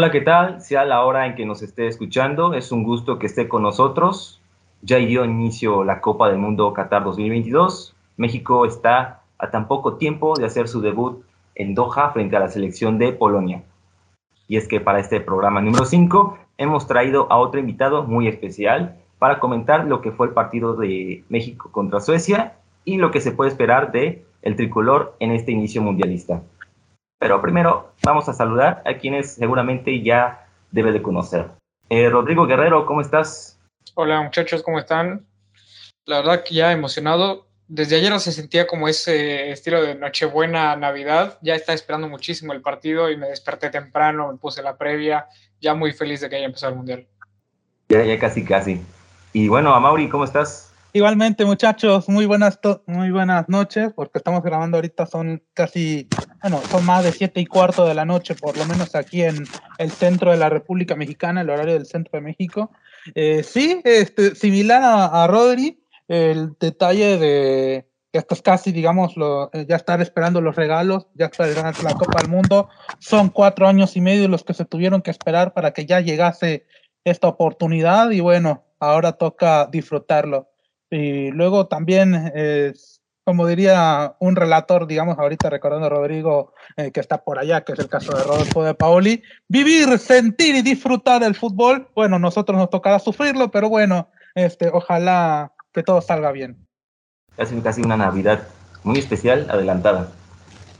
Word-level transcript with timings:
Hola, 0.00 0.10
¿qué 0.10 0.22
tal? 0.22 0.62
Sea 0.62 0.86
la 0.86 1.04
hora 1.04 1.26
en 1.26 1.34
que 1.34 1.44
nos 1.44 1.60
esté 1.60 1.86
escuchando, 1.86 2.54
es 2.54 2.72
un 2.72 2.84
gusto 2.84 3.18
que 3.18 3.26
esté 3.26 3.48
con 3.48 3.62
nosotros. 3.62 4.40
Ya 4.80 4.96
dio 4.96 5.26
inicio 5.26 5.84
la 5.84 6.00
Copa 6.00 6.30
del 6.30 6.38
Mundo 6.38 6.72
Qatar 6.72 7.04
2022. 7.04 7.94
México 8.16 8.64
está 8.64 9.20
a 9.36 9.50
tan 9.50 9.68
poco 9.68 9.98
tiempo 9.98 10.38
de 10.38 10.46
hacer 10.46 10.68
su 10.68 10.80
debut 10.80 11.22
en 11.54 11.74
Doha 11.74 12.12
frente 12.12 12.34
a 12.34 12.40
la 12.40 12.48
selección 12.48 12.96
de 12.96 13.12
Polonia. 13.12 13.62
Y 14.48 14.56
es 14.56 14.66
que 14.66 14.80
para 14.80 15.00
este 15.00 15.20
programa 15.20 15.60
número 15.60 15.84
5 15.84 16.38
hemos 16.56 16.86
traído 16.86 17.30
a 17.30 17.36
otro 17.36 17.60
invitado 17.60 18.04
muy 18.04 18.26
especial 18.26 18.96
para 19.18 19.38
comentar 19.38 19.84
lo 19.84 20.00
que 20.00 20.12
fue 20.12 20.28
el 20.28 20.32
partido 20.32 20.76
de 20.76 21.24
México 21.28 21.68
contra 21.72 22.00
Suecia 22.00 22.54
y 22.86 22.96
lo 22.96 23.10
que 23.10 23.20
se 23.20 23.32
puede 23.32 23.50
esperar 23.50 23.92
de 23.92 24.24
el 24.40 24.56
tricolor 24.56 25.14
en 25.20 25.32
este 25.32 25.52
inicio 25.52 25.82
mundialista. 25.82 26.40
Pero 27.20 27.42
primero 27.42 27.92
vamos 28.02 28.30
a 28.30 28.32
saludar 28.32 28.82
a 28.86 28.94
quienes 28.94 29.34
seguramente 29.34 30.02
ya 30.02 30.46
debe 30.70 30.90
de 30.90 31.02
conocer. 31.02 31.48
Eh, 31.90 32.08
Rodrigo 32.08 32.46
Guerrero, 32.46 32.86
¿cómo 32.86 33.02
estás? 33.02 33.60
Hola 33.94 34.22
muchachos, 34.22 34.62
¿cómo 34.62 34.78
están? 34.78 35.26
La 36.06 36.20
verdad 36.20 36.42
que 36.42 36.54
ya 36.54 36.72
emocionado. 36.72 37.46
Desde 37.68 37.96
ayer 37.96 38.18
se 38.20 38.32
sentía 38.32 38.66
como 38.66 38.88
ese 38.88 39.50
estilo 39.50 39.82
de 39.82 39.96
Nochebuena, 39.96 40.74
Navidad. 40.76 41.38
Ya 41.42 41.54
estaba 41.54 41.74
esperando 41.74 42.08
muchísimo 42.08 42.54
el 42.54 42.62
partido 42.62 43.10
y 43.10 43.18
me 43.18 43.28
desperté 43.28 43.68
temprano, 43.68 44.32
me 44.32 44.38
puse 44.38 44.62
la 44.62 44.78
previa. 44.78 45.26
Ya 45.60 45.74
muy 45.74 45.92
feliz 45.92 46.22
de 46.22 46.30
que 46.30 46.36
haya 46.36 46.46
empezado 46.46 46.72
el 46.72 46.78
Mundial. 46.78 47.06
Ya, 47.90 48.02
ya 48.02 48.18
casi, 48.18 48.46
casi. 48.46 48.80
Y 49.34 49.48
bueno, 49.48 49.74
Amaury, 49.74 50.08
¿cómo 50.08 50.24
estás? 50.24 50.69
Igualmente, 50.92 51.44
muchachos, 51.44 52.08
muy 52.08 52.26
buenas, 52.26 52.58
muy 52.86 53.12
buenas 53.12 53.48
noches, 53.48 53.92
porque 53.94 54.18
estamos 54.18 54.42
grabando 54.42 54.76
ahorita, 54.76 55.06
son 55.06 55.40
casi, 55.54 56.08
bueno, 56.42 56.60
son 56.68 56.84
más 56.84 57.04
de 57.04 57.12
siete 57.12 57.40
y 57.40 57.46
cuarto 57.46 57.84
de 57.84 57.94
la 57.94 58.04
noche, 58.04 58.34
por 58.34 58.56
lo 58.56 58.64
menos 58.64 58.96
aquí 58.96 59.22
en 59.22 59.44
el 59.78 59.90
centro 59.92 60.32
de 60.32 60.36
la 60.36 60.48
República 60.48 60.96
Mexicana, 60.96 61.42
el 61.42 61.50
horario 61.50 61.74
del 61.74 61.86
centro 61.86 62.18
de 62.18 62.22
México. 62.22 62.72
Eh, 63.14 63.44
sí, 63.44 63.80
este, 63.84 64.34
similar 64.34 64.82
a, 64.82 65.24
Rodri, 65.28 65.80
el 66.08 66.56
detalle 66.58 67.18
de 67.18 67.86
que 68.12 68.18
estás 68.18 68.42
casi, 68.42 68.72
digamos, 68.72 69.16
lo, 69.16 69.48
eh, 69.52 69.66
ya 69.68 69.76
estar 69.76 70.00
esperando 70.00 70.40
los 70.40 70.56
regalos, 70.56 71.06
ya 71.14 71.26
esperando 71.26 71.82
la 71.84 71.94
Copa 71.94 72.20
del 72.20 72.30
Mundo, 72.30 72.68
son 72.98 73.28
cuatro 73.28 73.68
años 73.68 73.96
y 73.96 74.00
medio 74.00 74.26
los 74.26 74.42
que 74.42 74.54
se 74.54 74.64
tuvieron 74.64 75.02
que 75.02 75.12
esperar 75.12 75.52
para 75.52 75.72
que 75.72 75.86
ya 75.86 76.00
llegase 76.00 76.66
esta 77.04 77.28
oportunidad 77.28 78.10
y 78.10 78.18
bueno, 78.18 78.64
ahora 78.80 79.12
toca 79.12 79.68
disfrutarlo. 79.70 80.49
Y 80.90 81.30
luego 81.30 81.66
también 81.68 82.32
es, 82.34 83.00
como 83.24 83.46
diría 83.46 84.16
un 84.18 84.34
relator, 84.34 84.86
digamos, 84.86 85.18
ahorita 85.18 85.48
recordando 85.50 85.86
a 85.86 85.90
Rodrigo, 85.90 86.52
eh, 86.76 86.90
que 86.90 87.00
está 87.00 87.22
por 87.22 87.38
allá, 87.38 87.62
que 87.62 87.72
es 87.72 87.78
el 87.78 87.88
caso 87.88 88.16
de 88.16 88.24
Rodolfo 88.24 88.64
de 88.64 88.74
Paoli, 88.74 89.22
vivir, 89.48 89.98
sentir 89.98 90.56
y 90.56 90.62
disfrutar 90.62 91.22
el 91.22 91.34
fútbol, 91.34 91.88
bueno, 91.94 92.18
nosotros 92.18 92.58
nos 92.58 92.70
tocará 92.70 92.98
sufrirlo, 92.98 93.50
pero 93.50 93.68
bueno, 93.68 94.08
este, 94.34 94.68
ojalá 94.68 95.52
que 95.72 95.82
todo 95.82 96.00
salga 96.00 96.32
bien. 96.32 96.66
Casi, 97.36 97.60
casi 97.60 97.82
una 97.82 97.96
Navidad 97.96 98.42
muy 98.82 98.98
especial, 98.98 99.46
adelantada. 99.50 100.08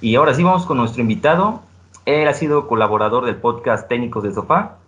Y 0.01 0.17
ahora 0.17 0.35
sí 0.35 0.43
vamos 0.43 0.67
con 0.67 0.79
nuestro 0.79 1.03
invitado. 1.03 1.63
Él 2.07 2.27
ha 2.27 2.35
sido 2.35 2.67
colaborador 2.67 3.27
del 3.27 3.37
podcast 3.37 3.89
Técnicos 3.89 4.23
del 4.23 4.35
Sofá. 4.35 4.79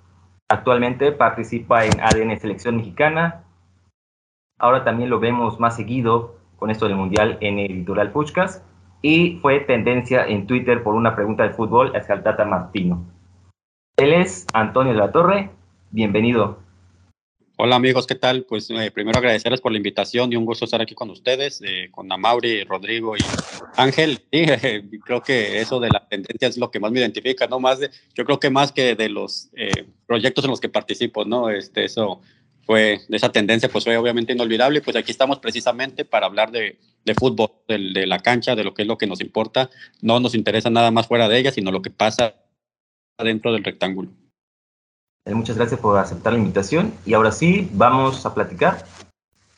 Actualmente 0.48 1.12
participa 1.12 1.84
en 1.84 2.00
ADN 2.00 2.38
Selección 2.40 2.76
Mexicana, 2.76 3.44
Ahora 4.62 4.84
también 4.84 5.10
lo 5.10 5.18
vemos 5.18 5.58
más 5.58 5.74
seguido 5.74 6.36
con 6.56 6.70
esto 6.70 6.86
del 6.86 6.94
Mundial 6.94 7.36
en 7.40 7.58
el 7.58 7.72
Editorial 7.72 8.12
Puchcas 8.12 8.62
y 9.02 9.40
fue 9.42 9.58
tendencia 9.58 10.24
en 10.24 10.46
Twitter 10.46 10.84
por 10.84 10.94
una 10.94 11.16
pregunta 11.16 11.42
de 11.42 11.50
fútbol 11.50 11.90
hacia 11.96 12.14
el 12.14 12.22
Tata 12.22 12.44
Martino. 12.44 13.04
Él 13.96 14.12
es 14.12 14.46
Antonio 14.52 14.92
de 14.92 15.00
la 15.00 15.10
Torre, 15.10 15.50
bienvenido. 15.90 16.60
Hola 17.58 17.74
amigos, 17.74 18.06
¿qué 18.06 18.14
tal? 18.14 18.44
Pues 18.44 18.70
eh, 18.70 18.92
primero 18.92 19.18
agradecerles 19.18 19.60
por 19.60 19.72
la 19.72 19.78
invitación 19.78 20.32
y 20.32 20.36
un 20.36 20.46
gusto 20.46 20.64
estar 20.64 20.80
aquí 20.80 20.94
con 20.94 21.10
ustedes, 21.10 21.60
eh, 21.66 21.88
con 21.90 22.10
Amauri, 22.12 22.62
Rodrigo 22.62 23.16
y 23.16 23.20
Ángel. 23.76 24.20
Sí, 24.30 24.46
creo 25.04 25.22
que 25.22 25.60
eso 25.60 25.80
de 25.80 25.88
la 25.88 26.06
tendencia 26.06 26.46
es 26.46 26.56
lo 26.56 26.70
que 26.70 26.78
más 26.78 26.92
me 26.92 27.00
identifica, 27.00 27.48
¿no? 27.48 27.58
Más 27.58 27.80
de, 27.80 27.90
yo 28.14 28.24
creo 28.24 28.38
que 28.38 28.48
más 28.48 28.70
que 28.70 28.94
de 28.94 29.08
los 29.08 29.50
eh, 29.56 29.86
proyectos 30.06 30.44
en 30.44 30.50
los 30.50 30.60
que 30.60 30.68
participo, 30.68 31.24
¿no? 31.24 31.50
Este, 31.50 31.84
eso 31.84 32.20
fue 32.64 33.00
de 33.08 33.16
esa 33.16 33.32
tendencia, 33.32 33.68
pues 33.68 33.84
fue 33.84 33.96
obviamente 33.96 34.32
inolvidable. 34.32 34.80
Pues 34.80 34.96
aquí 34.96 35.10
estamos 35.10 35.38
precisamente 35.38 36.04
para 36.04 36.26
hablar 36.26 36.50
de, 36.50 36.78
de 37.04 37.14
fútbol, 37.14 37.50
de, 37.68 37.92
de, 37.92 38.06
la 38.06 38.18
cancha, 38.18 38.54
de 38.54 38.64
lo 38.64 38.74
que 38.74 38.82
es 38.82 38.88
lo 38.88 38.98
que 38.98 39.06
nos 39.06 39.20
importa. 39.20 39.70
No 40.00 40.20
nos 40.20 40.34
interesa 40.34 40.70
nada 40.70 40.90
más 40.90 41.06
fuera 41.06 41.28
de 41.28 41.38
ella, 41.38 41.52
sino 41.52 41.70
lo 41.70 41.82
que 41.82 41.90
pasa 41.90 42.34
dentro 43.18 43.52
del 43.52 43.64
rectángulo. 43.64 44.10
Eh, 45.24 45.34
muchas 45.34 45.56
gracias 45.56 45.80
por 45.80 45.98
aceptar 45.98 46.32
la 46.32 46.38
invitación 46.40 46.92
y 47.06 47.14
ahora 47.14 47.30
sí, 47.30 47.68
vamos 47.72 48.26
a 48.26 48.34
platicar. 48.34 48.84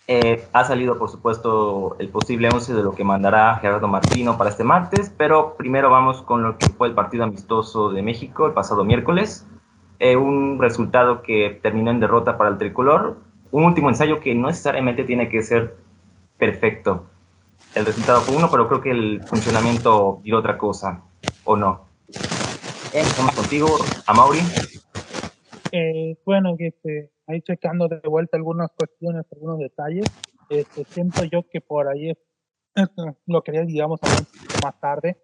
Eh, 0.06 0.46
ha 0.52 0.64
salido, 0.64 0.98
por 0.98 1.08
supuesto, 1.10 1.96
el 1.98 2.10
posible 2.10 2.50
11 2.52 2.74
de 2.74 2.82
lo 2.82 2.94
que 2.94 3.04
mandará 3.04 3.56
Gerardo 3.56 3.88
Martino 3.88 4.36
para 4.36 4.50
este 4.50 4.62
martes, 4.62 5.10
pero 5.16 5.56
primero 5.56 5.88
vamos 5.88 6.20
con 6.20 6.42
lo 6.42 6.58
que 6.58 6.68
fue 6.68 6.88
el 6.88 6.94
partido 6.94 7.24
amistoso 7.24 7.90
de 7.90 8.02
México 8.02 8.46
el 8.46 8.52
pasado 8.52 8.84
miércoles. 8.84 9.46
Eh, 10.04 10.18
un 10.18 10.58
resultado 10.60 11.22
que 11.22 11.58
terminó 11.62 11.90
en 11.90 11.98
derrota 11.98 12.36
para 12.36 12.50
el 12.50 12.58
tricolor, 12.58 13.16
un 13.52 13.64
último 13.64 13.88
ensayo 13.88 14.20
que 14.20 14.34
no 14.34 14.48
necesariamente 14.48 15.02
tiene 15.04 15.30
que 15.30 15.40
ser 15.40 15.76
perfecto. 16.36 17.06
El 17.74 17.86
resultado 17.86 18.20
fue 18.20 18.36
uno, 18.36 18.50
pero 18.50 18.68
creo 18.68 18.82
que 18.82 18.90
el 18.90 19.22
funcionamiento 19.22 20.20
dio 20.22 20.36
otra 20.36 20.58
cosa, 20.58 21.02
¿o 21.44 21.56
no? 21.56 21.86
Empezamos 22.92 23.34
contigo, 23.34 23.66
Amaury. 24.06 24.40
Eh, 25.72 26.18
bueno, 26.26 26.54
que 26.58 26.66
este, 26.66 27.10
ahí 27.26 27.40
checando 27.40 27.88
de 27.88 28.00
vuelta 28.06 28.36
algunas 28.36 28.72
cuestiones, 28.76 29.24
algunos 29.32 29.58
detalles, 29.58 30.04
este, 30.50 30.84
siento 30.84 31.24
yo 31.24 31.48
que 31.50 31.62
por 31.62 31.88
ahí 31.88 32.12
lo 33.26 33.40
quería, 33.40 33.62
digamos, 33.62 34.00
más 34.62 34.78
tarde, 34.80 35.16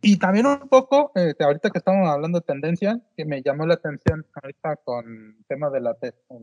y 0.00 0.16
también 0.18 0.46
un 0.46 0.68
poco, 0.68 1.10
este, 1.14 1.42
ahorita 1.42 1.70
que 1.70 1.78
estamos 1.78 2.08
hablando 2.08 2.38
de 2.38 2.46
tendencia, 2.46 3.00
que 3.16 3.24
me 3.24 3.42
llamó 3.42 3.66
la 3.66 3.74
atención 3.74 4.24
ahorita 4.34 4.76
con 4.76 5.36
el 5.38 5.44
tema 5.46 5.70
de 5.70 5.80
la 5.80 5.96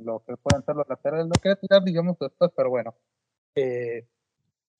lo 0.03 0.23
que 0.25 0.35
pueden 0.35 0.63
ser 0.65 0.75
los 0.75 0.87
laterales, 0.89 1.27
lo 1.27 1.41
quería 1.41 1.55
tirar, 1.55 1.83
digamos, 1.83 2.17
después, 2.19 2.51
pero 2.55 2.69
bueno. 2.69 2.93
Eh, 3.55 4.05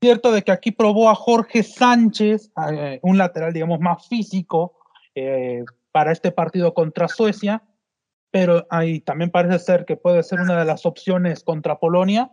cierto 0.01 0.31
de 0.33 0.42
que 0.42 0.51
aquí 0.51 0.72
probó 0.72 1.10
a 1.10 1.16
Jorge 1.16 1.63
Sánchez, 1.63 2.51
eh, 2.72 3.00
un 3.01 3.18
lateral, 3.18 3.54
digamos, 3.54 3.80
más 3.80 4.07
físico 4.07 4.77
eh, 5.16 5.63
para 5.94 6.12
este 6.12 6.33
partido 6.33 6.74
contra 6.74 7.07
Suecia, 7.07 7.63
pero 8.30 8.68
ahí 8.69 9.00
también 9.00 9.31
parece 9.31 9.60
ser 9.60 9.86
que 9.86 9.95
puede 9.95 10.22
ser 10.24 10.42
una 10.42 10.60
de 10.60 10.66
las 10.66 10.86
opciones 10.86 11.45
contra 11.45 11.80
Polonia. 11.80 12.30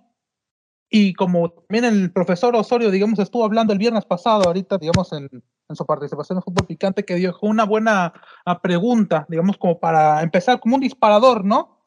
Y 0.91 1.15
como 1.15 1.53
también 1.53 1.85
el 1.85 2.13
profesor 2.13 2.57
Osorio, 2.57 2.91
digamos, 2.91 3.21
estuvo 3.21 3.45
hablando 3.45 3.73
el 3.73 3.79
viernes 3.79 4.05
pasado, 4.05 4.43
ahorita, 4.45 4.79
digamos, 4.79 5.13
en, 5.13 5.31
en 5.73 5.77
su 5.77 5.85
participación 5.85 6.39
en 6.39 6.43
Fútbol 6.43 6.67
Picante, 6.67 7.05
que 7.05 7.17
dio 7.17 7.37
una 7.43 7.65
buena 7.65 8.13
ah, 8.45 8.61
pregunta, 8.61 9.27
digamos, 9.29 9.57
como 9.57 9.81
para 9.81 10.23
empezar, 10.23 10.61
como 10.61 10.77
un 10.77 10.83
disparador, 10.83 11.45
¿no? 11.45 11.81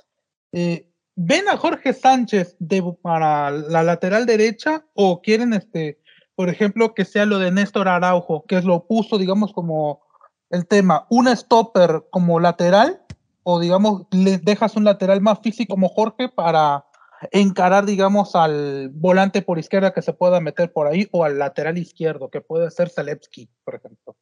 Eh, 0.51 0.89
¿Ven 1.15 1.47
a 1.47 1.55
Jorge 1.55 1.93
Sánchez 1.93 2.57
para 3.01 3.49
la 3.49 3.83
lateral 3.83 4.25
derecha 4.25 4.85
o 4.93 5.21
quieren, 5.21 5.53
este, 5.53 5.99
por 6.35 6.49
ejemplo, 6.49 6.93
que 6.93 7.05
sea 7.05 7.25
lo 7.25 7.39
de 7.39 7.51
Néstor 7.51 7.87
Araujo, 7.87 8.43
que 8.45 8.57
es 8.57 8.65
lo 8.65 8.85
puso, 8.85 9.17
digamos, 9.17 9.53
como 9.53 10.01
el 10.49 10.67
tema, 10.67 11.07
un 11.09 11.27
stopper 11.35 12.03
como 12.09 12.39
lateral 12.39 13.01
o, 13.43 13.59
digamos, 13.59 14.07
le 14.11 14.39
dejas 14.39 14.75
un 14.75 14.83
lateral 14.83 15.21
más 15.21 15.39
físico 15.39 15.75
como 15.75 15.87
Jorge 15.87 16.27
para 16.27 16.85
encarar, 17.31 17.85
digamos, 17.85 18.35
al 18.35 18.89
volante 18.89 19.41
por 19.41 19.59
izquierda 19.59 19.93
que 19.93 20.01
se 20.01 20.13
pueda 20.13 20.39
meter 20.39 20.71
por 20.71 20.87
ahí 20.87 21.07
o 21.11 21.23
al 21.23 21.39
lateral 21.39 21.77
izquierdo, 21.77 22.29
que 22.29 22.41
puede 22.41 22.71
ser 22.71 22.89
Zelewski, 22.89 23.49
por 23.63 23.75
ejemplo. 23.75 24.15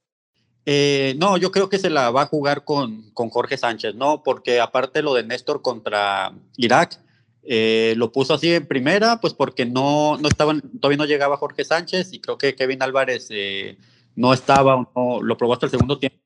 Eh, 0.65 1.15
no, 1.17 1.37
yo 1.37 1.51
creo 1.51 1.69
que 1.69 1.79
se 1.79 1.89
la 1.89 2.09
va 2.11 2.23
a 2.23 2.27
jugar 2.27 2.63
con, 2.63 3.11
con 3.11 3.29
Jorge 3.29 3.57
Sánchez, 3.57 3.95
¿no? 3.95 4.23
Porque 4.23 4.61
aparte 4.61 5.01
lo 5.01 5.13
de 5.13 5.23
Néstor 5.23 5.61
contra 5.61 6.33
Irak, 6.55 6.99
eh, 7.43 7.93
lo 7.97 8.11
puso 8.11 8.33
así 8.33 8.53
en 8.53 8.67
primera, 8.67 9.19
pues 9.19 9.33
porque 9.33 9.65
no, 9.65 10.17
no 10.17 10.27
estaban, 10.29 10.61
todavía 10.79 10.97
no 10.97 11.05
llegaba 11.05 11.37
Jorge 11.37 11.65
Sánchez 11.65 12.13
y 12.13 12.21
creo 12.21 12.37
que 12.37 12.55
Kevin 12.55 12.81
Álvarez 12.81 13.27
eh, 13.31 13.77
no 14.15 14.33
estaba, 14.33 14.89
no, 14.95 15.21
lo 15.21 15.37
probó 15.37 15.53
hasta 15.53 15.65
el 15.65 15.71
segundo 15.71 15.99
tiempo. 15.99 16.17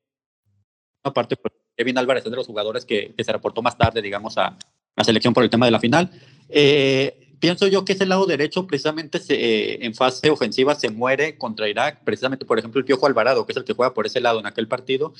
Aparte, 1.02 1.36
pues, 1.36 1.54
Kevin 1.76 1.98
Álvarez 1.98 2.24
es 2.24 2.30
de 2.30 2.36
los 2.36 2.46
jugadores 2.46 2.84
que, 2.84 3.14
que 3.16 3.24
se 3.24 3.32
reportó 3.32 3.62
más 3.62 3.76
tarde, 3.76 4.02
digamos, 4.02 4.38
a 4.38 4.56
la 4.98 5.04
selección 5.04 5.32
por 5.32 5.44
el 5.44 5.50
tema 5.50 5.66
de 5.66 5.72
la 5.72 5.80
final. 5.80 6.10
Eh, 6.48 7.28
pienso 7.38 7.66
yo 7.68 7.84
que 7.84 7.92
ese 7.92 8.04
lado 8.04 8.26
derecho 8.26 8.66
precisamente 8.66 9.20
eh, 9.28 9.78
en 9.82 9.94
fase 9.94 10.28
ofensiva 10.28 10.74
se 10.74 10.90
muere 10.90 11.38
contra 11.38 11.68
Irak, 11.68 12.00
precisamente 12.04 12.44
por 12.44 12.58
ejemplo 12.58 12.80
el 12.80 12.84
Piojo 12.84 13.06
Alvarado, 13.06 13.46
que 13.46 13.52
es 13.52 13.56
el 13.56 13.64
que 13.64 13.74
juega 13.74 13.94
por 13.94 14.06
ese 14.06 14.20
lado 14.20 14.40
en 14.40 14.46
aquel 14.46 14.66
partido, 14.66 15.14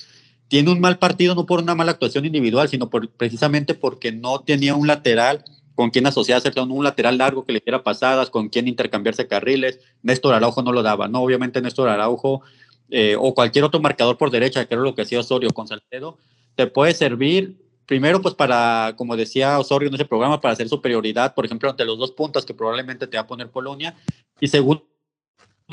tiene 0.49 0.71
un 0.71 0.81
mal 0.81 0.99
partido 0.99 1.35
no 1.35 1.47
por 1.47 1.61
una 1.61 1.75
mala 1.75 1.93
actuación 1.93 2.27
individual, 2.27 2.69
sino 2.69 2.91
por, 2.91 3.09
precisamente 3.09 3.75
porque 3.75 4.13
no 4.13 4.41
tenía 4.41 4.75
un 4.75 4.87
lateral 4.87 5.45
con 5.75 5.91
quien 5.91 6.09
asociarse, 6.09 6.51
un 6.61 6.83
lateral 6.83 7.19
largo 7.19 7.45
que 7.45 7.53
le 7.53 7.61
diera 7.65 7.85
pasadas, 7.85 8.31
con 8.31 8.49
quien 8.49 8.67
intercambiarse 8.67 9.29
carriles. 9.29 9.79
Néstor 10.03 10.35
Araujo 10.35 10.61
no 10.61 10.73
lo 10.73 10.83
daba, 10.83 11.07
¿no? 11.07 11.23
Obviamente 11.23 11.63
Néstor 11.63 11.89
Araujo 11.89 12.43
eh, 12.91 13.15
o 13.17 13.33
cualquier 13.33 13.65
otro 13.65 13.79
marcador 13.79 14.19
por 14.19 14.33
derecha, 14.33 14.65
que 14.65 14.75
era 14.75 14.83
lo 14.83 14.97
que 14.97 15.03
hacía 15.03 15.21
Osorio 15.21 15.51
con 15.51 15.69
Salcedo, 15.69 16.19
te 16.57 16.67
puede 16.67 16.95
servir 16.95 17.68
primero, 17.89 18.21
pues 18.21 18.35
para, 18.35 18.93
como 18.97 19.17
decía 19.17 19.59
Osorio 19.59 19.89
en 19.89 19.95
ese 19.95 20.05
programa, 20.05 20.43
para 20.43 20.53
hacer 20.53 20.69
superioridad, 20.69 21.35
por 21.35 21.47
ejemplo, 21.47 21.71
ante 21.71 21.87
los 21.87 21.99
dos 21.99 22.13
puntos 22.13 22.45
que 22.45 22.53
probablemente 22.53 23.07
te 23.07 23.17
va 23.17 23.23
a 23.23 23.27
poner 23.27 23.51
Polonia. 23.51 23.97
Y 24.39 24.49
segundo, 24.49 24.87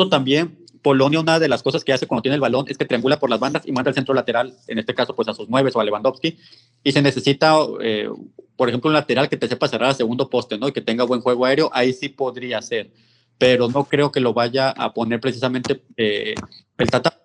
también, 0.10 0.66
Polonia, 0.82 1.20
una 1.20 1.40
de 1.40 1.50
las 1.50 1.62
cosas 1.62 1.84
que 1.84 1.92
hace 1.92 2.08
cuando 2.08 2.22
tiene 2.22 2.36
el 2.36 2.42
balón 2.42 2.68
es 2.70 2.78
que 2.78 2.86
triangula 2.86 3.20
por 3.20 3.30
las 3.30 3.42
bandas 3.42 3.64
y 3.68 3.74
manda 3.74 3.90
al 3.90 3.96
centro 3.96 4.14
lateral, 4.14 4.56
en 4.68 4.80
este 4.80 4.96
caso, 4.96 5.14
pues 5.14 5.28
a 5.28 5.34
sus 5.34 5.50
nueve 5.50 5.72
o 5.74 5.80
a 5.82 5.84
Lewandowski. 5.84 6.38
Y 6.86 6.94
se 6.94 7.02
necesita, 7.02 7.54
eh, 7.82 8.10
por 8.56 8.70
ejemplo, 8.70 8.88
un 8.88 8.94
lateral 8.94 9.28
que 9.28 9.36
te 9.36 9.50
sepa 9.50 9.68
cerrar 9.68 9.90
a 9.90 9.94
segundo 9.94 10.30
poste, 10.30 10.58
¿no? 10.58 10.70
Y 10.70 10.72
que 10.72 10.82
tenga 10.82 11.04
buen 11.04 11.20
juego 11.20 11.44
aéreo, 11.46 11.70
ahí 11.74 11.92
sí 11.92 12.08
podría 12.08 12.62
ser. 12.62 12.94
Pero 13.38 13.68
no 13.68 13.84
creo 13.84 14.14
que 14.14 14.22
lo 14.22 14.34
vaya 14.34 14.70
a 14.70 14.94
poner 14.94 15.20
precisamente 15.20 15.84
eh, 15.98 16.36
el 16.78 16.90
Tata 16.90 17.22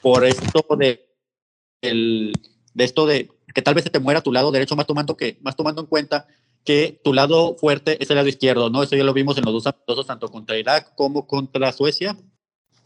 por 0.00 0.24
esto 0.24 0.64
de, 0.78 1.06
el, 1.82 2.32
de 2.72 2.84
esto 2.84 3.04
de 3.04 3.28
que 3.54 3.62
tal 3.62 3.74
vez 3.74 3.84
se 3.84 3.90
te 3.90 3.98
muera 3.98 4.20
tu 4.20 4.32
lado 4.32 4.50
derecho, 4.50 4.76
más 4.76 4.86
tomando, 4.86 5.16
que, 5.16 5.38
más 5.42 5.56
tomando 5.56 5.82
en 5.82 5.86
cuenta 5.86 6.26
que 6.64 7.00
tu 7.02 7.12
lado 7.12 7.56
fuerte 7.56 8.02
es 8.02 8.10
el 8.10 8.16
lado 8.16 8.28
izquierdo, 8.28 8.70
¿no? 8.70 8.82
Eso 8.82 8.96
ya 8.96 9.04
lo 9.04 9.14
vimos 9.14 9.38
en 9.38 9.44
los 9.44 9.54
dos 9.54 9.66
amistosos, 9.66 10.06
tanto 10.06 10.28
contra 10.28 10.58
Irak 10.58 10.94
como 10.94 11.26
contra 11.26 11.72
Suecia. 11.72 12.16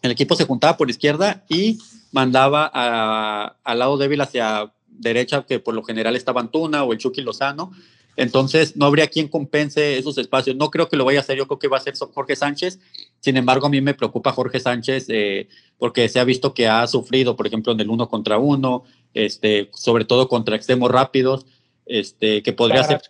El 0.02 0.11
equipo 0.11 0.37
se 0.37 0.44
juntaba 0.44 0.76
por 0.76 0.90
izquierda 0.90 1.44
y 1.49 1.78
mandaba 2.12 2.66
al 2.66 3.78
lado 3.78 3.96
débil 3.96 4.20
hacia 4.20 4.72
derecha, 4.87 5.44
que 5.46 5.58
por 5.58 5.75
lo 5.75 5.82
general 5.82 6.14
estaba 6.14 6.40
Antuna 6.40 6.84
o 6.84 6.93
el 6.93 6.99
Chucky 6.99 7.22
Lozano. 7.22 7.72
Entonces, 8.16 8.76
no 8.76 8.87
habría 8.87 9.08
quien 9.08 9.26
compense 9.26 9.99
esos 9.99 10.19
espacios. 10.19 10.55
No 10.55 10.70
creo 10.70 10.88
que 10.88 10.96
lo 10.96 11.05
vaya 11.05 11.19
a 11.19 11.22
hacer, 11.22 11.37
yo 11.37 11.49
creo 11.49 11.58
que 11.58 11.69
va 11.69 11.78
a 11.78 11.81
ser 11.81 11.94
Jorge 11.96 12.37
Sánchez. 12.37 12.78
Sin 13.19 13.37
embargo, 13.37 13.66
a 13.66 13.70
mí 13.70 13.81
me 13.81 13.94
preocupa 13.94 14.31
Jorge 14.31 14.61
Sánchez 14.61 15.06
eh, 15.08 15.49
porque 15.78 16.08
se 16.08 16.20
ha 16.20 16.25
visto 16.25 16.55
que 16.55 16.69
ha 16.69 16.87
sufrido, 16.87 17.34
por 17.34 17.46
ejemplo, 17.46 17.72
en 17.72 17.81
el 17.81 17.90
uno 17.90 18.08
contra 18.08 18.38
uno, 18.38 18.84
este, 19.14 19.70
sobre 19.72 20.05
todo 20.05 20.28
contra 20.28 20.56
extremos 20.56 20.90
rápidos, 20.90 21.46
este, 21.87 22.43
que 22.43 22.52
podría 22.52 22.84
ser. 22.84 23.00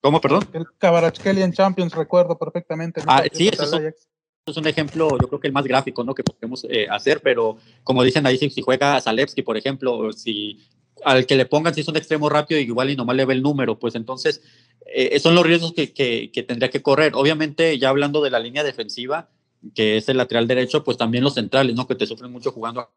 ¿Cómo, 0.00 0.20
perdón? 0.20 0.48
El 0.52 0.66
Cabarachkelia 0.78 1.44
en 1.44 1.52
Champions, 1.52 1.94
recuerdo 1.94 2.38
perfectamente. 2.38 3.00
Ah, 3.06 3.24
sí, 3.32 3.48
eso 3.48 3.64
es, 3.64 4.56
un, 4.56 4.66
ejemplo, 4.66 5.10
yo 5.10 5.28
creo 5.28 5.40
que 5.40 5.48
el 5.48 5.52
más 5.52 5.64
gráfico, 5.64 6.04
¿no? 6.04 6.14
Que 6.14 6.22
podemos 6.22 6.64
eh, 6.70 6.86
hacer, 6.88 7.20
pero 7.20 7.58
como 7.82 8.02
dicen 8.02 8.26
ahí, 8.26 8.38
si, 8.38 8.62
juega 8.62 8.96
a 8.96 9.00
Zalewski, 9.00 9.42
por 9.42 9.56
ejemplo, 9.56 10.12
si 10.12 10.60
al 11.04 11.26
que 11.26 11.36
le 11.36 11.46
pongan 11.46 11.74
si 11.74 11.82
es 11.82 11.88
un 11.88 11.96
extremo 11.96 12.28
rápido, 12.28 12.60
igual 12.60 12.90
y 12.90 12.96
nomás 12.96 13.16
le 13.16 13.24
ve 13.24 13.34
el 13.34 13.42
número, 13.42 13.78
pues 13.78 13.94
entonces 13.94 14.42
eh, 14.86 15.18
son 15.20 15.34
los 15.34 15.44
riesgos 15.44 15.72
que, 15.74 15.92
que, 15.92 16.30
que, 16.32 16.42
tendría 16.42 16.70
que 16.70 16.82
correr. 16.82 17.12
Obviamente, 17.14 17.78
ya 17.78 17.90
hablando 17.90 18.22
de 18.22 18.30
la 18.30 18.38
línea 18.38 18.64
defensiva, 18.64 19.28
que 19.74 19.96
es 19.96 20.08
el 20.08 20.16
lateral 20.16 20.46
derecho, 20.46 20.84
pues 20.84 20.96
también 20.96 21.24
los 21.24 21.34
centrales, 21.34 21.74
¿no? 21.74 21.86
Que 21.86 21.94
te 21.94 22.06
sufren 22.06 22.32
mucho 22.32 22.52
jugando 22.52 22.88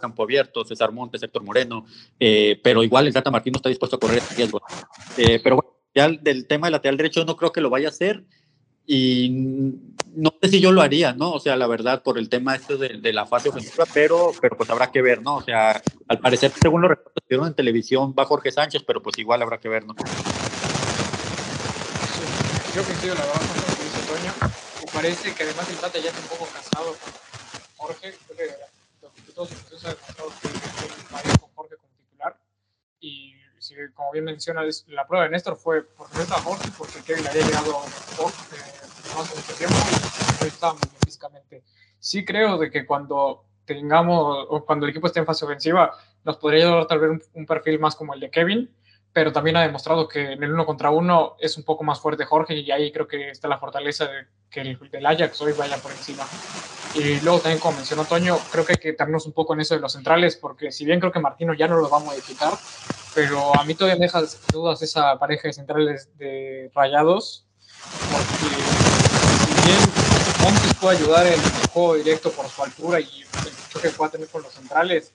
campo 0.00 0.22
abierto, 0.22 0.64
César 0.64 0.92
Montes, 0.92 1.22
Héctor 1.22 1.44
Moreno, 1.44 1.86
eh, 2.18 2.58
pero 2.62 2.82
igual 2.82 3.06
el 3.06 3.12
Tata 3.12 3.30
Martín 3.30 3.52
no 3.52 3.58
está 3.58 3.68
dispuesto 3.68 3.96
a 3.96 4.00
correr 4.00 4.18
ese 4.18 4.34
riesgo. 4.34 4.60
Eh, 5.16 5.40
pero 5.42 5.56
bueno, 5.56 5.70
ya 5.94 6.08
del 6.08 6.46
tema 6.46 6.66
del 6.66 6.72
lateral 6.72 6.96
derecho 6.96 7.24
no 7.24 7.36
creo 7.36 7.52
que 7.52 7.60
lo 7.60 7.70
vaya 7.70 7.88
a 7.88 7.90
hacer 7.90 8.24
y 8.86 9.30
no 10.16 10.34
sé 10.42 10.48
si 10.48 10.60
yo 10.60 10.72
lo 10.72 10.82
haría, 10.82 11.12
¿no? 11.12 11.30
O 11.30 11.38
sea, 11.38 11.54
la 11.56 11.68
verdad, 11.68 12.02
por 12.02 12.18
el 12.18 12.28
tema 12.28 12.56
este 12.56 12.76
de, 12.76 13.12
la 13.12 13.24
fase 13.26 13.50
ofensiva, 13.50 13.84
pero, 13.94 14.32
pero 14.40 14.56
pues 14.56 14.68
habrá 14.70 14.90
que 14.90 15.00
ver, 15.00 15.22
¿no? 15.22 15.36
O 15.36 15.42
sea, 15.42 15.80
al 16.08 16.18
parecer, 16.18 16.50
según 16.60 16.82
que 16.82 16.96
vieron 17.28 17.46
en 17.46 17.54
televisión, 17.54 18.14
va 18.18 18.24
Jorge 18.24 18.50
Sánchez, 18.50 18.82
pero 18.84 19.00
pues 19.00 19.16
igual 19.18 19.42
habrá 19.42 19.60
que 19.60 19.68
ver, 19.68 19.86
¿no? 19.86 19.94
yo 22.74 22.84
coincido 22.84 23.14
la 23.16 23.22
verdad 23.22 23.40
con 23.40 23.56
lo 23.56 23.76
que 23.76 23.82
dice 23.82 24.00
Toño. 24.06 24.52
Parece 24.92 25.34
que 25.34 25.42
además 25.42 25.68
el 25.70 25.76
Tata 25.76 25.98
ya 25.98 26.10
está 26.10 26.20
un 26.20 26.28
poco 26.28 26.48
casado 26.52 26.96
con 27.76 27.86
Jorge. 27.86 28.14
Todos 29.40 29.72
los 29.72 29.84
ha 29.86 29.88
demostrado 29.88 30.30
que 30.42 30.48
va 31.14 31.38
con 31.40 31.50
Jorge 31.54 31.76
como 31.76 31.94
titular. 31.96 32.36
Y 33.00 33.32
si, 33.58 33.74
como 33.94 34.12
bien 34.12 34.24
mencionas, 34.26 34.84
la 34.88 35.06
prueba 35.06 35.24
de 35.24 35.30
Néstor 35.30 35.56
fue 35.56 35.82
por 35.82 36.06
a 36.08 36.40
Jorge, 36.42 36.68
porque 36.76 37.00
Kevin 37.02 37.26
había 37.26 37.46
llegado 37.46 37.70
eh, 37.70 39.16
más 39.16 39.34
mucho 39.34 39.54
tiempo 39.56 39.76
y 40.42 40.46
estaba 40.46 40.74
muy 40.74 40.82
bien 40.82 41.00
físicamente. 41.06 41.64
Sí 41.98 42.24
creo 42.24 42.58
de 42.58 42.70
que 42.70 42.84
cuando 42.84 43.46
tengamos, 43.64 44.46
o 44.50 44.64
cuando 44.66 44.84
el 44.84 44.90
equipo 44.90 45.06
esté 45.06 45.20
en 45.20 45.26
fase 45.26 45.46
ofensiva, 45.46 45.96
nos 46.22 46.36
podría 46.36 46.66
ayudar 46.66 46.86
tal 46.86 46.98
vez 46.98 47.10
un, 47.10 47.22
un 47.32 47.46
perfil 47.46 47.78
más 47.78 47.96
como 47.96 48.12
el 48.12 48.20
de 48.20 48.30
Kevin, 48.30 48.70
pero 49.10 49.32
también 49.32 49.56
ha 49.56 49.62
demostrado 49.62 50.06
que 50.06 50.32
en 50.32 50.42
el 50.42 50.52
uno 50.52 50.66
contra 50.66 50.90
uno 50.90 51.36
es 51.40 51.56
un 51.56 51.64
poco 51.64 51.82
más 51.82 51.98
fuerte 51.98 52.26
Jorge 52.26 52.56
y 52.56 52.70
ahí 52.70 52.92
creo 52.92 53.08
que 53.08 53.30
está 53.30 53.48
la 53.48 53.58
fortaleza 53.58 54.04
de 54.04 54.26
que 54.50 54.60
el 54.60 54.90
del 54.90 55.06
Ajax 55.06 55.40
hoy 55.40 55.52
vaya 55.52 55.78
por 55.78 55.92
encima. 55.92 56.24
Y 56.94 57.20
luego 57.20 57.38
también, 57.38 57.60
como 57.60 57.76
mencionó 57.76 58.04
Toño, 58.04 58.36
creo 58.50 58.64
que 58.64 58.72
hay 58.72 58.78
que 58.78 58.92
darnos 58.94 59.24
un 59.24 59.32
poco 59.32 59.54
en 59.54 59.60
eso 59.60 59.74
de 59.74 59.80
los 59.80 59.92
centrales, 59.92 60.36
porque 60.36 60.72
si 60.72 60.84
bien 60.84 60.98
creo 60.98 61.12
que 61.12 61.20
Martino 61.20 61.54
ya 61.54 61.68
no 61.68 61.76
lo 61.76 61.88
va 61.88 61.98
a 61.98 62.04
modificar, 62.04 62.52
pero 63.14 63.54
a 63.58 63.64
mí 63.64 63.74
todavía 63.74 63.98
me 63.98 64.06
deja 64.06 64.22
dudas 64.52 64.82
esa 64.82 65.18
pareja 65.18 65.48
de 65.48 65.52
centrales 65.52 66.16
de 66.18 66.70
rayados, 66.74 67.46
porque 68.10 68.56
si 69.46 69.68
bien 69.68 69.78
Montes 70.42 70.74
puede 70.80 70.96
ayudar 70.96 71.26
en 71.26 71.34
el 71.34 71.68
juego 71.72 71.94
directo 71.94 72.30
por 72.32 72.46
su 72.48 72.62
altura 72.62 72.98
y 72.98 73.22
el 73.22 73.68
choque 73.68 73.88
que 73.88 73.94
pueda 73.94 74.10
tener 74.10 74.28
con 74.28 74.42
los 74.42 74.52
centrales, 74.52 75.14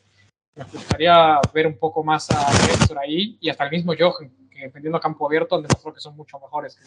me 0.55 0.63
gustaría 0.63 1.41
ver 1.53 1.67
un 1.67 1.77
poco 1.77 2.03
más 2.03 2.29
a 2.31 2.49
Héctor 2.71 2.99
ahí 2.99 3.37
y 3.41 3.49
hasta 3.49 3.65
el 3.65 3.71
mismo 3.71 3.93
Johan, 3.97 4.31
que 4.49 4.61
defendiendo 4.61 4.97
a 4.97 5.01
campo 5.01 5.25
abierto 5.25 5.61
demostró 5.61 5.93
que 5.93 5.99
son 5.99 6.15
mucho 6.15 6.39
mejores. 6.39 6.79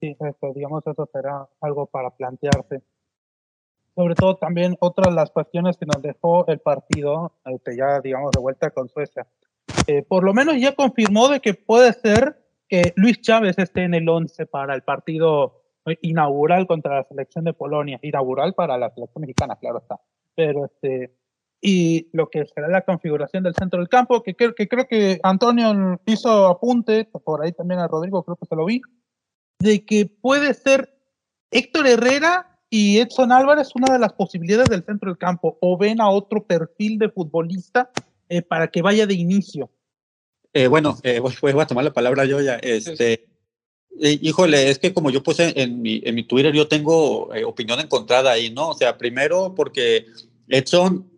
Sí, 0.00 0.16
eso, 0.18 0.52
digamos, 0.54 0.84
eso 0.86 1.08
será 1.12 1.48
algo 1.60 1.86
para 1.86 2.10
plantearse. 2.10 2.82
Sobre 3.94 4.14
todo 4.14 4.36
también 4.36 4.76
otra 4.80 5.10
de 5.10 5.16
las 5.16 5.30
cuestiones 5.30 5.76
que 5.76 5.86
nos 5.86 6.00
dejó 6.00 6.46
el 6.46 6.60
partido, 6.60 7.32
este, 7.44 7.76
ya 7.76 8.00
digamos 8.00 8.30
de 8.32 8.40
vuelta 8.40 8.70
con 8.70 8.88
Suecia. 8.88 9.26
Eh, 9.86 10.02
por 10.02 10.24
lo 10.24 10.32
menos 10.32 10.56
ya 10.58 10.74
confirmó 10.74 11.28
de 11.28 11.40
que 11.40 11.54
puede 11.54 11.92
ser 11.92 12.38
que 12.68 12.92
Luis 12.96 13.20
Chávez 13.20 13.58
esté 13.58 13.84
en 13.84 13.94
el 13.94 14.08
11 14.08 14.46
para 14.46 14.74
el 14.74 14.82
partido 14.82 15.62
inaugural 16.00 16.66
contra 16.66 16.96
la 16.96 17.04
selección 17.04 17.44
de 17.44 17.52
Polonia, 17.52 17.98
inaugural 18.02 18.54
para 18.54 18.78
la 18.78 18.90
selección 18.90 19.22
mexicana, 19.22 19.56
claro 19.56 19.78
está. 19.78 20.00
Pero 20.34 20.64
este, 20.64 21.14
y 21.60 22.08
lo 22.12 22.28
que 22.28 22.46
será 22.46 22.68
la 22.68 22.82
configuración 22.82 23.44
del 23.44 23.54
centro 23.54 23.78
del 23.78 23.88
campo, 23.88 24.22
que, 24.22 24.34
que, 24.34 24.54
que 24.54 24.68
creo 24.68 24.86
que 24.86 25.20
Antonio 25.22 26.00
hizo 26.06 26.46
apunte, 26.46 27.04
por 27.04 27.42
ahí 27.42 27.52
también 27.52 27.80
a 27.80 27.88
Rodrigo 27.88 28.24
creo 28.24 28.36
que 28.36 28.46
se 28.46 28.56
lo 28.56 28.64
vi, 28.64 28.80
de 29.60 29.84
que 29.84 30.06
puede 30.06 30.54
ser 30.54 30.92
Héctor 31.50 31.86
Herrera 31.86 32.51
y 32.74 33.00
Edson 33.00 33.32
Álvarez 33.32 33.68
una 33.74 33.92
de 33.92 33.98
las 33.98 34.14
posibilidades 34.14 34.70
del 34.70 34.82
centro 34.82 35.10
del 35.10 35.18
campo, 35.18 35.58
o 35.60 35.76
ven 35.76 36.00
a 36.00 36.08
otro 36.08 36.42
perfil 36.42 36.98
de 36.98 37.10
futbolista 37.10 37.90
eh, 38.30 38.40
para 38.40 38.68
que 38.68 38.80
vaya 38.80 39.06
de 39.06 39.12
inicio. 39.12 39.68
Eh, 40.54 40.68
bueno, 40.68 40.96
eh, 41.02 41.20
voy, 41.20 41.52
a 41.60 41.66
tomar 41.66 41.84
la 41.84 41.92
palabra 41.92 42.24
yo 42.24 42.40
ya. 42.40 42.54
Este, 42.54 43.26
eh, 44.00 44.18
híjole, 44.22 44.70
es 44.70 44.78
que 44.78 44.94
como 44.94 45.10
yo 45.10 45.22
puse 45.22 45.52
en 45.60 45.82
mi, 45.82 46.00
en 46.02 46.14
mi 46.14 46.22
Twitter, 46.22 46.54
yo 46.54 46.66
tengo 46.66 47.28
opinión 47.44 47.78
encontrada 47.78 48.32
ahí, 48.32 48.48
¿no? 48.48 48.70
O 48.70 48.74
sea, 48.74 48.96
primero 48.96 49.54
porque 49.54 50.06
Edson 50.48 51.11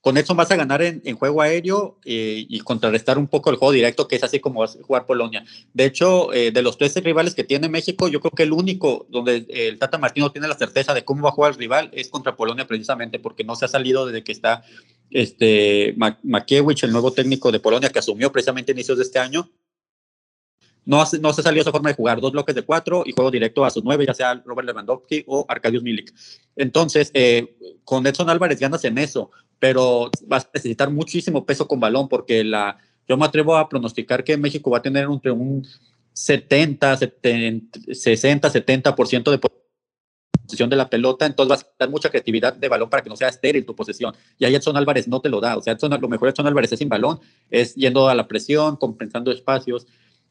con 0.00 0.16
eso 0.16 0.34
vas 0.34 0.50
a 0.50 0.56
ganar 0.56 0.80
en, 0.80 1.16
juego 1.16 1.42
aéreo 1.42 1.98
eh, 2.04 2.46
y 2.48 2.60
contrarrestar 2.60 3.18
un 3.18 3.26
poco 3.26 3.50
el 3.50 3.56
juego 3.56 3.72
directo, 3.72 4.06
que 4.06 4.16
es 4.16 4.22
así 4.22 4.38
como 4.38 4.60
vas 4.60 4.76
a 4.76 4.82
jugar 4.82 5.06
Polonia. 5.06 5.44
De 5.74 5.84
hecho, 5.86 6.32
eh, 6.32 6.52
de 6.52 6.62
los 6.62 6.78
tres 6.78 6.94
rivales 7.02 7.34
que 7.34 7.42
tiene 7.42 7.68
México, 7.68 8.06
yo 8.08 8.20
creo 8.20 8.30
que 8.30 8.44
el 8.44 8.52
único 8.52 9.06
donde 9.10 9.46
el 9.48 9.78
Tata 9.78 9.98
Martino 9.98 10.30
tiene 10.30 10.46
la 10.46 10.56
certeza 10.56 10.94
de 10.94 11.04
cómo 11.04 11.22
va 11.22 11.30
a 11.30 11.32
jugar 11.32 11.52
el 11.52 11.58
rival 11.58 11.90
es 11.92 12.08
contra 12.08 12.36
Polonia, 12.36 12.66
precisamente 12.66 13.18
porque 13.18 13.42
no 13.42 13.56
se 13.56 13.64
ha 13.64 13.68
salido 13.68 14.06
desde 14.06 14.22
que 14.22 14.32
está 14.32 14.62
este 15.10 15.96
Makiewicz, 16.22 16.84
el 16.84 16.92
nuevo 16.92 17.12
técnico 17.12 17.50
de 17.50 17.60
Polonia, 17.60 17.90
que 17.90 17.98
asumió 17.98 18.30
precisamente 18.30 18.72
a 18.72 18.74
inicios 18.74 18.98
de 18.98 19.04
este 19.04 19.18
año. 19.18 19.50
No, 20.84 21.04
no 21.20 21.32
se 21.34 21.42
salió 21.42 21.60
esa 21.60 21.70
forma 21.70 21.90
de 21.90 21.96
jugar, 21.96 22.18
dos 22.18 22.32
bloques 22.32 22.54
de 22.54 22.62
cuatro 22.62 23.02
y 23.04 23.12
juego 23.12 23.30
directo 23.30 23.62
a 23.62 23.70
sus 23.70 23.84
nueve, 23.84 24.06
ya 24.06 24.14
sea 24.14 24.42
Robert 24.46 24.66
Lewandowski 24.66 25.22
o 25.26 25.44
Arkadiusz 25.46 25.82
Milik. 25.82 26.14
Entonces, 26.56 27.10
eh, 27.12 27.58
con 27.84 28.06
Edson 28.06 28.30
Álvarez 28.30 28.58
ganas 28.58 28.82
en 28.86 28.96
eso, 28.96 29.30
pero 29.58 30.10
vas 30.26 30.44
a 30.44 30.50
necesitar 30.54 30.90
muchísimo 30.90 31.44
peso 31.44 31.66
con 31.66 31.80
balón 31.80 32.08
porque 32.08 32.44
la, 32.44 32.78
yo 33.08 33.16
me 33.16 33.24
atrevo 33.24 33.56
a 33.56 33.68
pronosticar 33.68 34.22
que 34.22 34.36
México 34.36 34.70
va 34.70 34.78
a 34.78 34.82
tener 34.82 35.04
entre 35.04 35.30
un 35.30 35.66
70, 36.12 36.96
70 36.96 37.80
60, 37.92 38.50
70% 38.50 39.30
de 39.30 39.38
posesión 39.38 40.70
de 40.70 40.76
la 40.76 40.88
pelota, 40.88 41.26
entonces 41.26 41.48
vas 41.48 41.62
a 41.62 41.68
dar 41.78 41.90
mucha 41.90 42.10
creatividad 42.10 42.54
de 42.54 42.68
balón 42.68 42.90
para 42.90 43.02
que 43.02 43.10
no 43.10 43.16
sea 43.16 43.28
estéril 43.28 43.64
tu 43.64 43.74
posesión. 43.74 44.14
Y 44.38 44.44
ahí 44.44 44.54
Edson 44.54 44.76
Álvarez 44.76 45.06
no 45.06 45.20
te 45.20 45.28
lo 45.28 45.40
da. 45.40 45.56
O 45.56 45.60
sea, 45.60 45.74
Edson, 45.74 45.90
lo 46.00 46.08
mejor 46.08 46.28
Edson 46.28 46.46
Álvarez 46.46 46.72
es 46.72 46.78
sin 46.78 46.88
balón, 46.88 47.20
es 47.50 47.74
yendo 47.74 48.08
a 48.08 48.14
la 48.14 48.26
presión, 48.26 48.76
compensando 48.76 49.30
espacios. 49.30 49.86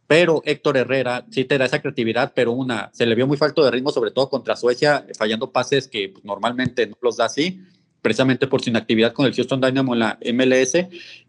Pero 0.08 0.42
Héctor 0.46 0.78
Herrera 0.78 1.26
sí 1.30 1.46
te 1.46 1.58
da 1.58 1.66
esa 1.66 1.82
creatividad, 1.82 2.32
pero 2.34 2.54
una, 2.54 2.90
se 2.94 3.06
le 3.06 3.14
vio 3.14 3.28
muy 3.28 3.38
falto 3.38 3.64
de 3.64 3.72
ritmo, 3.72 3.92
sobre 3.92 4.12
todo 4.12 4.30
contra 4.30 4.56
Suecia, 4.56 5.06
fallando 5.18 5.52
pases 5.52 5.88
que 5.88 6.10
pues, 6.10 6.24
normalmente 6.24 6.88
no 6.88 6.98
los 7.02 7.18
da 7.18 7.26
así 7.26 7.62
precisamente 8.02 8.48
por 8.48 8.62
su 8.62 8.70
inactividad 8.70 9.14
con 9.14 9.26
el 9.26 9.34
Houston 9.34 9.62
Dynamo 9.62 9.94
en 9.94 10.00
la 10.00 10.20
MLS 10.34 10.76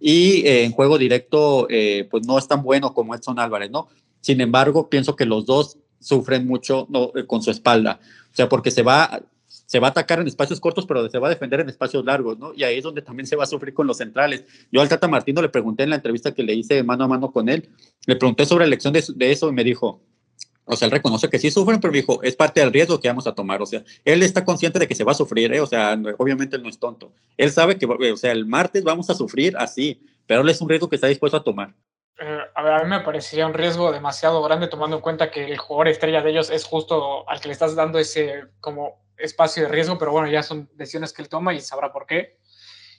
y 0.01 0.47
eh, 0.47 0.65
en 0.65 0.73
juego 0.73 0.99
directo 0.99 1.67
eh, 1.71 2.07
pues 2.11 2.27
no 2.27 2.39
es 2.39 2.47
tan 2.47 2.63
bueno 2.63 2.95
como 2.95 3.15
Edson 3.15 3.39
Álvarez, 3.39 3.71
¿no? 3.71 3.89
Sin 4.21 4.41
embargo, 4.41 4.89
pienso 4.89 5.17
que 5.17 5.25
los 5.25 5.47
dos 5.47 5.79
sufren 6.01 6.47
mucho. 6.47 6.89
Eh, 7.15 7.27
con 7.27 7.43
su 7.43 7.51
espalda, 7.51 8.01
o 8.33 8.35
sea, 8.35 8.49
porque 8.49 8.71
se 8.71 8.83
va, 8.83 9.23
se 9.47 9.79
va 9.81 9.89
a 9.89 9.91
atacar 9.91 10.21
en 10.21 10.27
espacios 10.27 10.61
cortos, 10.61 10.87
pero 10.87 11.09
se 11.09 11.19
va 11.19 11.29
a 11.29 11.31
defender 11.31 11.61
en 11.61 11.69
espacios 11.69 12.05
largos, 12.05 12.39
¿no? 12.39 12.53
Y 12.55 12.63
ahí 12.65 12.79
es 12.79 12.85
donde 12.85 13.03
también 13.03 13.27
se 13.27 13.37
va 13.37 13.45
a 13.45 13.47
sufrir 13.47 13.75
con 13.75 13.87
los 13.87 13.97
centrales. 13.97 14.45
Yo 14.71 14.81
al 14.81 14.89
Tata 14.89 15.09
Martino 15.09 15.43
le 15.43 15.49
pregunté 15.49 15.85
en 15.85 15.91
la 15.91 15.97
entrevista 15.97 16.33
que 16.33 16.43
le 16.43 16.55
hice 16.55 16.83
mano 16.83 17.05
a 17.05 17.09
mano 17.09 17.33
con 17.33 17.49
él, 17.49 17.69
le 18.07 18.17
pregunté 18.17 18.47
sobre 18.47 18.65
la 18.65 18.69
elección 18.69 18.93
de 18.93 19.33
eso 19.33 19.49
y 19.49 19.53
me 19.53 19.65
dijo, 19.65 20.01
o 20.69 20.77
sea, 20.77 20.87
él 20.87 20.93
reconoce 20.93 21.31
que 21.31 21.39
sí 21.39 21.51
sufren, 21.51 21.81
pero 21.81 21.93
dijo, 21.93 22.23
es 22.23 22.37
parte 22.37 22.61
del 22.61 22.73
riesgo 22.73 23.01
que 23.01 23.09
vamos 23.09 23.27
a 23.27 23.35
tomar. 23.35 23.63
O 23.63 23.67
sea, 23.67 23.83
él 24.05 24.23
está 24.23 24.45
consciente 24.45 24.79
de 24.79 24.87
que 24.87 24.95
se 24.95 25.05
va 25.05 25.13
a 25.13 25.15
sufrir, 25.15 25.53
¿eh? 25.53 25.61
O 25.61 25.67
sea, 25.67 25.99
obviamente 26.19 26.57
él 26.57 26.63
no 26.63 26.69
es 26.69 26.79
tonto. 26.79 27.13
Él 27.37 27.51
sabe 27.51 27.79
que, 27.79 27.87
o 27.87 28.17
sea, 28.17 28.33
el 28.33 28.47
martes 28.47 28.85
vamos 28.85 29.09
a 29.09 29.15
sufrir 29.15 29.57
así, 29.57 30.07
pero 30.27 30.43
él 30.43 30.49
es 30.49 30.61
un 30.61 30.69
riesgo 30.69 30.89
que 30.89 30.97
está 30.97 31.07
dispuesto 31.07 31.39
a 31.39 31.45
tomar. 31.45 31.75
Eh, 32.21 32.41
a, 32.55 32.63
ver, 32.63 32.73
a 32.75 32.83
mí 32.83 32.91
me 32.91 33.01
parecería 33.01 33.47
un 33.47 33.55
riesgo 33.55 33.93
demasiado 33.93 34.43
grande 34.43 34.69
tomando 34.69 34.97
en 34.97 35.03
cuenta 35.03 35.31
que 35.31 35.47
el 35.47 35.59
jugador 35.59 35.89
estrella 35.89 36.21
de 36.21 36.31
ellos 36.31 36.51
es 36.51 36.65
justo 36.65 37.29
al 37.29 37.41
que 37.41 37.49
le 37.49 37.53
estás 37.53 37.75
dando 37.75 37.99
ese 37.99 38.45
como 38.61 39.07
espacio 39.17 39.63
de 39.63 39.69
riesgo, 39.71 39.99
pero 39.99 40.13
bueno, 40.13 40.29
ya 40.29 40.43
son 40.43 40.69
decisiones 40.75 41.13
que 41.13 41.23
él 41.23 41.29
toma 41.29 41.55
y 41.55 41.61
sabrá 41.61 41.93
por 41.93 42.07
qué. 42.07 42.39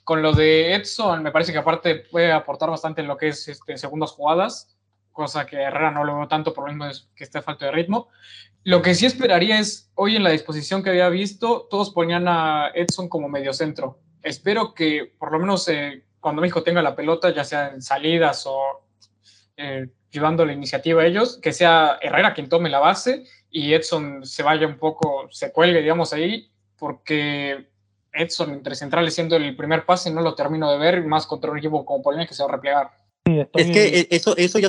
Con 0.02 0.22
lo 0.22 0.32
de 0.32 0.74
Edson, 0.74 1.22
me 1.22 1.30
parece 1.30 1.52
que 1.52 1.58
aparte 1.58 1.96
puede 2.10 2.32
aportar 2.32 2.68
bastante 2.68 3.00
en 3.00 3.06
lo 3.06 3.16
que 3.16 3.28
es 3.28 3.46
este, 3.46 3.76
segundas 3.76 4.10
jugadas 4.10 4.79
cosa 5.12 5.46
que 5.46 5.56
Herrera 5.56 5.90
no 5.90 6.04
lo 6.04 6.16
veo 6.16 6.28
tanto 6.28 6.52
por 6.52 6.64
lo 6.64 6.72
mismo 6.72 6.90
que 7.14 7.24
esté 7.24 7.42
falta 7.42 7.66
de 7.66 7.72
ritmo. 7.72 8.08
Lo 8.62 8.82
que 8.82 8.94
sí 8.94 9.06
esperaría 9.06 9.58
es, 9.58 9.90
hoy 9.94 10.16
en 10.16 10.24
la 10.24 10.30
disposición 10.30 10.82
que 10.82 10.90
había 10.90 11.08
visto, 11.08 11.66
todos 11.70 11.90
ponían 11.90 12.28
a 12.28 12.70
Edson 12.74 13.08
como 13.08 13.28
mediocentro. 13.28 13.98
Espero 14.22 14.74
que 14.74 15.12
por 15.18 15.32
lo 15.32 15.38
menos 15.38 15.66
eh, 15.68 16.04
cuando 16.20 16.42
México 16.42 16.62
tenga 16.62 16.82
la 16.82 16.94
pelota, 16.94 17.32
ya 17.32 17.44
sea 17.44 17.68
en 17.68 17.80
salidas 17.80 18.44
o 18.46 18.84
eh, 19.56 19.88
llevando 20.10 20.44
la 20.44 20.52
iniciativa 20.52 21.02
a 21.02 21.06
ellos, 21.06 21.38
que 21.40 21.52
sea 21.52 21.98
Herrera 22.02 22.34
quien 22.34 22.48
tome 22.48 22.68
la 22.68 22.80
base 22.80 23.24
y 23.50 23.72
Edson 23.72 24.26
se 24.26 24.42
vaya 24.42 24.66
un 24.66 24.76
poco, 24.76 25.28
se 25.30 25.52
cuelgue, 25.52 25.80
digamos, 25.80 26.12
ahí, 26.12 26.50
porque 26.78 27.68
Edson 28.12 28.50
entre 28.50 28.74
centrales 28.74 29.14
siendo 29.14 29.36
el 29.36 29.56
primer 29.56 29.86
pase 29.86 30.10
no 30.10 30.20
lo 30.20 30.34
termino 30.34 30.70
de 30.70 30.78
ver, 30.78 31.04
más 31.04 31.26
contra 31.26 31.50
un 31.50 31.58
equipo 31.58 31.84
como 31.84 32.02
Polonia 32.02 32.26
que 32.26 32.34
se 32.34 32.42
va 32.42 32.50
a 32.50 32.52
replegar. 32.52 32.90
es 33.24 33.70
que 33.70 34.08
eso, 34.10 34.36
eso 34.36 34.58
ya 34.58 34.68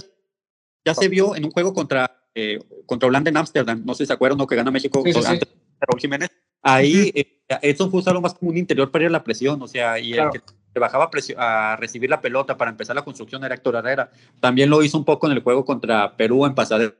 ya 0.86 0.94
se 0.94 1.08
vio 1.08 1.36
en 1.36 1.46
un 1.46 1.52
juego 1.52 1.74
contra, 1.74 2.24
eh, 2.36 2.60
contra 2.86 3.08
Holanda 3.08 3.30
en 3.30 3.38
Ámsterdam, 3.38 3.84
no 3.86 3.94
sé 3.94 4.04
si 4.04 4.08
se 4.08 4.14
acuerdan, 4.14 4.38
no, 4.38 4.48
que 4.48 4.56
gana 4.56 4.72
México 4.72 5.02
sí, 5.04 5.12
antes 5.26 5.40
de 5.40 5.48
Raúl 5.80 6.00
Jiménez. 6.00 6.30
Ahí 6.62 7.12
eh, 7.16 7.42
Edson 7.62 7.90
fue 7.90 8.00
usado 8.00 8.22
más 8.22 8.34
como 8.34 8.52
un 8.52 8.58
interior 8.58 8.92
para 8.92 9.04
ir 9.04 9.10
a 9.10 9.12
la 9.12 9.24
presión, 9.24 9.62
o 9.62 9.68
sea, 9.68 10.00
y 10.00 10.14
el 10.14 10.30
que 10.74 10.80
bajaba 10.80 11.10
a, 11.38 11.76
recibir 11.78 12.10
la 12.10 12.22
pelota 12.22 12.58
para 12.58 12.72
empezar 12.72 12.96
la 12.96 13.04
construcción 13.04 13.44
era 13.44 13.56
Héctor 13.56 13.76
Herrera. 13.76 14.12
También 14.40 14.70
lo 14.70 14.82
hizo 14.84 14.98
un 14.98 15.06
poco 15.06 15.28
en 15.28 15.34
el 15.34 15.44
juego 15.44 15.66
contra 15.66 16.16
Perú 16.16 16.46
en 16.46 16.56
Pasadena. 16.56 16.94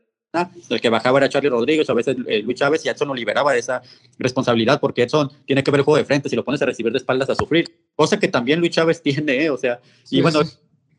El 0.70 0.80
que 0.80 0.90
bajaba 0.90 1.20
era 1.20 1.30
Charlie 1.30 1.50
Rodríguez, 1.50 1.90
a 1.90 1.94
veces 1.94 2.16
eh, 2.28 2.42
Luis 2.42 2.58
Chávez, 2.58 2.86
y 2.86 2.90
Edson 2.90 3.10
lo 3.10 3.14
liberaba 3.14 3.52
de 3.52 3.60
esa 3.60 3.82
responsabilidad, 4.18 4.80
porque 4.80 5.04
Edson 5.04 5.30
tiene 5.46 5.62
que 5.62 5.72
ver 5.72 5.80
el 5.80 5.86
juego 5.86 5.98
de 5.98 6.06
frente, 6.06 6.30
si 6.30 6.38
lo 6.38 6.46
pones 6.46 6.62
a 6.62 6.66
recibir 6.66 6.92
de 6.94 7.00
espaldas 7.00 7.30
a 7.30 7.36
sufrir, 7.36 7.66
cosa 7.96 8.18
que 8.18 8.30
también 8.30 8.60
Luis 8.60 8.72
Chávez 8.72 9.02
tiene, 9.02 9.50
o 9.50 9.58
sea, 9.58 9.82
y 10.10 10.22
bueno, 10.22 10.40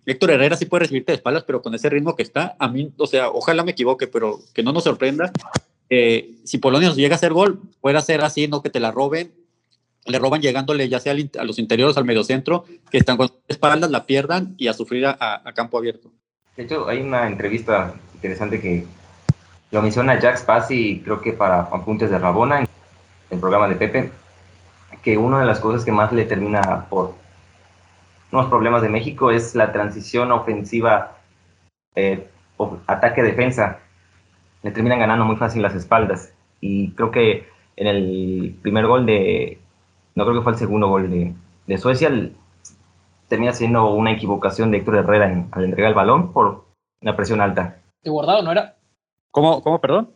Héctor 0.05 0.33
Herrera 0.33 0.57
sí 0.57 0.67
puede 0.67 0.81
recibirte 0.81 1.13
de 1.13 1.17
espaldas, 1.17 1.45
pero 1.45 1.63
con 1.63 1.75
ese 1.75 1.89
ritmo 1.89 2.17
que 2.17 2.23
está, 2.23 2.57
a 2.59 2.69
mí, 2.69 2.93
o 2.97 3.07
sea, 3.07 3.29
ojalá 3.29 3.63
me 3.63 3.73
equivoque, 3.73 4.07
pero 4.09 4.41
que 4.53 4.63
no 4.63 4.73
nos 4.73 4.85
sorprenda. 4.85 5.33
Eh, 5.91 6.37
si 6.45 6.59
Polonia 6.59 6.89
nos 6.89 6.97
llega 6.97 7.15
a 7.15 7.17
hacer 7.17 7.33
gol, 7.33 7.61
puede 7.81 8.01
ser 8.03 8.23
así, 8.23 8.49
no 8.49 8.63
que 8.63 8.71
te 8.71 8.81
la 8.81 8.91
roben, 8.91 9.33
le 10.07 10.19
roban 10.19 10.41
llegándole 10.41 10.89
ya 10.89 10.99
sea 10.99 11.15
a 11.39 11.45
los 11.45 11.59
interiores, 11.59 11.97
al 11.97 12.05
mediocentro, 12.05 12.65
que 12.91 12.99
están 12.99 13.17
con 13.17 13.31
espaldas, 13.47 13.91
la 13.91 14.07
pierdan 14.07 14.55
y 14.59 14.69
a 14.69 14.73
sufrir 14.73 15.07
a, 15.07 15.43
campo 15.55 15.79
abierto. 15.79 16.11
De 16.57 16.65
hecho, 16.65 16.89
hay 16.89 17.01
una 17.01 17.27
entrevista 17.27 17.95
interesante 18.15 18.61
que 18.61 18.85
lo 19.71 19.83
menciona 19.83 20.19
Jack 20.19 20.39
Spassi, 20.39 21.01
creo 21.05 21.21
que 21.21 21.33
para 21.33 21.61
apuntes 21.61 22.11
de 22.11 22.19
Rabona, 22.19 22.61
en 22.61 22.67
el 23.31 23.39
programa 23.39 23.69
de 23.69 23.77
Pepe, 23.77 24.11
que 25.03 25.17
una 25.17 25.41
de 25.41 25.47
las 25.47 25.61
cosas 25.61 25.85
que 25.85 25.93
más 25.93 26.13
le 26.13 26.25
termina 26.25 26.87
por 26.91 27.15
unos 28.33 28.47
problemas 28.47 28.83
de 28.83 28.89
México 28.89 29.31
es 29.31 29.55
la 29.55 29.73
transición 29.73 30.33
ofensiva, 30.33 31.19
eh, 31.95 32.27
ataque-defensa. 32.87 33.81
Le 34.63 34.71
terminan 34.71 34.99
ganando 34.99 35.25
muy 35.25 35.37
fácil 35.37 35.63
las 35.63 35.75
espaldas. 35.75 36.33
Y 36.61 36.93
creo 36.93 37.11
que 37.11 37.47
en 37.77 37.87
el 37.87 38.57
primer 38.63 38.87
gol 38.87 39.05
de, 39.05 39.61
no 40.15 40.25
creo 40.25 40.39
que 40.39 40.43
fue 40.43 40.53
el 40.53 40.59
segundo 40.59 40.89
gol 40.89 41.11
de, 41.11 41.35
de 41.67 41.79
Suecia, 41.79 42.11
termina 43.29 43.53
siendo 43.53 43.91
una 43.93 44.13
equivocación 44.13 44.71
de 44.71 44.79
Héctor 44.79 44.97
Herrera 44.97 45.47
al 45.51 45.65
entregar 45.65 45.91
el 45.91 45.95
balón 45.95 46.33
por 46.33 46.65
una 47.03 47.17
presión 47.17 47.41
alta. 47.41 47.81
¿De 48.03 48.11
guardado 48.11 48.43
no 48.43 48.53
era? 48.53 48.77
¿Cómo, 49.31 49.63
cómo 49.63 49.81
perdón? 49.81 50.15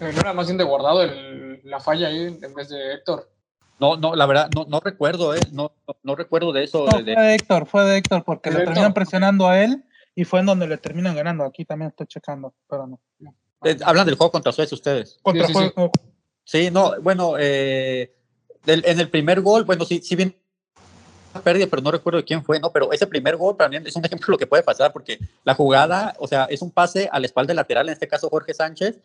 Eh, 0.00 0.10
no 0.14 0.20
era 0.20 0.32
más 0.32 0.46
bien 0.46 0.58
de 0.58 0.64
guardado 0.64 1.02
la 1.64 1.80
falla 1.80 2.08
ahí 2.08 2.38
en 2.42 2.54
vez 2.54 2.68
de 2.68 2.94
Héctor. 2.94 3.28
No, 3.82 3.96
no, 3.96 4.14
la 4.14 4.26
verdad, 4.26 4.48
no, 4.54 4.64
no 4.68 4.78
recuerdo, 4.78 5.34
¿eh? 5.34 5.40
No, 5.50 5.72
no, 6.04 6.14
recuerdo 6.14 6.52
de 6.52 6.62
eso. 6.62 6.84
No, 6.84 6.92
fue 6.92 7.02
de 7.02 7.34
Héctor, 7.34 7.66
fue 7.66 7.84
de 7.84 7.96
Héctor, 7.96 8.22
porque 8.22 8.52
le 8.52 8.58
terminan 8.58 8.94
presionando 8.94 9.48
a 9.48 9.60
él 9.60 9.82
y 10.14 10.22
fue 10.22 10.38
en 10.38 10.46
donde 10.46 10.68
le 10.68 10.78
terminan 10.78 11.16
ganando. 11.16 11.42
Aquí 11.42 11.64
también 11.64 11.88
estoy 11.88 12.06
checando, 12.06 12.54
pero 12.70 12.86
no. 12.86 13.00
Eh, 13.64 13.76
hablan 13.84 14.06
del 14.06 14.14
juego 14.14 14.30
contra 14.30 14.52
Suecia 14.52 14.76
ustedes. 14.76 15.18
Contra 15.20 15.48
sí, 15.48 15.52
juego. 15.52 15.90
sí, 16.44 16.70
no, 16.70 16.92
bueno, 17.00 17.34
eh, 17.40 18.14
en 18.66 19.00
el 19.00 19.10
primer 19.10 19.40
gol, 19.40 19.64
bueno, 19.64 19.84
sí, 19.84 20.00
sí 20.00 20.14
bien 20.14 20.36
pérdida, 21.42 21.66
pero 21.68 21.82
no 21.82 21.90
recuerdo 21.90 22.18
de 22.18 22.24
quién 22.24 22.44
fue, 22.44 22.60
¿no? 22.60 22.70
Pero 22.70 22.92
ese 22.92 23.08
primer 23.08 23.36
gol 23.36 23.56
también 23.56 23.84
es 23.84 23.96
un 23.96 24.04
ejemplo 24.04 24.26
de 24.28 24.32
lo 24.34 24.38
que 24.38 24.46
puede 24.46 24.62
pasar, 24.62 24.92
porque 24.92 25.18
la 25.42 25.56
jugada, 25.56 26.14
o 26.20 26.28
sea, 26.28 26.44
es 26.44 26.62
un 26.62 26.70
pase 26.70 27.08
a 27.10 27.18
la 27.18 27.26
espalda 27.26 27.52
lateral, 27.52 27.88
en 27.88 27.94
este 27.94 28.06
caso 28.06 28.30
Jorge 28.30 28.54
Sánchez, 28.54 29.00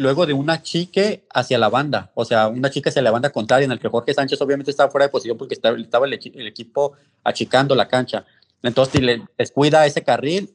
luego 0.00 0.24
de 0.24 0.32
una 0.32 0.62
chique 0.62 1.24
hacia 1.32 1.58
la 1.58 1.68
banda, 1.68 2.10
o 2.14 2.24
sea, 2.24 2.48
una 2.48 2.70
chica 2.70 2.88
hacia 2.88 3.02
la 3.02 3.10
banda 3.10 3.30
contraria, 3.30 3.66
en 3.66 3.72
el 3.72 3.78
que 3.78 3.88
Jorge 3.88 4.14
Sánchez 4.14 4.40
obviamente 4.40 4.70
estaba 4.70 4.90
fuera 4.90 5.06
de 5.06 5.10
posición 5.10 5.36
porque 5.36 5.54
estaba, 5.54 5.78
estaba 5.78 6.06
el, 6.06 6.14
equipo 6.14 6.94
achicando 7.22 7.74
la 7.74 7.86
cancha. 7.86 8.24
Entonces, 8.62 8.92
si 8.92 9.00
le 9.00 9.22
descuida 9.36 9.84
ese 9.84 10.02
carril, 10.02 10.50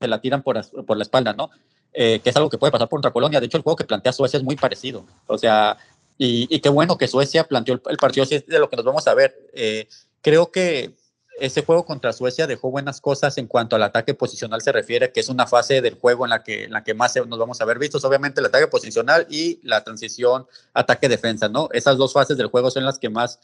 se 0.00 0.08
la 0.08 0.20
tiran 0.20 0.42
por, 0.42 0.56
la 0.56 1.02
espalda, 1.02 1.32
¿no? 1.32 1.50
Eh, 1.92 2.20
que 2.20 2.30
es 2.30 2.36
algo 2.36 2.48
que 2.48 2.58
puede 2.58 2.70
pasar 2.70 2.88
por 2.88 2.98
otra 2.98 3.10
colonia. 3.10 3.40
De 3.40 3.46
hecho, 3.46 3.56
el 3.56 3.64
juego 3.64 3.76
que 3.76 3.84
plantea 3.84 4.12
Suecia 4.12 4.36
es 4.36 4.44
muy 4.44 4.54
parecido. 4.54 5.04
O 5.26 5.36
sea, 5.36 5.76
y, 6.16 6.60
qué 6.60 6.68
bueno 6.68 6.96
que 6.96 7.08
Suecia 7.08 7.44
planteó 7.44 7.80
el, 7.88 7.96
partido, 7.96 8.22
así 8.22 8.36
es 8.36 8.46
de 8.46 8.58
lo 8.58 8.70
que 8.70 8.76
nos 8.76 8.84
vamos 8.84 9.06
a 9.08 9.14
ver. 9.14 9.36
Eh, 9.52 9.88
creo 10.20 10.52
que 10.52 10.94
ese 11.38 11.64
juego 11.64 11.84
contra 11.84 12.12
Suecia 12.12 12.46
dejó 12.46 12.70
buenas 12.70 13.00
cosas 13.00 13.36
en 13.38 13.46
cuanto 13.46 13.76
al 13.76 13.82
ataque 13.82 14.14
posicional 14.14 14.62
se 14.62 14.72
refiere, 14.72 15.12
que 15.12 15.20
es 15.20 15.28
una 15.28 15.46
fase 15.46 15.82
del 15.82 15.94
juego 15.94 16.24
en 16.24 16.30
la 16.30 16.42
que, 16.42 16.64
en 16.64 16.72
la 16.72 16.82
que 16.82 16.94
más 16.94 17.14
nos 17.26 17.38
vamos 17.38 17.60
a 17.60 17.64
ver 17.64 17.78
vistos, 17.78 18.04
obviamente 18.04 18.40
el 18.40 18.46
ataque 18.46 18.66
posicional 18.68 19.26
y 19.28 19.60
la 19.62 19.84
transición 19.84 20.46
ataque-defensa, 20.72 21.48
¿no? 21.48 21.68
Esas 21.72 21.98
dos 21.98 22.12
fases 22.12 22.36
del 22.36 22.46
juego 22.46 22.70
son 22.70 22.84
las 22.84 22.98
que 22.98 23.10
más, 23.10 23.38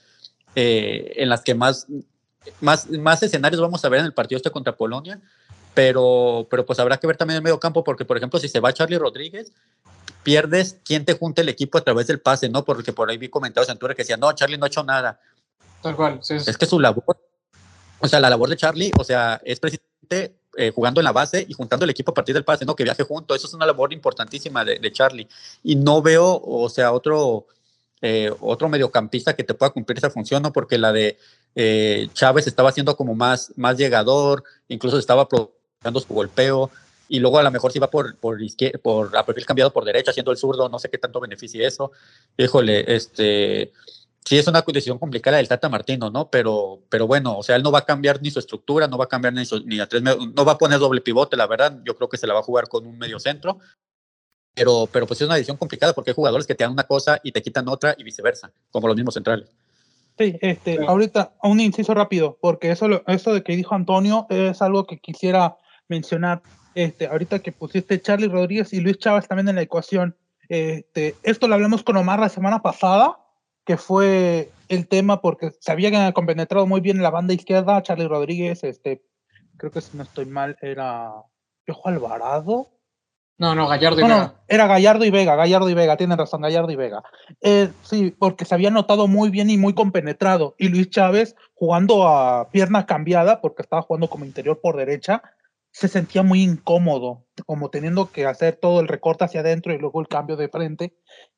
eh, 0.54 1.12
en 1.16 1.28
las 1.28 1.42
que 1.42 1.54
más, 1.54 1.86
más, 2.60 2.88
más 2.88 3.22
escenarios 3.22 3.60
vamos 3.60 3.84
a 3.84 3.88
ver 3.88 4.00
en 4.00 4.06
el 4.06 4.14
partido 4.14 4.38
este 4.38 4.50
contra 4.50 4.74
Polonia, 4.74 5.20
pero, 5.74 6.46
pero 6.50 6.64
pues 6.64 6.78
habrá 6.78 6.96
que 6.96 7.06
ver 7.06 7.16
también 7.16 7.36
el 7.36 7.42
medio 7.42 7.60
campo, 7.60 7.84
porque 7.84 8.04
por 8.04 8.16
ejemplo, 8.16 8.40
si 8.40 8.48
se 8.48 8.60
va 8.60 8.72
Charlie 8.72 8.98
Rodríguez, 8.98 9.52
pierdes 10.22 10.78
quién 10.84 11.04
te 11.04 11.14
junte 11.14 11.42
el 11.42 11.48
equipo 11.50 11.76
a 11.76 11.82
través 11.82 12.06
del 12.06 12.20
pase, 12.20 12.48
¿no? 12.48 12.64
Porque 12.64 12.92
por 12.92 13.10
ahí 13.10 13.18
vi 13.18 13.28
comentarios 13.28 13.68
en 13.68 13.78
Twitter 13.78 13.96
que 13.96 14.02
decían, 14.02 14.20
no, 14.20 14.32
Charlie 14.32 14.56
no 14.56 14.64
ha 14.64 14.68
hecho 14.68 14.82
nada. 14.82 15.20
Tal 15.82 15.96
cual, 15.96 16.20
Es 16.28 16.56
que 16.56 16.66
su 16.66 16.78
labor 16.78 17.16
o 18.02 18.08
sea, 18.08 18.18
la 18.18 18.28
labor 18.28 18.48
de 18.48 18.56
Charlie, 18.56 18.90
o 18.98 19.04
sea, 19.04 19.40
es 19.44 19.60
precisamente 19.60 20.34
eh, 20.56 20.72
jugando 20.74 21.00
en 21.00 21.04
la 21.04 21.12
base 21.12 21.46
y 21.48 21.52
juntando 21.52 21.84
el 21.84 21.90
equipo 21.90 22.10
a 22.10 22.14
partir 22.14 22.34
del 22.34 22.44
pase, 22.44 22.64
¿no? 22.64 22.74
Que 22.74 22.82
viaje 22.82 23.04
junto. 23.04 23.34
Eso 23.34 23.46
es 23.46 23.54
una 23.54 23.64
labor 23.64 23.92
importantísima 23.92 24.64
de, 24.64 24.92
Charlie. 24.92 25.28
Y 25.62 25.76
no 25.76 26.02
veo, 26.02 26.42
o 26.44 26.68
sea, 26.68 26.92
otro, 26.92 27.46
eh, 28.00 28.32
otro 28.40 28.68
mediocampista 28.68 29.36
que 29.36 29.44
te 29.44 29.54
pueda 29.54 29.70
cumplir 29.70 29.98
esa 29.98 30.10
función, 30.10 30.42
¿no? 30.42 30.52
Porque 30.52 30.78
la 30.78 30.92
de 30.92 31.16
eh, 31.54 32.08
Chávez 32.12 32.48
estaba 32.48 32.70
haciendo 32.70 32.96
como 32.96 33.14
más, 33.14 33.52
más 33.56 33.78
llegador, 33.78 34.42
incluso 34.66 34.98
estaba 34.98 35.28
provocando 35.28 36.00
su 36.00 36.12
golpeo. 36.12 36.70
Y 37.08 37.20
luego 37.20 37.38
a 37.38 37.42
lo 37.44 37.50
mejor 37.52 37.70
si 37.70 37.78
va 37.78 37.88
por, 37.88 38.16
por, 38.16 38.38
por 38.82 39.16
a 39.16 39.24
perfil 39.24 39.46
cambiado 39.46 39.72
por 39.72 39.84
derecha, 39.84 40.10
haciendo 40.10 40.32
el 40.32 40.38
zurdo, 40.38 40.68
no 40.68 40.78
sé 40.80 40.90
qué 40.90 40.98
tanto 40.98 41.20
beneficia 41.20 41.66
eso. 41.68 41.92
Híjole, 42.36 42.96
este 42.96 43.72
sí 44.24 44.38
es 44.38 44.46
una 44.46 44.62
decisión 44.62 44.98
complicada 44.98 45.38
del 45.38 45.48
Tata 45.48 45.68
Martino, 45.68 46.10
¿no? 46.10 46.30
Pero, 46.30 46.82
pero 46.88 47.06
bueno, 47.06 47.38
o 47.38 47.42
sea, 47.42 47.56
él 47.56 47.62
no 47.62 47.72
va 47.72 47.80
a 47.80 47.84
cambiar 47.84 48.20
ni 48.22 48.30
su 48.30 48.38
estructura, 48.38 48.86
no 48.86 48.98
va 48.98 49.04
a 49.04 49.08
cambiar 49.08 49.34
ni, 49.34 49.42
ni 49.66 49.80
a 49.80 49.88
tres, 49.88 50.02
no 50.02 50.44
va 50.44 50.52
a 50.52 50.58
poner 50.58 50.78
doble 50.78 51.00
pivote, 51.00 51.36
la 51.36 51.46
verdad, 51.46 51.80
yo 51.84 51.96
creo 51.96 52.08
que 52.08 52.16
se 52.16 52.26
la 52.26 52.34
va 52.34 52.40
a 52.40 52.44
jugar 52.44 52.68
con 52.68 52.86
un 52.86 52.98
medio 52.98 53.18
centro. 53.18 53.58
Pero, 54.54 54.86
pero 54.92 55.06
pues 55.06 55.18
es 55.20 55.26
una 55.26 55.36
decisión 55.36 55.56
complicada 55.56 55.94
porque 55.94 56.10
hay 56.10 56.14
jugadores 56.14 56.46
que 56.46 56.54
te 56.54 56.62
dan 56.62 56.74
una 56.74 56.84
cosa 56.84 57.18
y 57.22 57.32
te 57.32 57.40
quitan 57.40 57.68
otra 57.68 57.94
y 57.96 58.04
viceversa, 58.04 58.52
como 58.70 58.86
los 58.86 58.96
mismos 58.96 59.14
centrales. 59.14 59.50
Sí, 60.18 60.36
este, 60.42 60.78
ahorita 60.86 61.32
un 61.42 61.58
inciso 61.58 61.94
rápido, 61.94 62.36
porque 62.38 62.70
eso, 62.70 62.86
eso 63.06 63.32
de 63.32 63.42
que 63.42 63.56
dijo 63.56 63.74
Antonio 63.74 64.26
es 64.28 64.60
algo 64.60 64.86
que 64.86 64.98
quisiera 64.98 65.56
mencionar. 65.88 66.42
Este, 66.74 67.06
ahorita 67.06 67.38
que 67.38 67.52
pusiste 67.52 68.00
Charlie 68.00 68.28
Rodríguez 68.28 68.74
y 68.74 68.80
Luis 68.80 68.98
Chávez 68.98 69.26
también 69.26 69.48
en 69.48 69.56
la 69.56 69.62
ecuación, 69.62 70.16
este, 70.48 71.16
esto 71.22 71.48
lo 71.48 71.54
hablamos 71.54 71.82
con 71.82 71.96
Omar 71.96 72.20
la 72.20 72.28
semana 72.28 72.60
pasada 72.60 73.21
que 73.64 73.76
fue 73.76 74.50
el 74.68 74.88
tema 74.88 75.20
porque 75.20 75.52
se 75.60 75.72
había 75.72 76.12
compenetrado 76.12 76.66
muy 76.66 76.80
bien 76.80 77.02
la 77.02 77.10
banda 77.10 77.34
izquierda, 77.34 77.82
Charlie 77.82 78.08
Rodríguez, 78.08 78.64
este, 78.64 79.04
creo 79.56 79.70
que 79.70 79.80
si 79.80 79.96
no 79.96 80.02
estoy 80.02 80.26
mal, 80.26 80.56
era 80.60 81.12
Piojo 81.64 81.88
Alvarado, 81.88 82.68
No, 83.38 83.54
no, 83.54 83.66
Gallardo 83.68 84.00
y 84.00 84.02
Vega. 84.04 84.34
era 84.48 84.66
Gallardo 84.66 85.04
y 85.04 85.10
Vega, 85.10 85.36
Gallardo 85.36 85.68
y 85.70 85.74
Vega, 85.74 85.96
tienen 85.96 86.18
razón, 86.18 86.42
Gallardo 86.42 86.70
y 86.70 86.76
Vega. 86.76 87.02
Eh, 87.40 87.70
sí, 87.82 88.14
porque 88.16 88.44
se 88.44 88.54
había 88.54 88.70
notado 88.70 89.08
muy 89.08 89.30
bien 89.30 89.50
y 89.50 89.58
muy 89.58 89.74
compenetrado. 89.74 90.54
Y 90.58 90.68
Luis 90.68 90.90
Chávez, 90.90 91.34
jugando 91.54 92.06
a 92.06 92.50
pierna 92.50 92.86
cambiada, 92.86 93.40
porque 93.40 93.62
estaba 93.62 93.82
jugando 93.82 94.08
como 94.08 94.24
interior 94.24 94.60
por 94.60 94.76
derecha, 94.76 95.22
se 95.72 95.88
sentía 95.88 96.22
muy 96.22 96.42
incómodo, 96.42 97.24
como 97.46 97.70
teniendo 97.70 98.12
que 98.12 98.26
hacer 98.26 98.56
todo 98.60 98.80
el 98.80 98.88
recorte 98.88 99.24
hacia 99.24 99.40
adentro 99.40 99.72
y 99.72 99.78
luego 99.78 100.00
el 100.00 100.08
cambio 100.08 100.36
de 100.36 100.48
frente, 100.48 100.94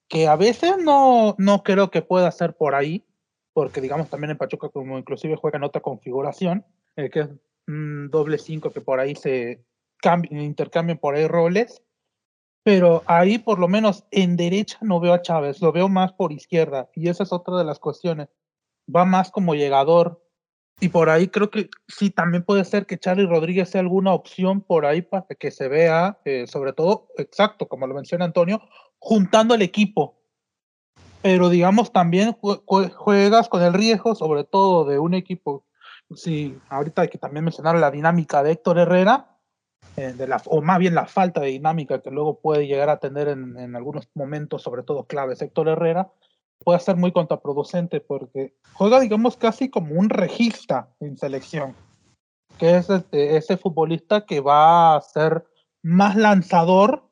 que 0.09 0.29
a 0.29 0.37
veces 0.37 0.77
no, 0.83 1.35
no 1.39 1.63
creo 1.63 1.91
que 1.91 2.03
pueda 2.03 2.31
ser 2.31 2.57
por 2.57 2.75
ahí, 2.75 3.05
porque 3.53 3.81
digamos 3.81 4.11
también 4.11 4.33
en 4.33 4.39
Pachuca 4.39 4.69
como 4.69 4.99
inclusive 4.99 5.37
juega 5.37 5.59
en 5.59 5.65
otra 5.65 5.81
configuración, 5.81 6.65
eh, 6.97 7.11
que 7.11 7.21
es 7.21 7.29
un 7.67 8.11
doble 8.11 8.39
cinco 8.39 8.71
que 8.71 8.81
por 8.81 9.01
ahí 9.01 9.15
se 9.15 9.65
intercambian 10.31 10.99
por 10.99 11.15
ahí 11.15 11.27
roles, 11.27 11.83
pero 12.63 13.03
ahí 13.07 13.39
por 13.39 13.59
lo 13.59 13.69
menos 13.69 14.05
en 14.11 14.37
derecha 14.37 14.79
no 14.81 15.01
veo 15.01 15.15
a 15.15 15.23
Chávez, 15.23 15.61
lo 15.61 15.73
veo 15.73 15.89
más 15.89 16.13
por 16.13 16.33
izquierda 16.33 16.91
y 16.95 17.09
esa 17.09 17.23
es 17.23 17.33
otra 17.33 17.57
de 17.57 17.65
las 17.65 17.79
cuestiones. 17.79 18.29
Va 18.95 19.05
más 19.05 19.31
como 19.31 19.55
llegador 19.55 20.23
y 20.81 20.89
por 20.89 21.09
ahí 21.09 21.29
creo 21.29 21.51
que 21.51 21.71
sí, 21.89 22.11
también 22.11 22.43
puede 22.45 22.65
ser 22.65 22.87
que 22.87 22.99
Charlie 22.99 23.27
Rodríguez 23.27 23.71
sea 23.71 23.81
alguna 23.81 24.13
opción 24.13 24.61
por 24.61 24.87
ahí 24.87 25.03
para 25.03 25.27
que 25.39 25.51
se 25.51 25.69
vea, 25.69 26.19
eh, 26.25 26.47
sobre 26.47 26.73
todo, 26.73 27.09
exacto, 27.17 27.69
como 27.69 27.87
lo 27.87 27.95
menciona 27.95 28.25
Antonio, 28.25 28.61
juntando 29.05 29.55
el 29.55 29.61
equipo. 29.61 30.17
Pero 31.21 31.51
digamos, 31.51 31.93
también 31.93 32.33
juegas 32.33 33.49
con 33.49 33.63
el 33.63 33.75
riesgo, 33.75 34.15
sobre 34.15 34.45
todo 34.45 34.85
de 34.87 34.99
un 34.99 35.15
equipo. 35.15 35.65
Sí, 36.15 36.59
ahorita 36.71 37.03
hay 37.03 37.09
que 37.09 37.19
también 37.19 37.45
mencionar 37.45 37.77
la 37.77 37.91
dinámica 37.91 38.43
de 38.43 38.53
Héctor 38.53 38.79
Herrera, 38.79 39.39
eh, 39.97 40.13
de 40.15 40.27
la, 40.27 40.43
o 40.47 40.63
más 40.63 40.79
bien 40.79 40.95
la 40.95 41.07
falta 41.07 41.43
de 41.43 41.49
dinámica 41.49 42.01
que 42.01 42.11
luego 42.11 42.41
puede 42.41 42.67
llegar 42.67 42.89
a 42.89 42.99
tener 42.99 43.29
en, 43.29 43.77
algunos 43.77 44.09
momentos, 44.15 44.63
sobre 44.63 44.83
todo 44.83 45.05
claves, 45.05 45.41
Héctor 45.41 45.69
Herrera, 45.69 46.11
puede 46.59 46.81
ser 46.81 46.97
muy 46.97 47.13
contraproducente 47.13 48.01
porque 48.01 48.55
juega, 48.73 49.01
digamos, 49.01 49.37
casi 49.37 49.69
como 49.69 49.95
un 49.95 50.09
regista 50.09 50.89
en 51.01 51.19
selección, 51.19 51.75
que 52.59 52.77
es 52.77 52.89
este, 52.89 53.37
ese 53.37 53.59
futbolista 53.59 54.25
que 54.25 54.41
va 54.41 54.97
a 54.97 55.01
ser 55.03 55.45
más 55.83 56.17
lanzador, 56.17 57.05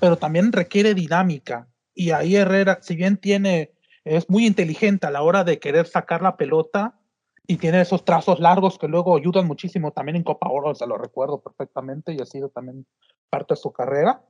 pero 0.00 0.16
también 0.16 0.52
requiere 0.52 0.94
dinámica. 0.94 1.68
Y 1.94 2.10
ahí 2.10 2.36
Herrera, 2.36 2.78
si 2.82 2.96
bien 2.96 3.16
tiene, 3.16 3.72
es 4.04 4.28
muy 4.30 4.46
inteligente 4.46 5.06
a 5.06 5.10
la 5.10 5.22
hora 5.22 5.44
de 5.44 5.58
querer 5.58 5.86
sacar 5.86 6.22
la 6.22 6.36
pelota 6.36 6.98
y 7.46 7.56
tiene 7.56 7.80
esos 7.80 8.04
trazos 8.04 8.40
largos 8.40 8.78
que 8.78 8.88
luego 8.88 9.16
ayudan 9.16 9.46
muchísimo 9.46 9.92
también 9.92 10.16
en 10.16 10.22
Copa 10.22 10.48
Oro, 10.48 10.74
se 10.74 10.86
lo 10.86 10.96
recuerdo 10.96 11.40
perfectamente 11.40 12.12
y 12.12 12.20
ha 12.20 12.26
sido 12.26 12.48
también 12.48 12.86
parte 13.28 13.54
de 13.54 13.60
su 13.60 13.72
carrera 13.72 14.22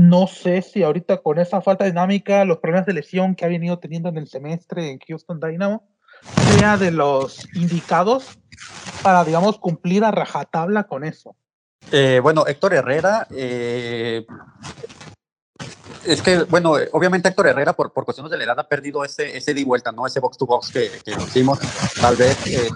no 0.00 0.26
sé 0.26 0.62
si 0.62 0.82
ahorita 0.82 1.18
con 1.18 1.38
esa 1.38 1.62
falta 1.62 1.84
de 1.84 1.90
dinámica, 1.90 2.44
los 2.44 2.58
problemas 2.58 2.86
de 2.86 2.92
lesión 2.92 3.34
que 3.34 3.44
ha 3.44 3.48
venido 3.48 3.78
teniendo 3.78 4.08
en 4.08 4.18
el 4.18 4.28
semestre 4.28 4.90
en 4.90 4.98
Houston 4.98 5.40
Dynamo, 5.40 5.88
sea 6.58 6.76
de 6.76 6.90
los 6.90 7.46
indicados 7.54 8.38
para, 9.02 9.24
digamos, 9.24 9.58
cumplir 9.58 10.04
a 10.04 10.10
rajatabla 10.10 10.84
con 10.84 11.04
eso. 11.04 11.34
Eh, 11.92 12.20
bueno, 12.22 12.46
Héctor 12.46 12.74
Herrera, 12.74 13.26
eh, 13.30 14.26
es 16.06 16.22
que, 16.22 16.44
bueno, 16.44 16.74
obviamente 16.92 17.28
Héctor 17.28 17.48
Herrera 17.48 17.72
por, 17.72 17.92
por 17.92 18.04
cuestiones 18.04 18.30
de 18.30 18.38
la 18.38 18.44
edad 18.44 18.60
ha 18.60 18.68
perdido 18.68 19.04
ese, 19.04 19.36
ese 19.36 19.54
de 19.54 19.64
vuelta, 19.64 19.92
¿no? 19.92 20.06
Ese 20.06 20.20
box 20.20 20.36
to 20.38 20.46
box 20.46 20.70
que, 20.70 20.90
que 21.04 21.12
hicimos, 21.12 21.58
tal 22.00 22.16
vez 22.16 22.46
eh, 22.46 22.68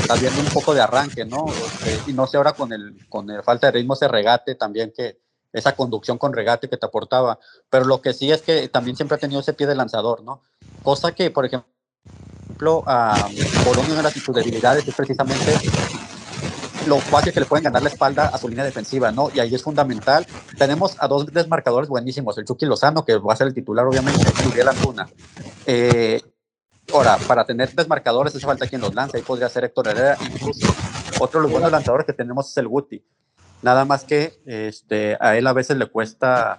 está 0.00 0.14
viendo 0.14 0.40
un 0.40 0.48
poco 0.48 0.74
de 0.74 0.80
arranque, 0.80 1.24
¿no? 1.24 1.46
y 2.06 2.12
no 2.12 2.26
sé 2.26 2.36
ahora 2.36 2.52
con 2.52 2.72
el, 2.72 3.06
con 3.08 3.30
el 3.30 3.42
falta 3.42 3.68
de 3.68 3.72
ritmo 3.72 3.94
ese 3.94 4.08
regate 4.08 4.54
también 4.54 4.92
que, 4.96 5.18
esa 5.56 5.74
conducción 5.74 6.18
con 6.18 6.32
regate 6.32 6.68
que 6.68 6.76
te 6.76 6.86
aportaba. 6.86 7.38
Pero 7.70 7.86
lo 7.86 8.00
que 8.00 8.12
sí 8.12 8.30
es 8.30 8.42
que 8.42 8.68
también 8.68 8.96
siempre 8.96 9.16
ha 9.16 9.20
tenido 9.20 9.40
ese 9.40 9.54
pie 9.54 9.66
de 9.66 9.74
lanzador, 9.74 10.22
¿no? 10.22 10.42
Cosa 10.82 11.12
que, 11.12 11.30
por 11.30 11.46
ejemplo, 11.46 12.84
a 12.86 13.28
Polonia 13.64 13.98
una 13.98 14.10
de 14.10 14.20
sus 14.20 14.34
debilidades 14.34 14.86
es 14.86 14.94
precisamente 14.94 15.58
lo 16.86 16.98
fácil 16.98 17.32
que 17.32 17.40
le 17.40 17.46
pueden 17.46 17.64
ganar 17.64 17.82
la 17.82 17.88
espalda 17.88 18.28
a 18.28 18.38
su 18.38 18.48
línea 18.48 18.64
defensiva, 18.64 19.10
¿no? 19.10 19.30
Y 19.34 19.40
ahí 19.40 19.54
es 19.54 19.62
fundamental. 19.62 20.26
Tenemos 20.58 20.96
a 20.98 21.08
dos 21.08 21.26
desmarcadores 21.26 21.88
buenísimos, 21.88 22.36
el 22.38 22.44
Chucky 22.44 22.66
Lozano, 22.66 23.04
que 23.04 23.16
va 23.16 23.32
a 23.32 23.36
ser 23.36 23.48
el 23.48 23.54
titular, 23.54 23.86
obviamente, 23.86 24.24
y 24.44 24.48
Uriel 24.48 24.68
Antuna. 24.68 25.08
Eh, 25.66 26.20
ahora, 26.92 27.16
para 27.26 27.44
tener 27.44 27.72
desmarcadores 27.74 28.34
hace 28.34 28.46
falta 28.46 28.66
quien 28.66 28.80
los 28.80 28.94
lance, 28.94 29.16
ahí 29.16 29.22
podría 29.22 29.48
ser 29.48 29.64
Héctor 29.64 29.88
Herrera, 29.88 30.16
incluso 30.20 30.66
otro 31.20 31.40
de 31.40 31.44
los 31.44 31.52
buenos 31.52 31.70
lanzadores 31.70 32.06
que 32.06 32.12
tenemos 32.12 32.50
es 32.50 32.56
el 32.56 32.68
Guti. 32.68 33.04
Nada 33.62 33.84
más 33.84 34.04
que 34.04 34.40
este, 34.44 35.16
a 35.20 35.36
él 35.36 35.46
a 35.46 35.52
veces 35.52 35.76
le 35.76 35.86
cuesta 35.86 36.58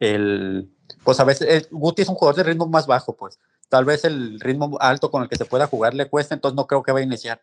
el. 0.00 0.70
Pues 1.04 1.20
a 1.20 1.24
veces. 1.24 1.68
Guti 1.70 2.02
es 2.02 2.08
un 2.08 2.14
jugador 2.14 2.36
de 2.36 2.50
ritmo 2.50 2.66
más 2.66 2.86
bajo, 2.86 3.14
pues. 3.16 3.38
Tal 3.68 3.84
vez 3.84 4.04
el 4.04 4.40
ritmo 4.40 4.78
alto 4.80 5.10
con 5.10 5.22
el 5.22 5.28
que 5.28 5.36
se 5.36 5.44
pueda 5.44 5.66
jugar 5.66 5.94
le 5.94 6.08
cuesta, 6.08 6.34
entonces 6.34 6.56
no 6.56 6.66
creo 6.66 6.82
que 6.82 6.92
va 6.92 7.00
a 7.00 7.02
iniciar. 7.02 7.42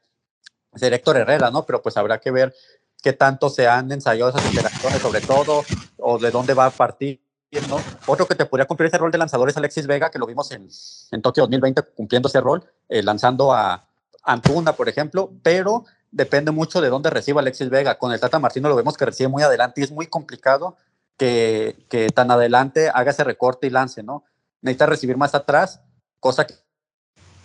Ser 0.76 0.94
Héctor 0.94 1.18
Herrera, 1.18 1.52
¿no? 1.52 1.66
Pero 1.66 1.82
pues 1.82 1.98
habrá 1.98 2.20
que 2.20 2.32
ver 2.32 2.54
qué 3.02 3.14
tanto 3.14 3.50
se 3.50 3.68
han 3.68 3.92
ensayado 3.92 4.30
esas 4.30 4.46
interacciones, 4.48 5.00
sobre 5.02 5.22
todo, 5.22 5.64
o 5.98 6.18
de 6.18 6.32
dónde 6.32 6.54
va 6.54 6.66
a 6.66 6.72
partir. 6.72 7.22
¿no? 7.70 7.78
Otro 8.08 8.28
que 8.28 8.36
te 8.36 8.46
podría 8.46 8.66
cumplir 8.66 8.88
ese 8.88 8.98
rol 8.98 9.12
de 9.12 9.18
lanzador 9.18 9.48
es 9.50 9.56
Alexis 9.56 9.88
Vega, 9.88 10.10
que 10.10 10.20
lo 10.20 10.26
vimos 10.26 10.52
en, 10.52 10.68
en 11.12 11.22
Tokio 11.22 11.44
2020 11.44 11.84
cumpliendo 11.96 12.28
ese 12.28 12.42
rol, 12.42 12.64
eh, 12.90 13.04
lanzando 13.04 13.54
a 13.54 13.88
Antuna, 14.24 14.74
por 14.74 14.90
ejemplo, 14.90 15.32
pero 15.44 15.86
depende 16.12 16.52
mucho 16.52 16.82
de 16.82 16.90
dónde 16.90 17.10
reciba 17.10 17.42
Alexis 17.42 17.70
Vega. 17.70 17.98
Con 17.98 18.12
el 18.12 18.20
Tata 18.20 18.40
Martino 18.40 18.70
lo 18.70 18.76
vemos 18.76 18.98
que 18.98 19.06
recibe 19.06 19.30
muy 19.30 19.44
adelante 19.44 19.82
y 19.82 19.84
es 19.84 19.92
muy 19.92 20.08
complicado 20.08 20.76
que, 21.18 21.86
que 21.90 22.10
tan 22.10 22.32
adelante 22.32 22.90
haga 22.94 23.12
ese 23.12 23.24
recorte 23.24 23.68
y 23.68 23.70
lance, 23.70 24.04
¿no? 24.04 24.24
Necesita 24.62 24.88
recibir 24.88 25.16
más 25.16 25.36
atrás, 25.36 25.82
cosa 26.20 26.46
que 26.46 26.56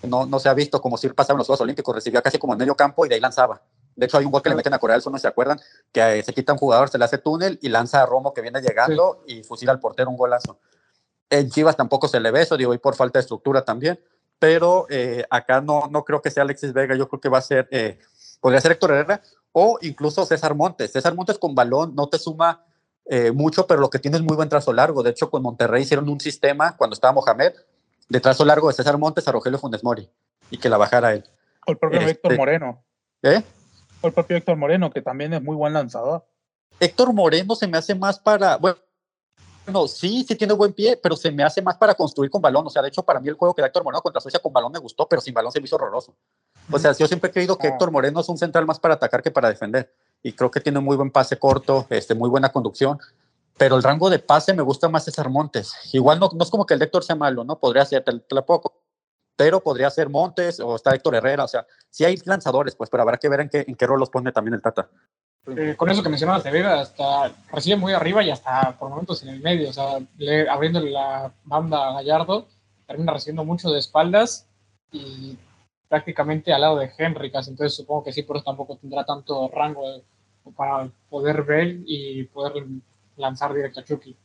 no, 0.03 0.27
no 0.27 0.39
se 0.39 0.49
ha 0.49 0.55
visto 0.55 0.81
como 0.81 0.97
si 0.97 1.09
pasaba 1.09 1.35
en 1.35 1.39
los 1.39 1.47
Juegos 1.47 1.61
Olímpicos, 1.61 1.95
recibía 1.95 2.23
casi 2.23 2.39
como 2.39 2.55
en 2.55 2.59
medio 2.59 2.75
campo 2.75 3.05
y 3.05 3.09
de 3.09 3.17
ahí 3.17 3.21
lanzaba. 3.21 3.63
De 3.97 4.07
hecho, 4.07 4.19
hay 4.19 4.25
un 4.25 4.33
gol 4.33 4.43
que 4.43 4.49
le 4.49 4.55
meten 4.55 4.73
a 4.73 4.79
Corea 4.79 4.95
del 4.95 5.03
Sur, 5.03 5.13
no 5.13 5.19
se 5.19 5.29
acuerdan, 5.29 5.61
que 5.93 6.23
se 6.23 6.33
quita 6.33 6.53
un 6.53 6.59
jugador, 6.59 6.89
se 6.89 6.99
le 6.99 7.05
hace 7.05 7.19
túnel 7.19 7.59
y 7.61 7.69
lanza 7.69 8.03
a 8.03 8.07
Romo 8.07 8.33
que 8.33 8.41
viene 8.41 8.61
llegando 8.61 9.23
y 9.27 9.43
fusila 9.43 9.73
al 9.73 9.81
portero 9.81 10.11
un 10.11 10.17
golazo. 10.17 10.59
En 11.29 11.51
Chivas 11.51 11.77
tampoco 11.77 12.09
se 12.09 12.21
le 12.21 12.31
ve 12.31 12.43
eso, 12.43 12.57
digo, 12.57 12.73
y 12.75 12.79
por 12.79 12.95
falta 12.95 13.19
de 13.19 13.23
estructura 13.23 13.65
también, 13.65 14.01
pero 14.39 14.87
eh, 14.89 15.25
acá 15.29 15.61
no, 15.61 15.89
no 15.91 16.05
creo 16.05 16.23
que 16.23 16.31
sea 16.31 16.45
Alexis 16.45 16.73
Vega, 16.73 16.97
yo 16.97 17.09
creo 17.09 17.21
que 17.21 17.29
va 17.29 17.39
a 17.39 17.43
ser 17.43 17.69
eh, 17.71 17.99
podría 18.41 18.61
ser 18.61 18.73
Héctor 18.73 18.93
Herrera 18.93 19.23
o 19.53 19.79
incluso 19.83 20.25
César 20.25 20.55
Montes. 20.55 20.93
César 20.93 21.15
Montes 21.15 21.39
con 21.39 21.55
balón 21.55 21.95
no 21.95 22.09
te 22.09 22.19
suma 22.19 22.65
eh, 23.07 23.33
mucho, 23.33 23.67
pero 23.67 23.81
lo 23.81 23.91
que 23.91 23.99
tiene 23.99 24.17
es 24.17 24.23
muy 24.23 24.37
buen 24.37 24.49
trazo 24.49 24.73
largo. 24.73 25.03
De 25.03 25.11
hecho, 25.11 25.31
con 25.31 25.43
Monterrey 25.43 25.83
hicieron 25.83 26.09
un 26.09 26.21
sistema 26.21 26.77
cuando 26.77 26.95
estaba 26.95 27.13
Mohamed 27.13 27.53
de 28.11 28.21
trazo 28.21 28.45
largo 28.45 28.69
de 28.69 28.75
César 28.75 28.99
Montes 28.99 29.27
a 29.27 29.33
Rogelio 29.33 29.59
Funes 29.59 29.83
Mori 29.83 30.11
y 30.51 30.59
que 30.59 30.69
la 30.69 30.77
bajara 30.77 31.15
él. 31.15 31.25
O 31.67 31.71
el 31.73 31.79
propio 31.79 32.01
Este, 32.01 32.11
Héctor 32.11 32.37
Moreno. 32.37 32.85
¿Eh? 33.23 33.43
O 34.03 34.07
el 34.09 34.13
propio 34.13 34.37
Héctor 34.37 34.57
Moreno, 34.57 34.91
que 34.91 35.01
también 35.01 35.33
es 35.33 35.43
muy 35.43 35.57
buen 35.57 35.73
lanzador. 35.73 36.27
Héctor 36.81 37.13
Moreno 37.13 37.55
se 37.55 37.69
me 37.69 37.79
hace 37.79 37.95
más 37.95 38.19
para, 38.19 38.57
bueno, 38.57 38.77
no, 39.67 39.87
sí, 39.87 40.25
sí 40.27 40.35
tiene 40.35 40.55
buen 40.55 40.73
pie, 40.73 40.99
pero 41.01 41.15
se 41.15 41.31
me 41.31 41.45
hace 41.45 41.63
más 41.63 41.77
para 41.77 41.95
construir 41.95 42.31
con 42.31 42.43
balón. 42.43 42.67
O 42.67 42.71
sea, 42.71 42.83
de 42.83 42.89
hecho, 42.89 43.03
para 43.05 43.21
mí 43.21 43.29
el 43.29 43.35
juego 43.35 43.55
que 43.55 43.63
da 43.63 43.69
Héctor 43.69 43.85
Moreno 43.85 44.03
contra 44.03 44.21
Suecia 44.21 44.41
con 44.41 44.53
balón 44.53 44.73
me 44.73 44.79
gustó, 44.81 45.07
pero 45.07 45.23
sin 45.23 45.33
balón 45.33 45.53
se 45.53 45.61
me 45.61 45.67
hizo 45.67 45.77
horroroso. 45.77 46.15
O 46.73 46.79
sea, 46.79 46.93
yo 46.93 47.07
siempre 47.07 47.31
he 47.31 47.33
creído 47.33 47.57
que 47.57 47.69
Ah. 47.69 47.71
Héctor 47.71 47.93
Moreno 47.93 48.21
es 48.21 48.29
un 48.29 48.39
central 48.39 48.67
más 48.67 48.81
para 48.81 48.95
atacar 48.95 49.23
que 49.23 49.31
para 49.31 49.49
defender. 49.49 49.95
Y 50.23 50.33
creo 50.33 50.51
que 50.51 50.61
tiene 50.61 50.81
muy 50.81 50.97
buen 50.97 51.11
pase 51.11 51.39
corto, 51.39 51.87
este, 51.91 52.15
muy 52.15 52.29
buena 52.29 52.51
conducción. 52.51 52.99
Pero 53.61 53.77
el 53.77 53.83
rango 53.83 54.09
de 54.09 54.19
pase 54.19 54.55
me 54.55 54.63
gusta 54.63 54.89
más 54.89 55.05
César 55.05 55.29
Montes. 55.29 55.75
Igual 55.93 56.19
no, 56.19 56.31
no 56.35 56.43
es 56.43 56.49
como 56.51 56.65
que 56.65 56.73
el 56.73 56.81
Héctor 56.81 57.05
sea 57.05 57.15
malo, 57.15 57.45
¿no? 57.45 57.59
Podría 57.59 57.85
ser, 57.85 58.03
te, 58.03 58.19
te 58.19 58.35
la 58.35 58.41
puedo 58.41 58.63
pero 59.37 59.61
podría 59.61 59.91
ser 59.91 60.09
Montes 60.09 60.61
o 60.61 60.77
está 60.77 60.95
Héctor 60.95 61.15
Herrera. 61.17 61.45
O 61.45 61.49
sea, 61.49 61.67
sí 61.91 62.07
hay 62.07 62.17
lanzadores, 62.25 62.75
pues, 62.75 62.89
pero 62.89 63.03
habrá 63.03 63.19
que 63.19 63.29
ver 63.29 63.41
en 63.41 63.51
qué, 63.51 63.65
en 63.69 63.75
qué 63.75 63.87
rol 63.87 64.01
los 64.01 64.09
pone 64.09 64.33
también 64.33 64.55
el 64.55 64.63
Tata. 64.63 64.89
Eh, 65.47 65.75
con 65.77 65.91
eso 65.91 66.03
que 66.03 66.09
mencionabas 66.09 66.43
de 66.43 66.51
Vega, 66.51 66.81
hasta 66.81 67.33
recibe 67.53 67.77
muy 67.77 67.93
arriba 67.93 68.23
y 68.23 68.31
hasta 68.31 68.79
por 68.79 68.89
momentos 68.89 69.23
en 69.23 69.29
el 69.29 69.41
medio, 69.41 69.69
o 69.69 69.73
sea, 69.75 69.99
le, 70.17 70.49
abriendo 70.49 70.81
la 70.81 71.31
banda 71.45 71.89
a 71.89 71.93
Gallardo, 71.95 72.49
termina 72.87 73.13
recibiendo 73.13 73.45
mucho 73.45 73.71
de 73.71 73.79
espaldas 73.79 74.47
y 74.91 75.39
prácticamente 75.87 76.53
al 76.53 76.63
lado 76.63 76.79
de 76.79 76.91
Henry, 76.97 77.31
entonces 77.35 77.75
supongo 77.75 78.05
que 78.05 78.13
sí, 78.13 78.23
por 78.23 78.37
eso 78.37 78.45
tampoco 78.45 78.77
tendrá 78.77 79.05
tanto 79.05 79.51
rango 79.53 79.87
de- 79.91 80.03
para 80.57 80.91
poder 81.11 81.43
ver 81.43 81.79
y 81.87 82.25
poder 82.25 82.65
lanzar 83.21 83.55
directo 83.55 83.81
a 83.81 83.85
Chucky. 83.85 84.17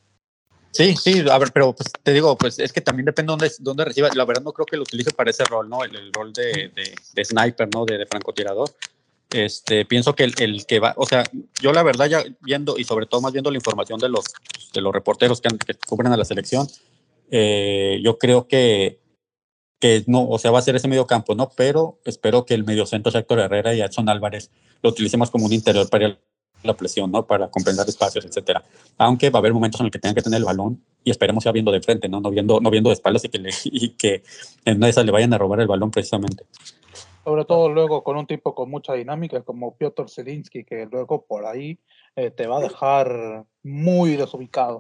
Sí, 0.72 0.96
sí, 0.98 1.24
a 1.30 1.38
ver, 1.38 1.52
pero 1.54 1.74
pues, 1.74 1.90
te 2.04 2.12
digo, 2.12 2.38
pues 2.38 2.60
es 2.60 2.74
que 2.74 2.82
también 2.82 3.06
depende 3.06 3.32
dónde, 3.32 3.50
dónde 3.60 3.86
reciba. 3.86 4.10
La 4.14 4.26
verdad 4.26 4.44
no 4.44 4.52
creo 4.52 4.66
que 4.66 4.76
lo 4.76 4.84
utilice 4.84 5.12
para 5.12 5.30
ese 5.30 5.46
rol, 5.46 5.70
¿no? 5.70 5.84
El, 5.84 5.96
el 5.96 6.12
rol 6.12 6.34
de, 6.34 6.72
de, 6.76 6.96
de 7.14 7.26
sniper, 7.26 7.70
¿no? 7.74 7.86
De, 7.86 7.98
de 7.98 8.06
francotirador. 8.06 8.70
Este, 9.30 9.86
pienso 9.86 10.16
que 10.16 10.24
el, 10.24 10.34
el, 10.40 10.66
que 10.66 10.80
va, 10.80 10.94
o 10.98 11.06
sea, 11.06 11.24
yo 11.62 11.74
la 11.74 11.84
verdad 11.84 12.08
ya 12.08 12.24
viendo 12.42 12.78
y 12.78 12.84
sobre 12.84 13.06
todo 13.06 13.22
más 13.22 13.34
viendo 13.34 13.52
la 13.52 13.58
información 13.58 14.00
de 14.00 14.10
los, 14.10 14.26
de 14.74 14.82
los 14.82 14.94
reporteros 14.94 15.42
que, 15.42 15.50
que 15.58 15.74
cubren 15.76 16.14
a 16.14 16.18
la 16.18 16.26
selección, 16.26 16.68
eh, 17.32 18.00
yo 18.04 18.18
creo 18.18 18.48
que, 18.48 19.00
que 19.80 20.04
no, 20.08 20.28
o 20.28 20.38
sea, 20.40 20.52
va 20.52 20.60
a 20.60 20.62
ser 20.62 20.76
ese 20.76 20.88
medio 20.88 21.08
campo, 21.08 21.36
¿no? 21.36 21.50
Pero 21.56 22.00
espero 22.06 22.46
que 22.46 22.54
el 22.54 22.66
mediocentro 22.66 23.12
sea 23.12 23.22
Héctor 23.22 23.40
Herrera 23.40 23.74
y 23.74 23.82
Edson 23.82 24.10
Álvarez 24.10 24.52
lo 24.82 24.90
utilicemos 24.92 25.32
como 25.32 25.46
un 25.46 25.54
interior 25.54 25.90
para 25.90 26.18
la 26.64 26.74
presión, 26.76 27.12
¿no? 27.12 27.26
Para 27.26 27.48
compensar 27.50 27.88
espacios, 27.88 28.26
etcétera. 28.26 28.64
Aunque 28.98 29.30
va 29.30 29.40
a 29.40 29.42
haber 29.42 29.54
momentos 29.54 29.80
en 29.82 29.86
los 29.86 29.92
que 29.92 30.00
tengan 30.00 30.16
que 30.16 30.22
tener 30.22 30.40
el 30.40 30.46
balón 30.46 30.82
y 31.04 31.12
esperemos 31.12 31.44
ya 31.44 31.52
viendo 31.52 31.72
de 31.72 31.82
frente, 31.82 32.10
¿no? 32.10 32.20
No 32.20 32.30
viendo, 32.30 32.60
no 32.60 32.70
viendo 32.70 32.90
de 32.90 32.96
espaldas 32.96 33.24
y 33.26 33.30
que, 33.30 33.40
le, 33.40 33.50
y 33.66 33.90
que 33.90 34.24
en 34.66 34.78
una 34.78 34.88
de 34.88 34.92
esas 34.92 35.06
le 35.06 35.12
vayan 35.12 35.34
a 35.34 35.38
robar 35.38 35.60
el 35.60 35.68
balón 35.68 35.92
precisamente. 35.92 36.46
Sobre 37.24 37.46
todo 37.46 37.70
luego 37.70 38.04
con 38.04 38.18
un 38.18 38.28
tipo 38.28 38.54
con 38.54 38.70
mucha 38.70 38.94
dinámica 38.94 39.42
como 39.42 39.76
Piotr 39.78 40.10
Zelinsky, 40.10 40.64
que 40.64 40.88
luego 40.92 41.26
por 41.26 41.46
ahí 41.46 41.80
eh, 42.16 42.30
te 42.30 42.46
va 42.46 42.60
a 42.60 42.62
dejar 42.62 43.46
muy 43.64 44.16
desubicado. 44.16 44.80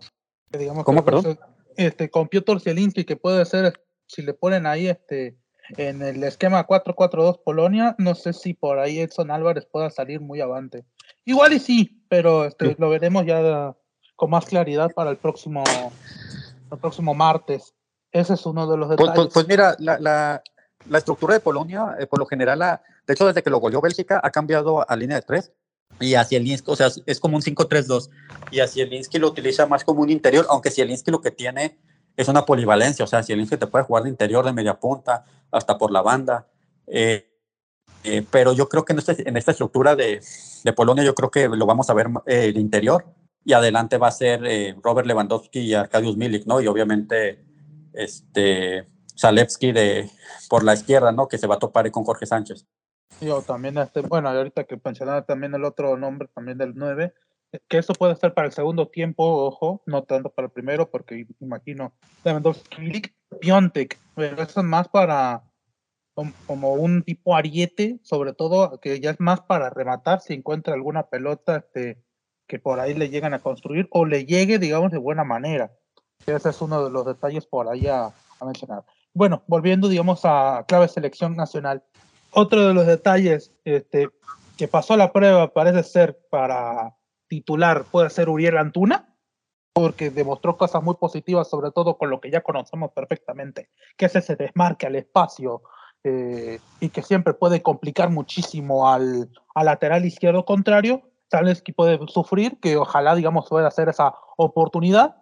Digamos 0.51 0.83
¿Cómo, 0.83 1.03
perdón? 1.03 1.39
Este, 1.75 2.09
con 2.09 2.27
Piotr 2.27 2.61
Zelinsky, 2.61 3.03
que 3.03 3.15
puede 3.15 3.43
ser, 3.45 3.73
si 4.07 4.21
le 4.21 4.33
ponen 4.33 4.65
ahí 4.67 4.87
este, 4.87 5.37
en 5.77 6.01
el 6.01 6.23
esquema 6.23 6.65
4-4-2 6.65 7.41
Polonia, 7.43 7.95
no 7.97 8.15
sé 8.15 8.33
si 8.33 8.53
por 8.53 8.79
ahí 8.79 8.99
Edson 8.99 9.31
Álvarez 9.31 9.65
pueda 9.65 9.89
salir 9.89 10.21
muy 10.21 10.39
avante. 10.39 10.85
Igual 11.25 11.53
y 11.53 11.59
sí, 11.59 12.03
pero 12.07 12.45
este, 12.45 12.75
lo 12.77 12.89
veremos 12.89 13.25
ya 13.25 13.75
con 14.15 14.29
más 14.29 14.45
claridad 14.45 14.91
para 14.93 15.09
el 15.09 15.17
próximo, 15.17 15.63
el 16.71 16.77
próximo 16.77 17.13
martes. 17.13 17.73
Ese 18.11 18.35
es 18.35 18.45
uno 18.45 18.69
de 18.69 18.77
los 18.77 18.87
pues, 18.87 18.99
detalles. 18.99 19.15
Pues, 19.15 19.33
pues 19.33 19.47
mira, 19.47 19.75
la, 19.79 19.99
la, 19.99 20.43
la, 20.87 20.97
estructura 20.97 21.33
de 21.33 21.39
Polonia, 21.39 21.95
eh, 21.99 22.07
por 22.07 22.19
lo 22.19 22.25
general, 22.25 22.59
la, 22.59 22.81
de 23.05 23.13
hecho, 23.13 23.27
desde 23.27 23.43
que 23.43 23.49
lo 23.49 23.59
goleó 23.59 23.81
Bélgica, 23.81 24.21
ha 24.23 24.29
cambiado 24.31 24.89
a 24.89 24.95
línea 24.95 25.17
de 25.17 25.23
tres. 25.23 25.51
Y 25.99 26.15
hacia 26.15 26.37
el 26.37 26.61
o 26.65 26.75
sea, 26.75 26.89
es 27.05 27.19
como 27.19 27.37
un 27.37 27.43
5-3-2. 27.43 28.09
Y 28.51 28.59
hacia 28.59 28.83
el 28.83 29.05
lo 29.19 29.27
utiliza 29.27 29.65
más 29.65 29.83
como 29.83 30.01
un 30.01 30.09
interior, 30.09 30.45
aunque 30.49 30.71
si 30.71 30.81
el 30.81 30.93
lo 31.07 31.21
que 31.21 31.31
tiene 31.31 31.77
es 32.17 32.27
una 32.27 32.45
polivalencia. 32.45 33.05
O 33.05 33.07
sea, 33.07 33.23
si 33.23 33.33
el 33.33 33.47
te 33.47 33.67
puede 33.67 33.85
jugar 33.85 34.03
de 34.03 34.09
interior, 34.09 34.45
de 34.45 34.53
media 34.53 34.79
punta, 34.79 35.25
hasta 35.51 35.77
por 35.77 35.91
la 35.91 36.01
banda. 36.01 36.47
Eh, 36.87 37.29
eh, 38.05 38.25
pero 38.29 38.53
yo 38.53 38.69
creo 38.69 38.85
que 38.85 38.93
en, 38.93 38.99
este, 38.99 39.27
en 39.27 39.35
esta 39.35 39.51
estructura 39.51 39.95
de, 39.95 40.21
de, 40.63 40.73
Polonia, 40.73 41.03
yo 41.03 41.15
creo 41.15 41.31
que 41.31 41.47
lo 41.47 41.65
vamos 41.65 41.89
a 41.89 41.93
ver 41.93 42.07
eh, 42.27 42.45
el 42.45 42.57
interior 42.57 43.05
y 43.43 43.53
adelante 43.53 43.97
va 43.97 44.09
a 44.09 44.11
ser 44.11 44.45
eh, 44.45 44.75
Robert 44.83 45.07
Lewandowski 45.07 45.59
y 45.59 45.73
Arkadiusz 45.73 46.15
Milik, 46.15 46.45
¿no? 46.45 46.61
Y 46.61 46.67
obviamente 46.67 47.43
este 47.93 48.87
Zalewski 49.17 49.71
de, 49.71 50.09
por 50.49 50.63
la 50.63 50.73
izquierda, 50.73 51.11
¿no? 51.11 51.27
Que 51.27 51.39
se 51.39 51.47
va 51.47 51.55
a 51.55 51.59
topar 51.59 51.89
con 51.89 52.03
Jorge 52.03 52.27
Sánchez. 52.27 52.67
Yo 53.21 53.41
también, 53.41 53.77
este, 53.77 54.01
bueno, 54.01 54.29
ahorita 54.29 54.65
que 54.65 54.79
mencionaba 54.83 55.23
también 55.23 55.55
el 55.55 55.63
otro 55.63 55.97
nombre 55.97 56.27
también 56.33 56.57
del 56.57 56.73
9, 56.75 57.13
que 57.67 57.77
eso 57.77 57.93
puede 57.93 58.15
ser 58.17 58.33
para 58.33 58.47
el 58.47 58.53
segundo 58.53 58.87
tiempo, 58.87 59.23
ojo, 59.23 59.81
no 59.85 60.03
tanto 60.03 60.29
para 60.29 60.47
el 60.47 60.51
primero, 60.51 60.89
porque 60.89 61.25
imagino 61.39 61.93
Lewandowski, 62.23 62.81
Milik, 62.81 63.15
Piontek, 63.39 63.99
eso 64.17 64.59
es 64.59 64.65
más 64.65 64.87
para 64.89 65.43
como 66.47 66.73
un 66.73 67.03
tipo 67.03 67.35
ariete, 67.35 67.99
sobre 68.01 68.33
todo, 68.33 68.79
que 68.79 68.99
ya 68.99 69.11
es 69.11 69.19
más 69.19 69.41
para 69.41 69.69
rematar 69.69 70.21
si 70.21 70.33
encuentra 70.33 70.73
alguna 70.73 71.07
pelota 71.07 71.57
este, 71.57 72.01
que 72.47 72.59
por 72.59 72.79
ahí 72.79 72.93
le 72.93 73.09
llegan 73.09 73.33
a 73.33 73.39
construir 73.39 73.87
o 73.91 74.05
le 74.05 74.25
llegue, 74.25 74.59
digamos, 74.59 74.91
de 74.91 74.97
buena 74.97 75.23
manera. 75.23 75.71
Ese 76.25 76.49
es 76.49 76.61
uno 76.61 76.83
de 76.83 76.89
los 76.89 77.05
detalles 77.05 77.45
por 77.45 77.67
ahí 77.67 77.87
a, 77.87 78.13
mencionar. 78.45 78.83
Bueno, 79.13 79.43
volviendo, 79.47 79.87
digamos, 79.87 80.21
a 80.23 80.65
clave 80.67 80.87
selección 80.87 81.35
nacional. 81.35 81.83
Otro 82.31 82.67
de 82.67 82.73
los 82.73 82.85
detalles 82.85 83.53
este, 83.63 84.09
que 84.57 84.67
pasó 84.67 84.97
la 84.97 85.11
prueba 85.11 85.53
parece 85.53 85.83
ser 85.83 86.19
para 86.29 86.95
titular, 87.27 87.85
puede 87.89 88.09
ser 88.09 88.29
Uriel 88.29 88.57
Antuna, 88.57 89.15
porque 89.73 90.09
demostró 90.09 90.57
cosas 90.57 90.83
muy 90.83 90.95
positivas, 90.95 91.49
sobre 91.49 91.71
todo 91.71 91.97
con 91.97 92.09
lo 92.09 92.21
que 92.21 92.29
ya 92.29 92.41
conocemos 92.41 92.91
perfectamente, 92.91 93.69
que 93.97 94.05
es 94.05 94.15
ese 94.15 94.35
desmarque 94.35 94.85
al 94.85 94.95
espacio, 94.95 95.63
eh, 96.05 96.59
y 96.79 96.89
que 96.89 97.01
siempre 97.01 97.33
puede 97.33 97.61
complicar 97.61 98.09
muchísimo 98.09 98.89
al, 98.89 99.29
al 99.53 99.65
lateral 99.65 100.05
izquierdo 100.05 100.45
contrario, 100.45 101.01
que 101.63 101.73
puede 101.73 101.99
sufrir, 102.07 102.57
que 102.59 102.77
ojalá, 102.77 103.15
digamos, 103.15 103.49
pueda 103.49 103.67
hacer 103.67 103.89
esa 103.89 104.13
oportunidad, 104.37 105.15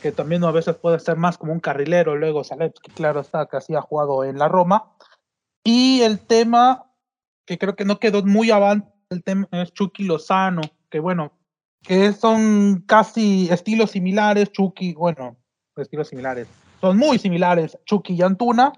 que 0.00 0.12
también 0.12 0.44
a 0.44 0.50
veces 0.50 0.76
puede 0.76 0.98
ser 0.98 1.16
más 1.16 1.38
como 1.38 1.52
un 1.52 1.60
carrilero, 1.60 2.16
luego 2.16 2.42
que 2.42 2.92
claro 2.92 3.20
está, 3.20 3.46
que 3.46 3.56
así 3.56 3.74
ha 3.74 3.80
jugado 3.80 4.24
en 4.24 4.38
la 4.38 4.48
Roma. 4.48 4.92
Y 5.64 6.02
el 6.02 6.20
tema 6.20 6.86
que 7.44 7.58
creo 7.58 7.74
que 7.74 7.84
no 7.84 7.98
quedó 7.98 8.22
muy 8.22 8.50
avante, 8.50 8.88
el 9.10 9.22
tema 9.22 9.48
es 9.52 9.72
Chucky 9.72 10.04
Lozano, 10.04 10.62
que 10.90 11.00
bueno, 11.00 11.32
que 11.82 12.12
son 12.12 12.84
casi 12.86 13.48
estilos 13.50 13.90
similares, 13.90 14.52
Chucky, 14.52 14.94
bueno, 14.94 15.36
estilos 15.76 16.08
similares, 16.08 16.48
son 16.80 16.96
muy 16.96 17.18
similares, 17.18 17.78
Chucky 17.84 18.14
y 18.14 18.22
Antuna, 18.22 18.72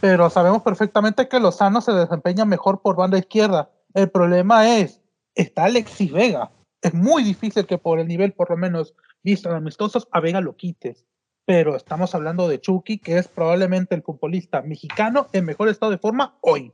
pero 0.00 0.28
sabemos 0.30 0.62
perfectamente 0.62 1.28
que 1.28 1.40
Lozano 1.40 1.80
se 1.80 1.92
desempeña 1.92 2.44
mejor 2.44 2.80
por 2.82 2.96
banda 2.96 3.18
izquierda. 3.18 3.70
El 3.94 4.10
problema 4.10 4.78
es, 4.78 5.00
está 5.34 5.64
Alexis 5.64 6.12
Vega. 6.12 6.50
Es 6.82 6.92
muy 6.92 7.22
difícil 7.22 7.66
que 7.66 7.78
por 7.78 7.98
el 7.98 8.06
nivel, 8.06 8.32
por 8.32 8.50
lo 8.50 8.56
menos 8.56 8.94
visto 9.22 9.50
amistosos, 9.50 10.06
a 10.12 10.20
Vega 10.20 10.40
lo 10.40 10.54
quites. 10.54 11.06
Pero 11.46 11.76
estamos 11.76 12.14
hablando 12.14 12.48
de 12.48 12.60
Chucky, 12.60 12.98
que 12.98 13.18
es 13.18 13.28
probablemente 13.28 13.94
el 13.94 14.02
futbolista 14.02 14.62
mexicano 14.62 15.28
en 15.32 15.44
mejor 15.44 15.68
estado 15.68 15.92
de 15.92 15.98
forma 15.98 16.36
hoy. 16.42 16.72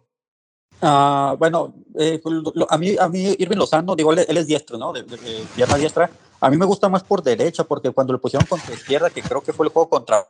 Uh, 0.80 1.36
bueno, 1.36 1.74
eh, 1.96 2.20
a, 2.68 2.78
mí, 2.78 2.96
a 2.98 3.08
mí 3.08 3.36
Irving 3.38 3.56
Lozano, 3.56 3.94
digo, 3.94 4.12
él, 4.12 4.18
es 4.18 4.46
diestro, 4.48 4.78
¿no? 4.78 4.92
De, 4.92 5.04
de, 5.04 5.16
de, 5.16 5.44
pierna 5.54 5.76
diestra. 5.76 6.10
A 6.40 6.50
mí 6.50 6.56
me 6.56 6.66
gusta 6.66 6.88
más 6.88 7.04
por 7.04 7.22
derecha, 7.22 7.62
porque 7.62 7.92
cuando 7.92 8.12
le 8.12 8.18
pusieron 8.18 8.48
contra 8.48 8.74
izquierda, 8.74 9.10
que 9.10 9.22
creo 9.22 9.42
que 9.42 9.52
fue 9.52 9.66
el 9.66 9.72
juego 9.72 9.88
contra 9.88 10.26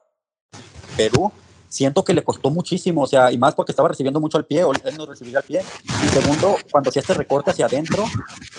Perú, 0.94 1.32
siento 1.72 2.04
que 2.04 2.12
le 2.12 2.22
costó 2.22 2.50
muchísimo, 2.50 3.02
o 3.02 3.06
sea, 3.06 3.32
y 3.32 3.38
más 3.38 3.54
porque 3.54 3.72
estaba 3.72 3.88
recibiendo 3.88 4.20
mucho 4.20 4.36
al 4.36 4.44
pie, 4.44 4.62
o 4.62 4.72
él 4.72 4.96
no 4.98 5.06
recibía 5.06 5.38
al 5.38 5.44
pie. 5.44 5.62
Y 6.04 6.08
segundo, 6.08 6.56
cuando 6.70 6.90
hacía 6.90 7.00
este 7.00 7.14
recorte 7.14 7.50
hacia 7.50 7.64
adentro, 7.64 8.04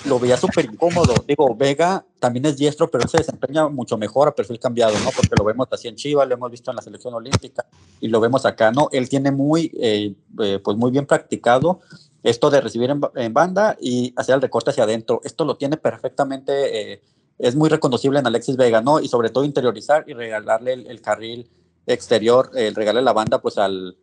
lo 0.05 0.19
veía 0.19 0.35
súper 0.35 0.65
incómodo. 0.65 1.13
Digo, 1.27 1.55
Vega 1.55 2.03
también 2.19 2.47
es 2.47 2.57
diestro, 2.57 2.89
pero 2.89 3.07
se 3.07 3.19
desempeña 3.19 3.67
mucho 3.69 3.99
mejor 3.99 4.29
a 4.29 4.33
perfil 4.33 4.59
cambiado, 4.59 4.97
¿no? 5.03 5.11
Porque 5.15 5.35
lo 5.37 5.43
vemos 5.43 5.67
así 5.69 5.87
en 5.87 5.95
Chivas, 5.95 6.27
lo 6.27 6.33
hemos 6.33 6.49
visto 6.49 6.71
en 6.71 6.75
la 6.75 6.81
selección 6.81 7.13
olímpica 7.13 7.67
y 8.01 8.07
lo 8.07 8.19
vemos 8.19 8.47
acá, 8.47 8.71
¿no? 8.71 8.89
Él 8.91 9.07
tiene 9.07 9.31
muy, 9.31 9.71
eh, 9.79 10.15
eh, 10.41 10.59
pues 10.63 10.75
muy 10.75 10.89
bien 10.89 11.05
practicado 11.05 11.81
esto 12.23 12.49
de 12.49 12.61
recibir 12.61 12.89
en, 12.89 13.33
banda 13.33 13.77
y 13.79 14.11
hacer 14.15 14.33
el 14.33 14.41
recorte 14.41 14.71
hacia 14.71 14.85
adentro. 14.85 15.21
Esto 15.23 15.45
lo 15.45 15.55
tiene 15.55 15.77
perfectamente, 15.77 16.93
eh, 16.93 17.01
es 17.37 17.55
muy 17.55 17.69
reconocible 17.69 18.17
en 18.17 18.25
Alexis 18.25 18.57
Vega, 18.57 18.81
¿no? 18.81 18.99
Y 18.99 19.07
sobre 19.07 19.29
todo 19.29 19.43
interiorizar 19.43 20.03
y 20.07 20.13
regalarle 20.13 20.73
el, 20.73 20.87
el 20.87 20.99
carril 20.99 21.47
exterior, 21.85 22.51
el 22.53 22.75
regale 22.75 23.01
la 23.01 23.13
banda 23.13 23.41
pues 23.41 23.57
al, 23.57 23.97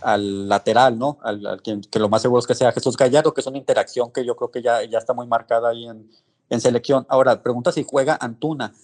al 0.00 0.48
lateral, 0.48 0.98
¿no? 0.98 1.18
Al, 1.22 1.62
que, 1.62 1.98
lo 1.98 2.08
más 2.08 2.22
seguro 2.22 2.40
es 2.40 2.46
que 2.46 2.54
sea 2.54 2.72
Jesús 2.72 2.96
Gallardo, 2.96 3.32
que 3.32 3.40
es 3.40 3.46
una 3.46 3.58
interacción 3.58 4.12
que 4.12 4.24
yo 4.24 4.36
creo 4.36 4.50
que 4.50 4.62
ya, 4.62 4.84
ya 4.84 4.98
está 4.98 5.14
muy 5.14 5.26
marcada 5.26 5.70
ahí 5.70 5.86
en, 5.86 6.10
en 6.50 6.60
selección. 6.60 7.06
Ahora, 7.08 7.42
pregunta 7.42 7.72
si 7.72 7.84
juega 7.84 8.16
Antuna. 8.20 8.74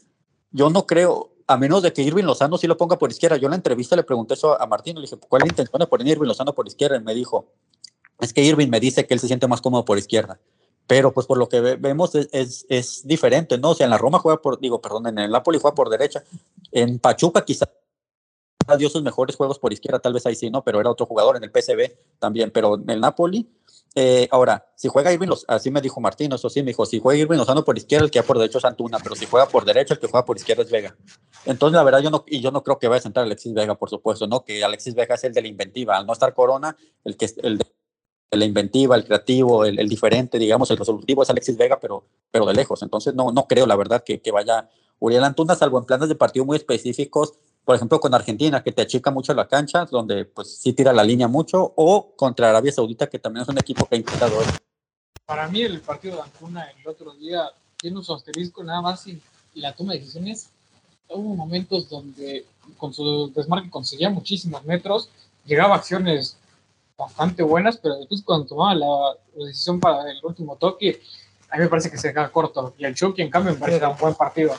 Yo 0.51 0.71
no 0.71 0.87
creo, 0.87 1.33
a 1.47 1.57
menos 1.57 1.83
de 1.83 1.93
que 1.93 2.03
Irving 2.03 2.25
Lozano 2.25 2.59
sí 2.59 2.67
lo 2.67 2.77
ponga 2.77 2.99
por 2.99 3.11
izquierda. 3.11 3.37
Yo 3.37 3.47
en 3.47 3.51
la 3.51 3.57
entrevista 3.57 3.97
le 3.97 4.03
pregunté 4.03 4.35
eso 4.35 4.61
a 4.61 4.67
Martín, 4.67 4.97
le 4.97 5.03
dije, 5.03 5.17
¿cuál 5.17 5.43
es 5.43 5.49
la 5.49 5.53
intención 5.53 5.79
de 5.79 5.87
poner 5.87 6.07
Irving 6.09 6.27
Lozano 6.27 6.55
por 6.55 6.67
izquierda? 6.67 6.97
Y 6.97 7.01
me 7.01 7.15
dijo, 7.15 7.47
es 8.19 8.33
que 8.33 8.43
Irving 8.43 8.69
me 8.69 8.81
dice 8.81 9.07
que 9.07 9.15
él 9.15 9.21
se 9.21 9.27
siente 9.27 9.47
más 9.47 9.61
cómodo 9.61 9.85
por 9.85 9.99
izquierda. 9.99 10.41
Pero 10.87 11.13
pues 11.13 11.27
por 11.27 11.39
lo 11.39 11.49
que 11.49 11.61
vemos 11.61 12.15
es, 12.17 12.29
es, 12.33 12.67
es, 12.69 13.07
diferente, 13.07 13.59
¿no? 13.59 13.71
O 13.71 13.75
sea, 13.75 13.85
en 13.85 13.91
la 13.91 13.99
Roma 13.99 14.19
juega 14.19 14.43
por, 14.43 14.59
digo, 14.59 14.81
perdón, 14.81 15.07
en 15.07 15.19
el 15.19 15.31
Napoli 15.31 15.59
juega 15.61 15.75
por 15.75 15.89
derecha. 15.89 16.25
En 16.73 16.99
Pachuca 16.99 17.45
quizás 17.45 17.69
dio 18.77 18.89
sus 18.89 19.03
mejores 19.03 19.37
juegos 19.37 19.59
por 19.59 19.73
izquierda, 19.73 19.99
tal 19.99 20.13
vez 20.13 20.27
ahí 20.27 20.35
sí, 20.35 20.51
¿no? 20.51 20.63
Pero 20.63 20.81
era 20.81 20.91
otro 20.91 21.07
jugador 21.07 21.37
en 21.37 21.45
el 21.45 21.51
PSV 21.51 22.19
también, 22.19 22.51
pero 22.51 22.75
en 22.75 22.91
el 22.91 23.01
Napoli. 23.01 23.49
Eh, 23.95 24.29
ahora, 24.31 24.65
si 24.77 24.89
juega 24.89 25.13
Irving, 25.13 25.29
así 25.49 25.71
me 25.71 25.81
dijo 25.81 26.01
Martín, 26.01 26.33
eso 26.33 26.49
sí, 26.49 26.63
me 26.63 26.69
dijo, 26.69 26.87
si 26.87 27.01
juega 27.01 27.21
Irving 27.21 27.39
Lozano 27.39 27.65
por 27.65 27.77
izquierda, 27.77 28.05
el 28.05 28.11
que 28.11 28.21
va 28.21 28.27
por 28.27 28.39
derecho 28.39 28.59
es 28.59 28.65
Antuna, 28.65 28.99
pero 29.03 29.17
si 29.17 29.27
juega 29.27 29.47
por 29.47 29.65
derecha, 29.65 29.95
el 29.95 30.01
que 30.01 30.07
juega 30.07 30.25
por 30.25 30.37
izquierda 30.37 30.63
es 30.63 30.71
Vega. 30.71 30.97
Entonces, 31.45 31.75
la 31.75 31.83
verdad, 31.83 32.01
yo 32.01 32.11
no, 32.11 32.25
y 32.27 32.41
yo 32.41 32.53
no 32.53 32.63
creo 32.63 32.79
que 32.79 32.87
vaya 32.87 33.01
a 33.01 33.03
sentar 33.03 33.25
Alexis 33.25 33.53
Vega, 33.53 33.75
por 33.75 33.91
supuesto, 33.91 34.27
¿no? 34.29 34.45
Que 34.45 34.63
Alexis 34.63 34.95
Vega 34.95 35.17
es 35.17 35.25
el 35.25 35.33
de 35.33 35.43
la 35.43 35.49
inventiva, 35.49 35.97
al 35.97 36.07
no 36.07 36.13
estar 36.13 36.33
Corona, 36.35 36.77
el 37.05 37.17
que 37.17 37.29
el 37.43 37.59
de 37.59 37.67
la 38.31 38.45
inventiva, 38.45 38.95
el 38.95 39.05
creativo, 39.05 39.65
el, 39.65 39.79
el, 39.81 39.89
diferente, 39.89 40.39
digamos, 40.39 40.71
el 40.71 40.77
resolutivo 40.77 41.25
es 41.25 41.31
Alexis 41.31 41.57
Vega, 41.57 41.81
pero, 41.81 42.05
pero 42.31 42.47
de 42.47 42.55
lejos. 42.55 42.83
Entonces, 42.83 43.15
no, 43.15 43.33
no 43.33 43.47
creo, 43.49 43.67
la 43.67 43.75
verdad, 43.75 44.05
que, 44.05 44.21
que 44.21 44.31
vaya 44.31 44.69
Uriel 45.01 45.25
Antuna, 45.25 45.57
salvo 45.57 45.79
en 45.79 45.85
planes 45.85 46.09
de 46.09 46.15
partido 46.15 46.45
muy 46.45 46.57
específicos, 46.57 47.35
por 47.71 47.77
ejemplo, 47.77 48.01
con 48.01 48.13
Argentina, 48.13 48.65
que 48.65 48.73
te 48.73 48.83
achica 48.83 49.13
mucho 49.13 49.33
la 49.33 49.47
cancha, 49.47 49.85
donde 49.85 50.25
pues 50.25 50.57
sí 50.57 50.73
tira 50.73 50.93
la 50.93 51.05
línea 51.05 51.29
mucho, 51.29 51.73
o 51.77 52.17
contra 52.17 52.51
Arabia 52.51 52.73
Saudita, 52.73 53.09
que 53.09 53.21
también 53.21 53.45
es 53.45 53.49
un 53.49 53.59
equipo 53.59 53.87
que 53.87 53.95
ha 53.95 53.99
intentado 53.99 54.41
Para 55.25 55.47
mí 55.47 55.63
el 55.63 55.81
partido 55.81 56.17
de 56.17 56.23
Antuna 56.23 56.69
el 56.69 56.89
otro 56.89 57.13
día 57.13 57.49
tiene 57.77 57.99
un 57.99 58.05
asterisco 58.13 58.65
nada 58.65 58.81
más 58.83 59.07
y 59.07 59.23
la 59.55 59.73
toma 59.73 59.93
de 59.93 60.01
decisiones. 60.01 60.51
Hubo 61.11 61.37
momentos 61.37 61.89
donde 61.89 62.45
con 62.77 62.93
su 62.93 63.33
desmarque 63.33 63.71
conseguía 63.71 64.11
muchísimos 64.11 64.65
metros, 64.65 65.09
llegaba 65.47 65.77
a 65.77 65.79
acciones 65.79 66.37
bastante 66.99 67.45
buenas, 67.45 67.77
pero 67.77 67.99
después 67.99 68.21
cuando 68.25 68.47
tomaba 68.47 68.75
la, 68.75 69.47
decisión 69.47 69.79
para 69.79 70.11
el 70.11 70.19
último 70.25 70.57
toque, 70.57 71.01
a 71.49 71.57
mí 71.57 71.63
me 71.63 71.69
parece 71.69 71.89
que 71.89 71.99
se 71.99 72.13
queda 72.13 72.33
corto. 72.33 72.75
Y 72.79 72.85
el 72.85 72.97
Chucky, 72.97 73.23
en 73.23 73.31
cambio, 73.31 73.53
me 73.53 73.61
parece 73.61 73.87
un 73.87 73.97
buen 73.97 74.17
partido. 74.17 74.57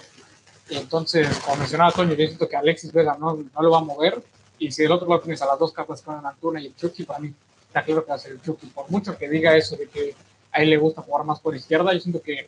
Entonces, 0.72 1.28
como 1.40 1.58
mencionaba 1.58 1.92
Toño, 1.92 2.14
yo 2.14 2.26
siento 2.26 2.48
que 2.48 2.56
Alexis 2.56 2.92
Vega 2.92 3.18
no, 3.20 3.36
no 3.36 3.62
lo 3.62 3.72
va 3.72 3.80
a 3.80 3.84
mover. 3.84 4.24
Y 4.58 4.72
si 4.72 4.84
el 4.84 4.92
otro 4.92 5.08
lado 5.08 5.22
tienes 5.22 5.42
a 5.42 5.48
las 5.48 5.60
dos 5.60 5.74
capas 5.74 6.02
con 6.02 6.26
Antuna 6.26 6.62
y 6.62 6.68
el 6.68 6.76
Chucky, 6.76 7.04
para 7.04 7.20
mí 7.20 7.34
está 7.68 7.84
claro 7.84 8.04
que 8.04 8.10
va 8.10 8.16
a 8.16 8.20
ser 8.20 8.34
el 8.34 8.42
Chucky. 8.42 8.68
Por 8.68 8.90
mucho 8.90 9.18
que 9.18 9.28
diga 9.28 9.56
eso 9.56 9.76
de 9.76 9.88
que 9.88 10.16
a 10.52 10.62
él 10.62 10.70
le 10.70 10.78
gusta 10.78 11.02
jugar 11.02 11.26
más 11.26 11.40
por 11.40 11.56
izquierda. 11.56 11.94
Yo 11.94 12.00
siento 12.00 12.22
que 12.22 12.48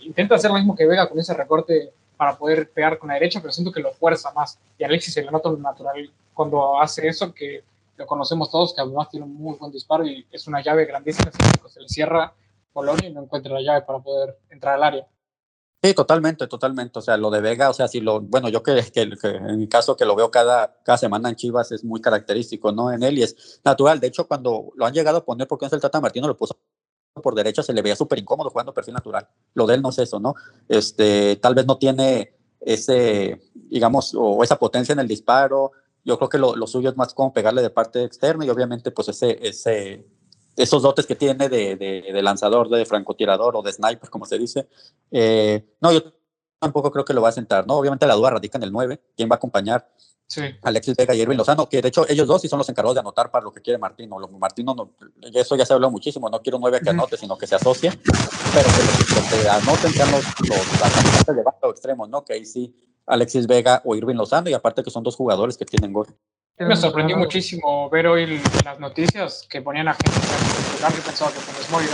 intenta 0.00 0.34
hacer 0.34 0.50
lo 0.50 0.56
mismo 0.56 0.76
que 0.76 0.86
Vega 0.86 1.08
con 1.08 1.18
ese 1.18 1.34
recorte 1.34 1.92
para 2.16 2.36
poder 2.36 2.68
pegar 2.70 2.98
con 2.98 3.08
la 3.08 3.14
derecha, 3.14 3.40
pero 3.40 3.52
siento 3.52 3.72
que 3.72 3.80
lo 3.80 3.92
fuerza 3.92 4.32
más. 4.32 4.58
Y 4.76 4.84
Alexis 4.84 5.14
se 5.14 5.22
le 5.22 5.30
nota 5.30 5.48
lo 5.48 5.56
natural 5.56 6.10
cuando 6.34 6.80
hace 6.80 7.06
eso, 7.06 7.32
que 7.32 7.62
lo 7.96 8.06
conocemos 8.06 8.50
todos, 8.50 8.74
que 8.74 8.80
además 8.80 9.08
tiene 9.10 9.26
un 9.26 9.34
muy 9.34 9.56
buen 9.56 9.72
disparo 9.72 10.04
y 10.04 10.26
es 10.30 10.46
una 10.46 10.62
llave 10.62 10.84
grandísima. 10.84 11.30
Se 11.68 11.80
le 11.80 11.88
cierra 11.88 12.32
Polonia 12.72 13.08
y 13.08 13.12
no 13.12 13.22
encuentra 13.22 13.54
la 13.54 13.60
llave 13.60 13.82
para 13.82 13.98
poder 14.00 14.36
entrar 14.50 14.74
al 14.74 14.82
área. 14.82 15.06
Sí, 15.80 15.94
totalmente, 15.94 16.48
totalmente. 16.48 16.98
O 16.98 17.02
sea, 17.02 17.16
lo 17.16 17.30
de 17.30 17.40
Vega, 17.40 17.70
o 17.70 17.72
sea, 17.72 17.86
si 17.86 18.00
lo, 18.00 18.20
bueno, 18.20 18.48
yo 18.48 18.62
que, 18.64 18.82
que, 18.92 19.02
en 19.02 19.58
mi 19.58 19.68
caso 19.68 19.96
que 19.96 20.04
lo 20.04 20.16
veo 20.16 20.30
cada, 20.30 20.76
cada 20.82 20.98
semana 20.98 21.28
en 21.28 21.36
Chivas 21.36 21.70
es 21.70 21.84
muy 21.84 22.00
característico, 22.00 22.72
¿no? 22.72 22.90
En 22.92 23.02
él 23.04 23.18
y 23.18 23.22
es 23.22 23.60
natural. 23.64 24.00
De 24.00 24.08
hecho, 24.08 24.26
cuando 24.26 24.72
lo 24.74 24.86
han 24.86 24.92
llegado 24.92 25.18
a 25.18 25.24
poner, 25.24 25.46
porque 25.46 25.64
no 25.64 25.68
es 25.68 25.72
el 25.74 25.80
Tata 25.80 26.00
Martino, 26.00 26.26
lo 26.26 26.36
puso 26.36 26.58
por 27.22 27.34
derecha, 27.34 27.62
se 27.62 27.72
le 27.72 27.82
veía 27.82 27.96
súper 27.96 28.18
incómodo 28.18 28.50
jugando 28.50 28.74
perfil 28.74 28.94
natural. 28.94 29.28
Lo 29.54 29.66
de 29.66 29.74
él 29.74 29.82
no 29.82 29.90
es 29.90 29.98
eso, 29.98 30.18
¿no? 30.18 30.34
Este, 30.68 31.36
tal 31.36 31.54
vez 31.54 31.66
no 31.66 31.78
tiene 31.78 32.34
ese, 32.60 33.40
digamos, 33.54 34.14
o 34.16 34.42
esa 34.42 34.58
potencia 34.58 34.92
en 34.92 35.00
el 35.00 35.08
disparo. 35.08 35.72
Yo 36.04 36.16
creo 36.18 36.28
que 36.28 36.38
lo, 36.38 36.56
lo 36.56 36.66
suyo 36.66 36.90
es 36.90 36.96
más 36.96 37.14
como 37.14 37.32
pegarle 37.32 37.62
de 37.62 37.70
parte 37.70 38.02
externa 38.02 38.44
y 38.44 38.50
obviamente 38.50 38.90
pues 38.90 39.08
ese, 39.08 39.38
ese, 39.46 40.06
esos 40.58 40.82
dotes 40.82 41.06
que 41.06 41.14
tiene 41.14 41.48
de, 41.48 41.76
de, 41.76 42.22
lanzador, 42.22 42.68
de 42.68 42.84
francotirador 42.84 43.56
o 43.56 43.62
de 43.62 43.72
sniper, 43.72 44.10
como 44.10 44.26
se 44.26 44.38
dice. 44.38 44.68
Eh, 45.10 45.64
no, 45.80 45.92
yo 45.92 46.02
tampoco 46.58 46.90
creo 46.90 47.04
que 47.04 47.14
lo 47.14 47.22
va 47.22 47.28
a 47.28 47.32
sentar, 47.32 47.66
¿no? 47.66 47.76
Obviamente 47.76 48.06
la 48.06 48.14
duda 48.14 48.30
radica 48.30 48.58
en 48.58 48.64
el 48.64 48.72
9, 48.72 49.00
quién 49.16 49.30
va 49.30 49.34
a 49.34 49.36
acompañar. 49.36 49.88
Sí. 50.26 50.42
Alexis 50.62 50.94
Vega 50.94 51.14
y 51.14 51.22
Irving 51.22 51.36
Lozano, 51.38 51.68
que 51.68 51.80
de 51.80 51.88
hecho 51.88 52.04
ellos 52.06 52.26
dos 52.26 52.42
sí 52.42 52.48
son 52.48 52.58
los 52.58 52.68
encargados 52.68 52.96
de 52.96 53.00
anotar 53.00 53.30
para 53.30 53.44
lo 53.44 53.52
que 53.52 53.62
quiere 53.62 53.78
Martino. 53.78 54.18
Martino, 54.38 54.74
no, 54.74 54.90
eso 55.32 55.56
ya 55.56 55.64
se 55.64 55.72
habló 55.72 55.90
muchísimo, 55.90 56.28
no 56.28 56.42
quiero 56.42 56.58
un 56.58 56.62
9 56.62 56.80
que 56.82 56.90
anote, 56.90 57.16
sino 57.16 57.38
que 57.38 57.46
se 57.46 57.54
asocie, 57.54 57.90
pero 58.52 58.68
que 58.68 59.14
los 59.14 59.42
que 59.42 59.48
anoten 59.48 59.92
sean 59.92 60.10
los, 60.10 60.24
los, 60.48 61.36
de 61.36 61.42
bajo 61.42 61.70
extremos, 61.70 62.10
¿no? 62.10 62.24
Que 62.24 62.34
ahí 62.34 62.44
sí 62.44 62.74
Alexis 63.06 63.46
Vega 63.46 63.80
o 63.86 63.94
Irving 63.94 64.16
Lozano, 64.16 64.50
y 64.50 64.54
aparte 64.54 64.82
que 64.82 64.90
son 64.90 65.02
dos 65.02 65.16
jugadores 65.16 65.56
que 65.56 65.64
tienen 65.64 65.94
gol. 65.94 66.08
Me 66.58 66.76
sorprendió 66.76 67.16
muchísimo 67.16 67.88
ver 67.88 68.08
hoy 68.08 68.40
las 68.64 68.80
noticias 68.80 69.46
que 69.48 69.62
ponían 69.62 69.88
a 69.88 69.94
gente 69.94 70.10
que 70.10 71.02
pensaba 71.02 71.30
que 71.30 71.38
Funes 71.38 71.70
Mori 71.70 71.86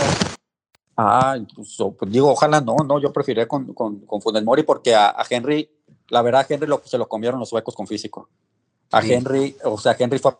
Ah, 0.97 1.35
incluso, 1.37 1.91
pues 1.91 2.11
digo, 2.11 2.31
ojalá 2.31 2.61
no, 2.61 2.77
no, 2.77 2.99
yo 2.99 3.11
prefiero 3.11 3.47
con, 3.47 3.73
con, 3.73 3.99
con 4.05 4.21
Funes 4.21 4.43
Mori 4.43 4.63
porque 4.63 4.95
a, 4.95 5.15
Henry, 5.29 5.69
la 6.09 6.21
verdad, 6.21 6.45
a 6.49 6.53
Henry 6.53 6.67
lo, 6.67 6.81
se 6.83 6.97
lo 6.97 7.07
comieron 7.07 7.39
los 7.39 7.49
suecos 7.49 7.75
con 7.75 7.85
físico. 7.85 8.29
A 8.91 9.01
Henry, 9.01 9.55
o 9.65 9.77
sea, 9.77 9.95
Henry 9.97 10.19
fue 10.19 10.31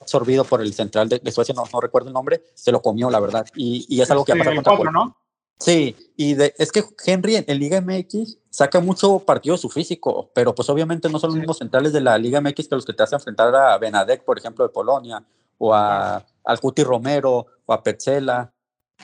absorbido 0.00 0.44
por 0.44 0.60
el 0.60 0.72
central 0.72 1.08
de, 1.08 1.32
Suecia, 1.32 1.54
no, 1.54 1.64
no, 1.70 1.80
recuerdo 1.80 2.08
el 2.08 2.14
nombre, 2.14 2.42
se 2.54 2.70
lo 2.70 2.80
comió, 2.80 3.10
la 3.10 3.20
verdad. 3.20 3.46
Y, 3.56 3.84
y 3.88 4.00
es 4.00 4.10
algo 4.10 4.24
que 4.24 4.32
ha 4.32 4.36
pasado 4.36 4.62
contra 4.62 4.92
¿no? 4.92 5.16
Sí, 5.58 5.96
y 6.16 6.34
de, 6.34 6.54
es 6.58 6.70
que 6.70 6.84
Henry 7.04 7.36
en, 7.36 7.58
Liga 7.58 7.80
MX 7.80 8.38
saca 8.50 8.80
mucho 8.80 9.20
partido 9.20 9.56
de 9.56 9.60
su 9.60 9.70
físico, 9.70 10.30
pero 10.34 10.54
pues 10.54 10.68
obviamente 10.68 11.08
no 11.08 11.18
son 11.18 11.30
los 11.30 11.38
mismos 11.38 11.58
centrales 11.58 11.92
de 11.92 12.02
la 12.02 12.18
Liga 12.18 12.40
MX 12.40 12.68
que 12.68 12.74
los 12.74 12.84
que 12.84 12.92
te 12.92 13.02
hacen 13.02 13.16
enfrentar 13.16 13.54
a 13.54 13.78
Benadek, 13.78 14.22
por 14.24 14.38
ejemplo, 14.38 14.66
de 14.66 14.72
Polonia, 14.72 15.24
o 15.58 15.72
a, 15.72 16.24
al 16.44 16.60
Cuti 16.60 16.84
Romero, 16.84 17.46
o 17.64 17.72
a 17.72 17.82
Petzela, 17.82 18.52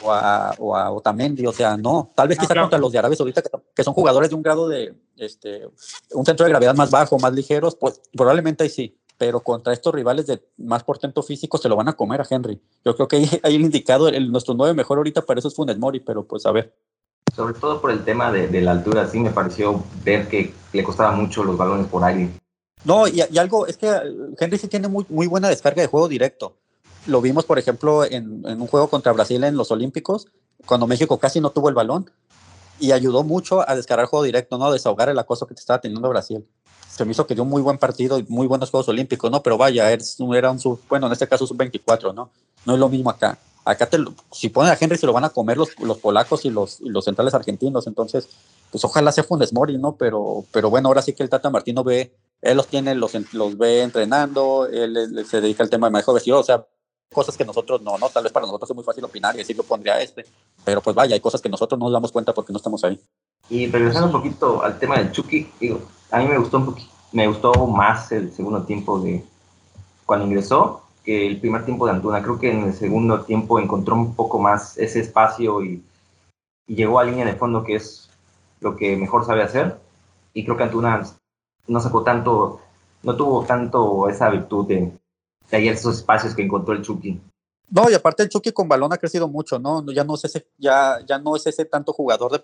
o 0.02 0.12
a, 0.12 0.54
o 0.58 0.76
a 0.76 0.90
Otamendi, 0.90 1.46
o 1.46 1.52
sea, 1.52 1.76
no, 1.76 2.12
tal 2.14 2.28
vez 2.28 2.38
quizá 2.38 2.54
contra 2.54 2.78
los 2.78 2.92
de 2.92 2.98
Arabia 2.98 3.16
Saudita, 3.16 3.42
que, 3.42 3.50
que, 3.74 3.84
son 3.84 3.94
jugadores 3.94 4.30
de 4.30 4.36
un 4.36 4.42
grado 4.42 4.68
de, 4.68 4.94
este, 5.16 5.68
un 6.12 6.24
centro 6.24 6.44
de 6.44 6.50
gravedad 6.50 6.74
más 6.74 6.90
bajo, 6.90 7.18
más 7.18 7.32
ligeros, 7.32 7.76
pues 7.76 8.00
probablemente 8.12 8.64
ahí 8.64 8.70
sí, 8.70 8.98
pero 9.22 9.38
contra 9.38 9.72
estos 9.72 9.94
rivales 9.94 10.26
de 10.26 10.42
más 10.56 10.82
portento 10.82 11.22
físico 11.22 11.56
se 11.56 11.68
lo 11.68 11.76
van 11.76 11.86
a 11.86 11.92
comer 11.92 12.20
a 12.20 12.26
Henry. 12.28 12.60
Yo 12.84 12.96
creo 12.96 13.06
que 13.06 13.18
ahí, 13.18 13.30
hay 13.44 13.54
el 13.54 13.60
indicado, 13.60 14.08
el, 14.08 14.32
nuestro 14.32 14.52
nueve 14.52 14.74
mejor 14.74 14.98
ahorita 14.98 15.22
para 15.22 15.38
eso 15.38 15.46
es 15.46 15.54
Funes 15.54 15.78
Mori, 15.78 16.00
pero 16.00 16.24
pues 16.24 16.44
a 16.44 16.50
ver. 16.50 16.74
Sobre 17.36 17.54
todo 17.54 17.80
por 17.80 17.92
el 17.92 18.04
tema 18.04 18.32
de, 18.32 18.60
la 18.60 18.72
altura, 18.72 19.06
sí 19.06 19.20
me 19.20 19.30
pareció 19.30 19.80
ver 20.04 20.26
que 20.26 20.52
le 20.72 20.82
costaba 20.82 21.12
mucho 21.12 21.44
los 21.44 21.56
balones 21.56 21.86
por 21.86 22.02
aire. 22.02 22.30
No, 22.84 23.06
y, 23.06 23.20
algo, 23.38 23.68
es 23.68 23.76
que 23.76 23.88
Henry 24.40 24.58
sí 24.58 24.66
tiene 24.66 24.88
muy, 24.88 25.06
muy 25.08 25.28
buena 25.28 25.48
descarga 25.48 25.82
de 25.82 25.86
juego 25.86 26.08
directo. 26.08 26.56
Lo 27.06 27.20
vimos, 27.20 27.44
por 27.44 27.60
ejemplo, 27.60 28.04
en, 28.04 28.42
en 28.44 28.60
un 28.60 28.66
juego 28.66 28.88
contra 28.88 29.12
Brasil 29.12 29.44
en 29.44 29.56
los 29.56 29.70
Olímpicos, 29.70 30.26
cuando 30.66 30.88
México 30.88 31.16
casi 31.18 31.40
no 31.40 31.50
tuvo 31.50 31.68
el 31.68 31.76
balón 31.76 32.10
y 32.80 32.90
ayudó 32.90 33.22
mucho 33.22 33.66
a 33.68 33.76
descargar 33.76 34.06
juego 34.06 34.24
directo, 34.24 34.58
¿no? 34.58 34.66
A 34.66 34.72
desahogar 34.72 35.10
el 35.10 35.18
acoso 35.20 35.46
que 35.46 35.54
te 35.54 35.60
estaba 35.60 35.80
teniendo 35.80 36.08
Brasil 36.08 36.44
se 36.94 37.04
me 37.06 37.12
hizo 37.12 37.26
que 37.26 37.34
dio 37.34 37.42
un 37.42 37.48
muy 37.48 37.62
buen 37.62 37.78
partido 37.78 38.18
y 38.18 38.26
muy 38.28 38.46
buenos 38.46 38.70
Juegos 38.70 38.88
Olímpicos, 38.88 39.30
¿no? 39.30 39.42
Pero 39.42 39.56
vaya, 39.56 39.90
era 39.90 40.50
un 40.50 40.58
sub, 40.58 40.78
bueno, 40.88 41.06
en 41.06 41.12
este 41.12 41.26
caso 41.26 41.46
sub-24, 41.46 42.14
¿no? 42.14 42.30
No 42.66 42.74
es 42.74 42.78
lo 42.78 42.88
mismo 42.88 43.08
acá. 43.08 43.38
Acá 43.64 43.88
te, 43.88 43.98
si 44.30 44.50
ponen 44.50 44.72
a 44.72 44.78
Henry 44.78 44.98
se 44.98 45.06
lo 45.06 45.12
van 45.12 45.24
a 45.24 45.30
comer 45.30 45.56
los, 45.56 45.78
los 45.80 45.98
polacos 45.98 46.44
y 46.44 46.50
los, 46.50 46.80
y 46.80 46.90
los 46.90 47.04
centrales 47.04 47.32
argentinos, 47.32 47.86
entonces, 47.86 48.28
pues 48.70 48.84
ojalá 48.84 49.10
sea 49.10 49.24
Funes 49.24 49.54
Mori, 49.54 49.78
¿no? 49.78 49.96
Pero, 49.96 50.44
pero 50.52 50.68
bueno, 50.68 50.88
ahora 50.88 51.00
sí 51.00 51.14
que 51.14 51.22
el 51.22 51.30
Tata 51.30 51.48
Martino 51.48 51.82
ve, 51.82 52.12
él 52.42 52.56
los 52.56 52.66
tiene, 52.66 52.94
los, 52.94 53.12
los 53.32 53.56
ve 53.56 53.82
entrenando, 53.82 54.66
él, 54.66 55.24
se 55.26 55.40
dedica 55.40 55.62
al 55.62 55.70
tema 55.70 55.86
de 55.86 55.92
manejo 55.92 56.12
vestido, 56.12 56.40
o 56.40 56.44
sea, 56.44 56.66
cosas 57.10 57.36
que 57.38 57.44
nosotros 57.44 57.80
no, 57.80 57.96
¿no? 57.96 58.10
Tal 58.10 58.24
vez 58.24 58.32
para 58.32 58.44
nosotros 58.44 58.68
es 58.68 58.76
muy 58.76 58.84
fácil 58.84 59.04
opinar 59.04 59.34
y 59.34 59.38
decir 59.38 59.56
lo 59.56 59.62
pondría 59.62 60.00
este, 60.02 60.26
pero 60.62 60.82
pues 60.82 60.94
vaya, 60.94 61.14
hay 61.14 61.20
cosas 61.20 61.40
que 61.40 61.48
nosotros 61.48 61.78
no 61.78 61.86
nos 61.86 61.92
damos 61.92 62.12
cuenta 62.12 62.34
porque 62.34 62.52
no 62.52 62.58
estamos 62.58 62.84
ahí. 62.84 63.00
Y 63.48 63.66
regresando 63.68 64.06
un 64.06 64.12
poquito 64.12 64.62
al 64.62 64.78
tema 64.78 64.98
del 64.98 65.12
Chucky, 65.12 65.50
digo, 65.58 65.80
a 66.12 66.18
mí 66.18 66.26
me 66.26 66.38
gustó 66.38 66.58
un 66.58 66.66
poquito, 66.66 66.92
me 67.12 67.26
gustó 67.26 67.66
más 67.66 68.12
el 68.12 68.32
segundo 68.32 68.62
tiempo 68.64 69.00
de 69.00 69.24
cuando 70.04 70.26
ingresó 70.26 70.82
que 71.02 71.26
el 71.26 71.40
primer 71.40 71.64
tiempo 71.64 71.86
de 71.86 71.92
Antuna. 71.92 72.22
Creo 72.22 72.38
que 72.38 72.50
en 72.50 72.64
el 72.64 72.74
segundo 72.74 73.22
tiempo 73.22 73.58
encontró 73.58 73.94
un 73.96 74.14
poco 74.14 74.38
más 74.38 74.76
ese 74.78 75.00
espacio 75.00 75.64
y, 75.64 75.82
llegó 76.66 76.98
a 76.98 77.04
línea 77.04 77.26
de 77.26 77.34
fondo, 77.34 77.64
que 77.64 77.74
es 77.74 78.08
lo 78.60 78.76
que 78.76 78.96
mejor 78.96 79.26
sabe 79.26 79.42
hacer. 79.42 79.78
Y 80.32 80.44
creo 80.44 80.56
que 80.56 80.62
Antuna 80.62 81.02
no 81.66 81.80
sacó 81.80 82.02
tanto, 82.02 82.60
no 83.02 83.16
tuvo 83.16 83.44
tanto 83.44 84.08
esa 84.08 84.30
virtud 84.30 84.66
de, 84.66 84.92
ayer 85.50 85.74
esos 85.74 85.98
espacios 85.98 86.34
que 86.34 86.42
encontró 86.42 86.72
el 86.72 86.82
Chucky. 86.82 87.20
No, 87.68 87.90
y 87.90 87.94
aparte 87.94 88.22
el 88.22 88.28
Chucky 88.28 88.52
con 88.52 88.68
balón 88.68 88.92
ha 88.92 88.98
crecido 88.98 89.28
mucho, 89.28 89.58
¿no? 89.58 89.84
Ya 89.92 90.04
no 90.04 90.14
es 90.14 90.24
ese, 90.24 90.46
ya, 90.58 90.98
ya 91.06 91.18
no 91.18 91.36
es 91.36 91.46
ese 91.46 91.64
tanto 91.64 91.92
jugador 91.92 92.32
de 92.32 92.38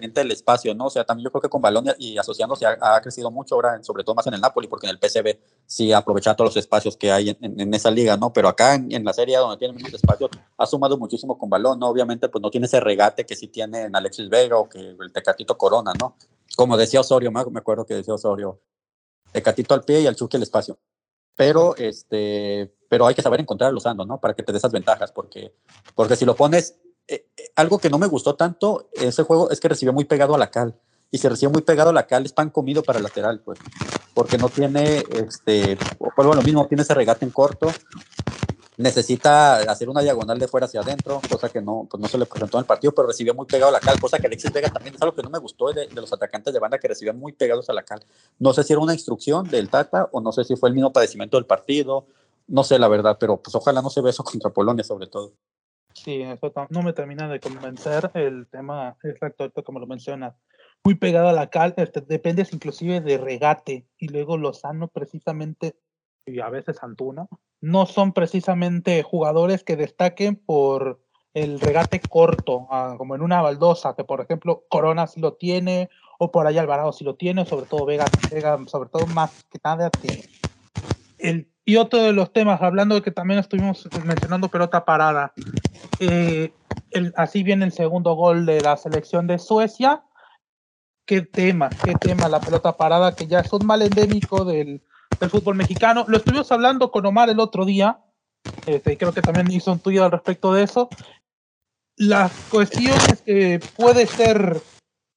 del 0.00 0.30
espacio, 0.30 0.74
¿no? 0.74 0.86
O 0.86 0.90
sea, 0.90 1.04
también 1.04 1.24
yo 1.24 1.30
creo 1.30 1.42
que 1.42 1.48
con 1.48 1.60
balón 1.60 1.84
y, 1.98 2.16
asociándose 2.16 2.64
ha, 2.66 3.00
crecido 3.02 3.30
mucho 3.30 3.54
ahora, 3.54 3.82
sobre 3.82 4.02
todo 4.02 4.14
más 4.14 4.26
en 4.26 4.34
el 4.34 4.40
Napoli, 4.40 4.66
porque 4.66 4.86
en 4.86 4.90
el 4.92 4.98
PCB 4.98 5.38
sí 5.66 5.92
aprovecha 5.92 6.34
todos 6.34 6.50
los 6.50 6.56
espacios 6.56 6.96
que 6.96 7.12
hay 7.12 7.36
en, 7.40 7.74
esa 7.74 7.90
liga, 7.90 8.16
¿no? 8.16 8.32
Pero 8.32 8.48
acá 8.48 8.74
en, 8.74 9.04
la 9.04 9.12
Serie 9.12 9.36
donde 9.36 9.58
tiene 9.58 9.74
menos 9.74 9.92
espacio, 9.92 10.30
ha 10.56 10.66
sumado 10.66 10.96
muchísimo 10.96 11.36
con 11.36 11.50
balón, 11.50 11.78
¿no? 11.78 11.88
Obviamente, 11.88 12.28
pues 12.30 12.40
no 12.40 12.50
tiene 12.50 12.66
ese 12.66 12.80
regate 12.80 13.26
que 13.26 13.36
sí 13.36 13.48
tiene 13.48 13.82
en 13.82 13.94
Alexis 13.94 14.30
Vega 14.30 14.56
o 14.56 14.68
que 14.68 14.78
el 14.80 15.12
Tecatito 15.12 15.58
Corona, 15.58 15.92
¿no? 16.00 16.16
Como 16.56 16.76
decía 16.76 17.00
Osorio, 17.00 17.30
me 17.30 17.40
acuerdo 17.40 17.84
que 17.84 17.94
decía 17.94 18.14
Osorio, 18.14 18.60
Tecatito 19.30 19.74
al 19.74 19.84
pie 19.84 20.00
y 20.00 20.06
al 20.06 20.16
Chucky 20.16 20.38
el 20.38 20.42
espacio. 20.42 20.78
Pero, 21.36 21.76
este, 21.76 22.74
pero 22.88 23.06
hay 23.06 23.14
que 23.14 23.22
saber 23.22 23.40
encontrar 23.40 23.70
a 23.70 23.72
Lozano, 23.72 24.04
¿no? 24.06 24.20
Para 24.20 24.34
que 24.34 24.42
te 24.42 24.52
dé 24.52 24.58
esas 24.58 24.72
ventajas, 24.72 25.12
porque, 25.12 25.54
porque 25.94 26.16
si 26.16 26.24
lo 26.24 26.34
pones 26.34 26.78
eh, 27.08 27.26
eh, 27.36 27.50
algo 27.56 27.78
que 27.78 27.90
no 27.90 27.98
me 27.98 28.06
gustó 28.06 28.34
tanto 28.34 28.88
en 28.94 29.08
ese 29.08 29.22
juego 29.22 29.50
es 29.50 29.60
que 29.60 29.68
recibió 29.68 29.92
muy 29.92 30.04
pegado 30.04 30.34
a 30.34 30.38
la 30.38 30.50
cal. 30.50 30.74
Y 31.10 31.18
si 31.18 31.28
recibe 31.28 31.52
muy 31.52 31.62
pegado 31.62 31.90
a 31.90 31.92
la 31.92 32.06
cal, 32.06 32.24
es 32.24 32.32
pan 32.32 32.48
comido 32.48 32.82
para 32.82 32.98
el 32.98 33.04
lateral, 33.04 33.40
pues. 33.40 33.58
Porque 34.14 34.38
no 34.38 34.48
tiene, 34.48 35.04
este, 35.10 35.76
bueno, 36.16 36.34
lo 36.34 36.42
mismo, 36.42 36.66
tiene 36.66 36.82
ese 36.82 36.94
regate 36.94 37.26
en 37.26 37.30
corto. 37.30 37.70
Necesita 38.78 39.56
hacer 39.70 39.90
una 39.90 40.00
diagonal 40.00 40.38
de 40.38 40.48
fuera 40.48 40.64
hacia 40.64 40.80
adentro, 40.80 41.20
cosa 41.30 41.50
que 41.50 41.60
no, 41.60 41.86
pues 41.90 42.00
no 42.00 42.08
se 42.08 42.16
le 42.16 42.24
presentó 42.24 42.56
en 42.56 42.62
el 42.62 42.66
partido, 42.66 42.94
pero 42.94 43.08
recibió 43.08 43.34
muy 43.34 43.44
pegado 43.44 43.68
a 43.68 43.72
la 43.72 43.80
cal, 43.80 44.00
cosa 44.00 44.18
que 44.18 44.26
Alexis 44.26 44.50
Vega 44.50 44.70
también 44.70 44.94
es 44.94 45.02
algo 45.02 45.14
que 45.14 45.22
no 45.22 45.28
me 45.28 45.38
gustó 45.38 45.70
de, 45.72 45.86
de, 45.86 46.00
los 46.00 46.10
atacantes 46.10 46.54
de 46.54 46.58
banda 46.58 46.78
que 46.78 46.88
recibían 46.88 47.18
muy 47.18 47.32
pegados 47.32 47.68
a 47.68 47.74
la 47.74 47.82
cal. 47.82 48.02
No 48.38 48.54
sé 48.54 48.64
si 48.64 48.72
era 48.72 48.80
una 48.80 48.94
instrucción 48.94 49.46
del 49.48 49.68
Tata 49.68 50.08
o 50.12 50.22
no 50.22 50.32
sé 50.32 50.44
si 50.44 50.56
fue 50.56 50.70
el 50.70 50.74
mismo 50.74 50.92
padecimiento 50.94 51.36
del 51.36 51.44
partido, 51.44 52.06
no 52.48 52.64
sé 52.64 52.78
la 52.78 52.88
verdad, 52.88 53.18
pero 53.20 53.36
pues 53.36 53.54
ojalá 53.54 53.82
no 53.82 53.90
se 53.90 54.00
ve 54.00 54.10
eso 54.10 54.24
contra 54.24 54.50
Polonia 54.50 54.82
sobre 54.82 55.06
todo. 55.06 55.34
Sí, 55.94 56.22
eso 56.22 56.52
no 56.70 56.82
me 56.82 56.92
termina 56.92 57.28
de 57.28 57.40
convencer 57.40 58.10
el 58.14 58.46
tema 58.48 58.96
exacto, 59.02 59.50
como 59.64 59.78
lo 59.78 59.86
mencionas. 59.86 60.34
Muy 60.84 60.96
pegado 60.96 61.28
a 61.28 61.32
la 61.32 61.48
cal, 61.48 61.74
este, 61.76 62.00
dependes 62.00 62.52
inclusive 62.52 63.00
de 63.00 63.18
regate 63.18 63.86
y 63.98 64.08
luego 64.08 64.36
Lozano 64.36 64.88
precisamente 64.88 65.76
y 66.26 66.40
a 66.40 66.48
veces 66.48 66.82
Antuna 66.82 67.26
no 67.60 67.86
son 67.86 68.12
precisamente 68.12 69.02
jugadores 69.02 69.64
que 69.64 69.76
destaquen 69.76 70.36
por 70.36 71.00
el 71.34 71.60
regate 71.60 72.00
corto, 72.00 72.66
ah, 72.70 72.96
como 72.98 73.14
en 73.14 73.22
una 73.22 73.40
baldosa, 73.40 73.94
que 73.94 74.04
por 74.04 74.20
ejemplo 74.20 74.64
Corona 74.68 75.06
sí 75.06 75.20
lo 75.20 75.34
tiene, 75.34 75.88
o 76.18 76.30
por 76.30 76.46
ahí 76.46 76.58
Alvarado 76.58 76.92
sí 76.92 77.04
lo 77.04 77.14
tiene, 77.14 77.46
sobre 77.46 77.66
todo 77.66 77.86
Vega, 77.86 78.04
Vega 78.30 78.58
sobre 78.66 78.90
todo 78.90 79.06
más 79.06 79.44
que 79.50 79.58
nada 79.64 79.90
tiene. 79.90 80.24
El 81.18 81.51
y 81.64 81.76
otro 81.76 82.00
de 82.00 82.12
los 82.12 82.32
temas, 82.32 82.60
hablando 82.62 82.94
de 82.94 83.02
que 83.02 83.10
también 83.10 83.40
estuvimos 83.40 83.88
mencionando 84.04 84.48
pelota 84.48 84.84
parada, 84.84 85.32
eh, 86.00 86.52
así 87.16 87.42
viene 87.42 87.64
el 87.64 87.72
segundo 87.72 88.14
gol 88.14 88.46
de 88.46 88.60
la 88.60 88.76
selección 88.76 89.26
de 89.26 89.38
Suecia. 89.38 90.02
¿Qué 91.06 91.22
tema? 91.22 91.70
¿Qué 91.84 91.94
tema 91.94 92.28
la 92.28 92.40
pelota 92.40 92.76
parada? 92.76 93.14
Que 93.14 93.26
ya 93.26 93.40
es 93.40 93.52
un 93.52 93.66
mal 93.66 93.82
endémico 93.82 94.44
del, 94.44 94.82
del 95.20 95.30
fútbol 95.30 95.56
mexicano. 95.56 96.04
Lo 96.08 96.16
estuvimos 96.16 96.50
hablando 96.52 96.90
con 96.90 97.06
Omar 97.06 97.30
el 97.30 97.40
otro 97.40 97.64
día, 97.64 98.00
este, 98.66 98.96
creo 98.96 99.12
que 99.12 99.22
también 99.22 99.50
hizo 99.50 99.72
un 99.72 99.78
tuyo 99.78 100.04
al 100.04 100.10
respecto 100.10 100.52
de 100.52 100.64
eso. 100.64 100.88
las 101.96 102.32
cuestiones 102.50 103.22
que 103.24 103.60
puede 103.76 104.06
ser 104.06 104.60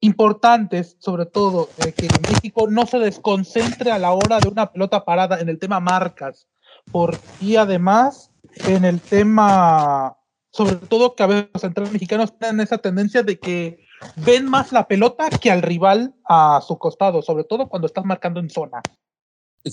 importantes, 0.06 0.96
sobre 1.00 1.26
todo, 1.26 1.70
eh, 1.86 1.92
que 1.92 2.08
México 2.32 2.68
no 2.70 2.86
se 2.86 3.00
desconcentre 3.00 3.92
a 3.92 4.00
la 4.00 4.14
hora 4.14 4.40
de 4.40 4.48
una 4.48 4.72
pelota 4.72 5.04
parada 5.04 5.40
en 5.40 5.50
el 5.50 5.60
tema 5.60 5.80
marcas, 5.80 6.48
por, 6.92 7.18
y 7.42 7.56
además 7.56 8.32
en 8.68 8.86
el 8.86 9.02
tema, 9.02 10.16
sobre 10.52 10.76
todo 10.76 11.16
que 11.16 11.24
a 11.24 11.28
veces 11.28 11.50
los 11.54 11.62
centrales 11.62 11.92
mexicanos 11.92 12.38
tienen 12.38 12.62
esa 12.62 12.78
tendencia 12.78 13.24
de 13.24 13.40
que 13.40 13.80
ven 14.18 14.46
más 14.46 14.72
la 14.72 14.88
pelota 14.88 15.30
que 15.30 15.50
al 15.50 15.64
rival 15.64 16.14
a 16.30 16.62
su 16.66 16.78
costado, 16.78 17.22
sobre 17.22 17.44
todo 17.44 17.68
cuando 17.68 17.88
estás 17.88 18.06
marcando 18.06 18.40
en 18.40 18.50
zona. 18.50 18.82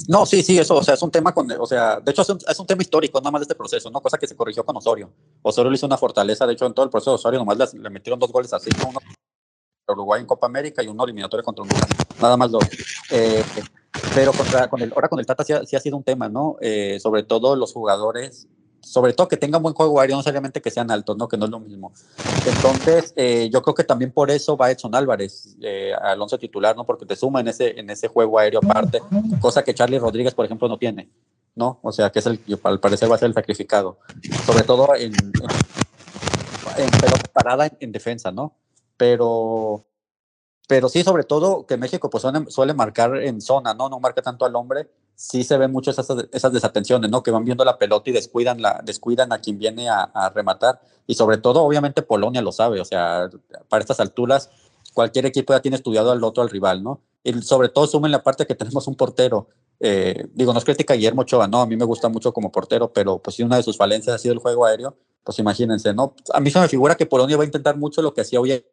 No, 0.08 0.24
sí, 0.24 0.42
sí, 0.42 0.58
eso, 0.58 0.76
o 0.76 0.82
sea, 0.82 0.94
es 0.94 1.02
un 1.02 1.10
tema 1.10 1.34
con, 1.34 1.46
o 1.52 1.66
sea, 1.66 2.00
de 2.00 2.10
hecho 2.10 2.22
es 2.22 2.58
un, 2.58 2.66
tema 2.66 2.80
histórico, 2.80 3.20
nada 3.20 3.30
más 3.30 3.40
de 3.40 3.44
este 3.44 3.54
proceso, 3.54 3.90
¿no? 3.90 4.00
Cosa 4.00 4.16
que 4.16 4.26
se 4.26 4.34
corrigió 4.34 4.64
con 4.64 4.74
Osorio. 4.74 5.12
Osorio 5.42 5.70
le 5.70 5.76
hizo 5.76 5.84
una 5.84 5.98
fortaleza, 5.98 6.46
de 6.46 6.54
hecho, 6.54 6.64
en 6.64 6.72
todo 6.72 6.84
el 6.86 6.90
proceso 6.90 7.10
de 7.10 7.16
Osorio 7.16 7.38
nomás 7.38 7.74
le, 7.74 7.78
le 7.78 7.90
metieron 7.90 8.18
dos 8.18 8.32
goles 8.32 8.50
así, 8.54 8.70
uno 8.88 8.98
Uruguay 9.92 10.20
en 10.20 10.26
Copa 10.26 10.46
América 10.46 10.83
y 10.83 10.88
uno 10.88 11.05
eliminatorio 11.05 11.44
contra 11.44 11.62
Honduras, 11.62 11.88
nada 12.20 12.37
más 12.37 12.50
dos. 12.50 12.64
Eh, 13.11 13.44
pero 14.14 14.33
contra, 14.33 14.68
con 14.68 14.81
el, 14.81 14.92
ahora 14.94 15.09
con 15.09 15.18
el 15.20 15.26
Tata 15.26 15.44
sí 15.44 15.76
ha, 15.76 15.81
sido 15.81 15.96
un 15.96 16.02
tema, 16.02 16.28
¿no? 16.28 16.57
Eh, 16.61 16.98
sobre 17.00 17.22
todo 17.22 17.57
los 17.57 17.72
jugadores, 17.72 18.48
sobre 18.81 19.12
todo 19.12 19.28
que 19.28 19.37
tengan 19.37 19.62
buen 19.62 19.74
juego 19.74 20.00
aéreo, 20.00 20.16
no 20.16 20.20
necesariamente 20.20 20.61
que 20.61 20.70
sean 20.70 20.90
altos, 20.90 21.16
¿no? 21.16 21.28
Que 21.28 21.37
no 21.37 21.44
es 21.44 21.50
lo 21.50 21.61
mismo. 21.61 21.92
Entonces, 22.46 23.12
eh, 23.16 23.48
yo 23.52 23.62
creo 23.62 23.74
que 23.74 23.85
también 23.85 24.11
por 24.11 24.31
eso 24.31 24.57
va 24.57 24.70
Edson 24.70 24.94
Álvarez 24.94 25.57
eh, 25.62 25.92
al 26.00 26.20
once 26.20 26.37
titular, 26.38 26.76
¿no? 26.76 26.85
Porque 26.85 27.07
te 27.07 27.16
suma 27.16 27.40
en 27.40 27.48
ese, 27.48 27.78
en 27.78 27.90
ese 27.90 28.09
juego 28.09 28.38
aéreo 28.38 28.61
aparte, 28.62 29.00
cosa 29.40 29.62
que 29.62 29.74
Charlie 29.74 29.98
Rodríguez, 29.98 30.35
por 30.35 30.44
ejemplo, 30.44 30.68
no 30.68 30.78
tiene, 30.78 31.09
¿no? 31.55 31.78
O 31.83 31.92
sea, 31.92 32.11
que 32.11 32.18
es 32.18 32.26
el, 32.26 32.40
al 32.64 32.81
parecer 32.81 33.11
va 33.11 33.16
a 33.16 33.18
ser 33.18 33.28
el 33.28 33.35
sacrificado. 33.35 33.98
Sobre 34.46 34.64
todo 34.64 34.94
en, 34.96 35.12
en, 36.76 36.90
parada 37.33 37.70
en 37.78 37.92
defensa, 37.92 38.33
¿no? 38.33 38.55
Pero, 38.96 39.87
pero 40.68 40.88
sí, 40.88 41.02
sobre 41.02 41.24
todo 41.24 41.66
que 41.66 41.76
México 41.76 42.11
pues 42.11 42.24
suele, 42.48 42.74
marcar 42.74 43.16
en 43.16 43.40
zona, 43.40 43.74
¿no? 43.74 43.88
No 43.88 44.00
marca 44.00 44.22
tanto 44.22 44.44
al 44.44 44.57
hombre. 44.57 44.90
Sí 45.14 45.44
se 45.44 45.59
ven 45.59 45.70
mucho 45.70 45.90
esas, 45.90 46.09
esas 46.33 46.52
desatenciones, 46.52 47.11
¿no? 47.11 47.22
Que 47.22 47.31
van 47.31 47.44
viendo 47.44 47.64
la 47.64 47.78
pelota 47.78 48.11
y 48.11 48.12
descuidan, 48.12 48.62
la, 48.62 48.81
descuidan 48.85 49.33
a 49.33 49.38
quien 49.38 49.59
viene 49.59 49.88
a, 49.88 50.33
rematar. 50.35 50.81
Y 51.07 51.14
sobre 51.14 51.38
todo, 51.38 51.62
obviamente, 51.62 52.02
Polonia 52.02 52.42
lo 52.42 52.52
sabe. 52.52 52.81
O 52.81 52.85
sea, 52.85 53.28
para 53.68 53.83
estas 53.83 54.00
alturas, 54.00 54.50
cualquier 54.94 55.26
equipo 55.26 55.52
ya 55.52 55.61
tiene 55.61 55.76
estudiado 55.76 56.12
al 56.12 56.24
otro, 56.24 56.42
al 56.42 56.50
rival, 56.50 56.83
¿no? 56.83 57.00
Y 57.24 57.33
sobre 57.42 57.68
todo, 57.68 57.87
sumen 57.87 58.11
la 58.11 58.22
parte 58.22 58.46
que 58.46 58.55
tenemos 58.55 58.87
un 58.87 58.94
portero. 58.94 59.48
Eh, 59.85 60.28
digo, 60.33 60.52
no 60.52 60.61
es 60.61 60.64
crítica 60.64 60.94
a 60.94 60.96
Guillermo 60.96 61.22
Ochoa, 61.22 61.48
no, 61.48 61.61
a 61.61 61.66
mí 61.66 61.76
me 61.76 61.85
gusta 61.85 62.09
mucho 62.09 62.33
como 62.33 62.52
portero, 62.52 62.92
pero 62.92 63.18
pues 63.18 63.35
si 63.35 63.42
una 63.42 63.57
de 63.57 63.64
sus 63.64 63.76
falencias 63.76 64.14
ha 64.14 64.18
sido 64.18 64.33
el 64.33 64.38
juego 64.38 64.64
aéreo, 64.64 64.96
pues 65.24 65.40
imagínense, 65.40 65.92
¿no? 65.92 66.14
A 66.33 66.38
mí 66.38 66.52
se 66.52 66.61
me 66.61 66.68
figura 66.68 66.94
que 66.94 67.05
Polonia 67.05 67.37
va 67.37 67.42
a 67.42 67.46
intentar 67.46 67.76
mucho 67.76 68.00
lo 68.00 68.14
que 68.14 68.20
hacía 68.20 68.40
hoy 68.40 68.64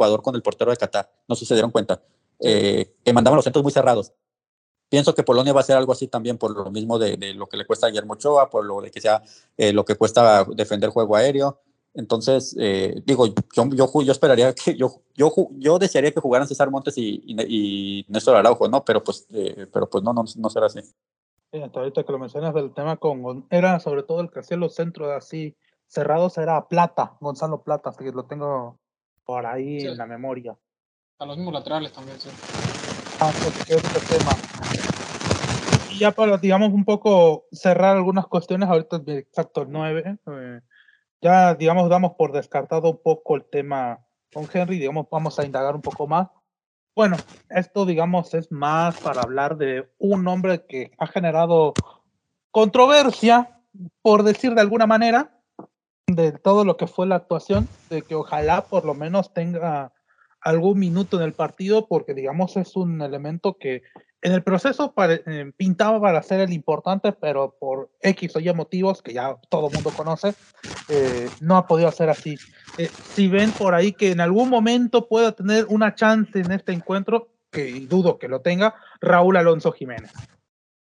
Ecuador 0.00 0.22
con 0.22 0.34
el 0.34 0.42
portero 0.42 0.70
de 0.70 0.78
Qatar. 0.78 1.10
No 1.28 1.34
se 1.34 1.54
dieron 1.54 1.70
cuenta. 1.70 2.00
Eh, 2.38 2.94
que 3.04 3.12
mandaban 3.12 3.36
los 3.36 3.44
centros 3.44 3.62
muy 3.62 3.70
cerrados. 3.70 4.14
Pienso 4.88 5.14
que 5.14 5.22
Polonia 5.22 5.52
va 5.52 5.60
a 5.60 5.62
hacer 5.62 5.76
algo 5.76 5.92
así 5.92 6.08
también 6.08 6.38
por 6.38 6.56
lo 6.56 6.70
mismo 6.70 6.98
de, 6.98 7.34
lo 7.34 7.46
que 7.46 7.58
le 7.58 7.66
cuesta 7.66 7.86
a 7.86 7.90
Guillermo 7.90 8.14
Ochoa, 8.14 8.48
por 8.48 8.64
lo 8.64 8.80
de 8.80 8.90
que 8.90 9.00
sea 9.00 9.22
eh, 9.58 9.74
lo 9.74 9.84
que 9.84 9.94
cuesta 9.94 10.44
defender 10.44 10.88
juego 10.88 11.16
aéreo. 11.16 11.60
Entonces, 11.92 12.56
eh, 12.58 13.02
digo, 13.04 13.26
yo, 13.26 13.34
yo, 13.72 14.02
yo, 14.02 14.12
esperaría 14.12 14.54
que 14.64 14.74
yo, 14.74 15.02
yo, 15.14 15.32
yo 15.58 15.78
desearía 15.78 16.12
que 16.12 16.20
jugaran 16.20 16.48
César 16.48 16.70
Montes 16.70 16.96
y, 16.96 17.22
y, 17.26 18.06
Néstor 18.08 18.36
Araujo, 18.36 18.68
¿no? 18.68 18.84
Pero 18.84 19.04
pues, 19.04 19.26
pero 19.70 19.88
pues 19.90 20.02
no, 20.02 20.14
no, 20.14 20.24
no 20.34 20.50
será 20.50 20.66
así. 20.66 20.80
hasta 21.52 21.78
ahorita 21.78 22.04
que 22.04 22.12
lo 22.12 22.18
mencionas 22.18 22.54
del 22.54 22.72
tema 22.72 22.96
con 22.96 23.46
era 23.50 23.78
sobre 23.80 24.02
todo 24.02 24.22
el 24.22 24.30
que 24.30 24.40
hacía 24.40 24.56
los 24.56 24.74
centros 24.74 25.10
así 25.12 25.54
cerrados 25.86 26.38
era 26.38 26.68
Plata, 26.68 27.16
Gonzalo 27.20 27.62
Plata, 27.62 27.90
así 27.90 28.04
que 28.04 28.12
lo 28.12 28.24
tengo 28.24 28.79
por 29.30 29.46
ahí 29.46 29.86
en 29.86 29.96
la 29.96 30.06
memoria. 30.06 30.56
A 31.20 31.24
los 31.24 31.36
mismos 31.36 31.54
laterales 31.54 31.92
también, 31.92 32.18
sí. 32.18 32.30
Ah, 33.20 33.30
pues, 33.40 33.70
este 33.70 34.18
tema. 34.18 34.32
Y 35.88 36.00
ya 36.00 36.10
para, 36.10 36.36
digamos, 36.36 36.72
un 36.72 36.84
poco 36.84 37.46
cerrar 37.52 37.96
algunas 37.96 38.26
cuestiones, 38.26 38.68
ahorita 38.68 39.00
exacto 39.06 39.62
el 39.62 39.70
9, 39.70 40.18
eh, 40.26 40.60
ya, 41.20 41.54
digamos, 41.54 41.88
damos 41.88 42.14
por 42.18 42.32
descartado 42.32 42.90
un 42.90 43.00
poco 43.04 43.36
el 43.36 43.44
tema 43.44 44.04
con 44.34 44.48
Henry, 44.52 44.80
digamos, 44.80 45.06
vamos 45.08 45.38
a 45.38 45.46
indagar 45.46 45.76
un 45.76 45.82
poco 45.82 46.08
más. 46.08 46.26
Bueno, 46.96 47.16
esto, 47.50 47.86
digamos, 47.86 48.34
es 48.34 48.50
más 48.50 48.98
para 48.98 49.20
hablar 49.20 49.56
de 49.58 49.88
un 49.98 50.26
hombre 50.26 50.66
que 50.66 50.90
ha 50.98 51.06
generado 51.06 51.72
controversia, 52.50 53.60
por 54.02 54.24
decir 54.24 54.56
de 54.56 54.60
alguna 54.60 54.88
manera, 54.88 55.39
de 56.14 56.32
todo 56.32 56.64
lo 56.64 56.76
que 56.76 56.86
fue 56.86 57.06
la 57.06 57.16
actuación, 57.16 57.68
de 57.88 58.02
que 58.02 58.14
ojalá 58.14 58.66
por 58.66 58.84
lo 58.84 58.94
menos 58.94 59.32
tenga 59.32 59.92
algún 60.40 60.78
minuto 60.78 61.16
en 61.18 61.22
el 61.22 61.32
partido, 61.32 61.86
porque 61.86 62.14
digamos 62.14 62.56
es 62.56 62.76
un 62.76 63.02
elemento 63.02 63.58
que 63.58 63.82
en 64.22 64.32
el 64.32 64.42
proceso 64.42 64.92
eh, 64.98 65.52
pintaba 65.56 66.00
para 66.00 66.22
ser 66.22 66.40
el 66.40 66.52
importante, 66.52 67.12
pero 67.12 67.56
por 67.58 67.90
X 68.02 68.36
o 68.36 68.40
Y 68.40 68.52
motivos 68.52 69.02
que 69.02 69.14
ya 69.14 69.36
todo 69.48 69.68
el 69.68 69.74
mundo 69.74 69.90
conoce, 69.96 70.34
eh, 70.88 71.28
no 71.40 71.56
ha 71.56 71.66
podido 71.66 71.90
ser 71.90 72.10
así. 72.10 72.36
Eh, 72.76 72.90
si 73.14 73.28
ven 73.28 73.50
por 73.52 73.74
ahí 73.74 73.92
que 73.92 74.10
en 74.12 74.20
algún 74.20 74.50
momento 74.50 75.08
pueda 75.08 75.32
tener 75.32 75.66
una 75.68 75.94
chance 75.94 76.38
en 76.38 76.52
este 76.52 76.72
encuentro, 76.72 77.28
que 77.50 77.86
dudo 77.88 78.18
que 78.18 78.28
lo 78.28 78.42
tenga, 78.42 78.74
Raúl 79.00 79.36
Alonso 79.36 79.72
Jiménez. 79.72 80.12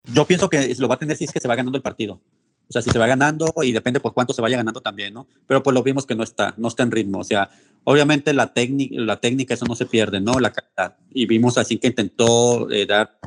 Yo 0.03 0.25
pienso 0.25 0.49
que 0.49 0.75
lo 0.77 0.89
va 0.89 0.95
a 0.95 0.99
tener 0.99 1.15
si 1.15 1.23
es 1.23 1.31
que 1.31 1.39
se 1.39 1.47
va 1.47 1.55
ganando 1.55 1.77
el 1.77 1.83
partido. 1.83 2.19
O 2.67 2.73
sea, 2.73 2.81
si 2.81 2.89
se 2.89 2.99
va 2.99 3.07
ganando 3.07 3.53
y 3.61 3.71
depende 3.71 3.99
por 3.99 4.13
cuánto 4.13 4.33
se 4.33 4.41
vaya 4.41 4.57
ganando 4.57 4.81
también, 4.81 5.13
¿no? 5.13 5.27
Pero 5.47 5.61
pues 5.61 5.73
lo 5.73 5.83
vimos 5.83 6.05
que 6.05 6.15
no 6.15 6.23
está, 6.23 6.53
no 6.57 6.67
está 6.67 6.83
en 6.83 6.91
ritmo. 6.91 7.19
O 7.19 7.23
sea, 7.23 7.49
obviamente 7.83 8.33
la, 8.33 8.53
técnica 8.53 8.95
la 8.97 9.17
técnica, 9.17 9.53
eso 9.53 9.65
no 9.65 9.75
se 9.75 9.85
pierde, 9.85 10.19
¿no? 10.21 10.39
La 10.39 10.51
calidad. 10.51 10.97
Y 11.11 11.25
vimos 11.25 11.57
así 11.57 11.77
que 11.77 11.87
intentó 11.87 12.69
eh, 12.71 12.85
dar 12.85 13.19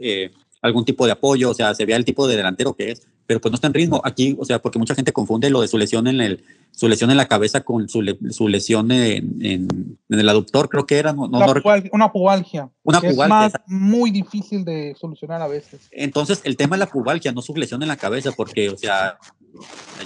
eh, 0.00 0.30
algún 0.62 0.84
tipo 0.84 1.06
de 1.06 1.12
apoyo, 1.12 1.50
o 1.50 1.54
sea, 1.54 1.74
se 1.74 1.84
veía 1.84 1.96
el 1.96 2.04
tipo 2.04 2.26
de 2.26 2.36
delantero 2.36 2.74
que 2.74 2.92
es, 2.92 3.02
pero 3.32 3.40
pues 3.40 3.52
no 3.52 3.54
está 3.54 3.66
en 3.68 3.74
ritmo. 3.74 4.02
Aquí, 4.04 4.36
o 4.38 4.44
sea, 4.44 4.60
porque 4.60 4.78
mucha 4.78 4.94
gente 4.94 5.12
confunde 5.12 5.48
lo 5.48 5.62
de 5.62 5.68
su 5.68 5.78
lesión 5.78 6.06
en 6.06 6.20
el, 6.20 6.44
su 6.70 6.86
lesión 6.86 7.10
en 7.10 7.16
la 7.16 7.28
cabeza 7.28 7.62
con 7.62 7.88
su, 7.88 8.04
su 8.30 8.48
lesión 8.48 8.90
en, 8.92 9.38
en, 9.40 9.98
el 10.10 10.28
aductor, 10.28 10.68
creo 10.68 10.84
que 10.84 10.98
era. 10.98 11.14
No, 11.14 11.28
no, 11.28 11.38
una 11.38 11.54
pubalgia. 11.54 11.90
Una 11.92 12.12
pubalgia. 12.12 12.70
Es 13.10 13.16
más, 13.16 13.52
muy 13.66 14.10
difícil 14.10 14.66
de 14.66 14.94
solucionar 15.00 15.40
a 15.40 15.48
veces. 15.48 15.88
Entonces, 15.90 16.42
el 16.44 16.58
tema 16.58 16.76
de 16.76 16.80
la 16.80 16.86
pubalgia, 16.86 17.32
no 17.32 17.40
su 17.40 17.54
lesión 17.54 17.82
en 17.82 17.88
la 17.88 17.96
cabeza, 17.96 18.32
porque, 18.32 18.68
o 18.68 18.76
sea, 18.76 19.18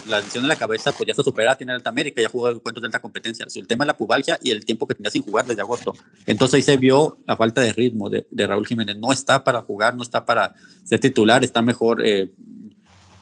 la 0.07 0.21
lesión 0.21 0.45
en 0.45 0.49
la 0.49 0.57
cabeza, 0.57 0.93
pues 0.93 1.09
ya 1.09 1.15
se 1.15 1.23
supera, 1.23 1.57
tiene 1.57 1.73
Alta 1.73 1.91
América, 1.91 2.23
ya 2.23 2.29
jugó 2.29 2.51
encuentros 2.51 2.83
de 2.83 2.87
alta 2.87 3.01
competencia. 3.01 3.47
el 3.55 3.67
tema 3.67 3.85
de 3.85 3.89
la 3.89 3.97
pubalgia 3.97 4.39
y 4.43 4.51
el 4.51 4.65
tiempo 4.65 4.87
que 4.87 4.95
tenía 4.95 5.11
sin 5.11 5.23
jugar 5.23 5.47
desde 5.47 5.63
agosto. 5.63 5.95
Entonces 6.27 6.55
ahí 6.55 6.63
se 6.63 6.77
vio 6.77 7.19
la 7.27 7.37
falta 7.37 7.61
de 7.61 7.73
ritmo 7.73 8.09
de, 8.09 8.27
de 8.31 8.47
Raúl 8.47 8.67
Jiménez. 8.67 8.97
No 8.97 9.13
está 9.13 9.43
para 9.43 9.63
jugar, 9.63 9.97
no 9.97 10.03
está 10.03 10.25
para 10.25 10.55
ser 10.85 11.01
titular, 11.01 11.43
está 11.43 11.63
mejor. 11.63 12.07
Eh, 12.07 12.31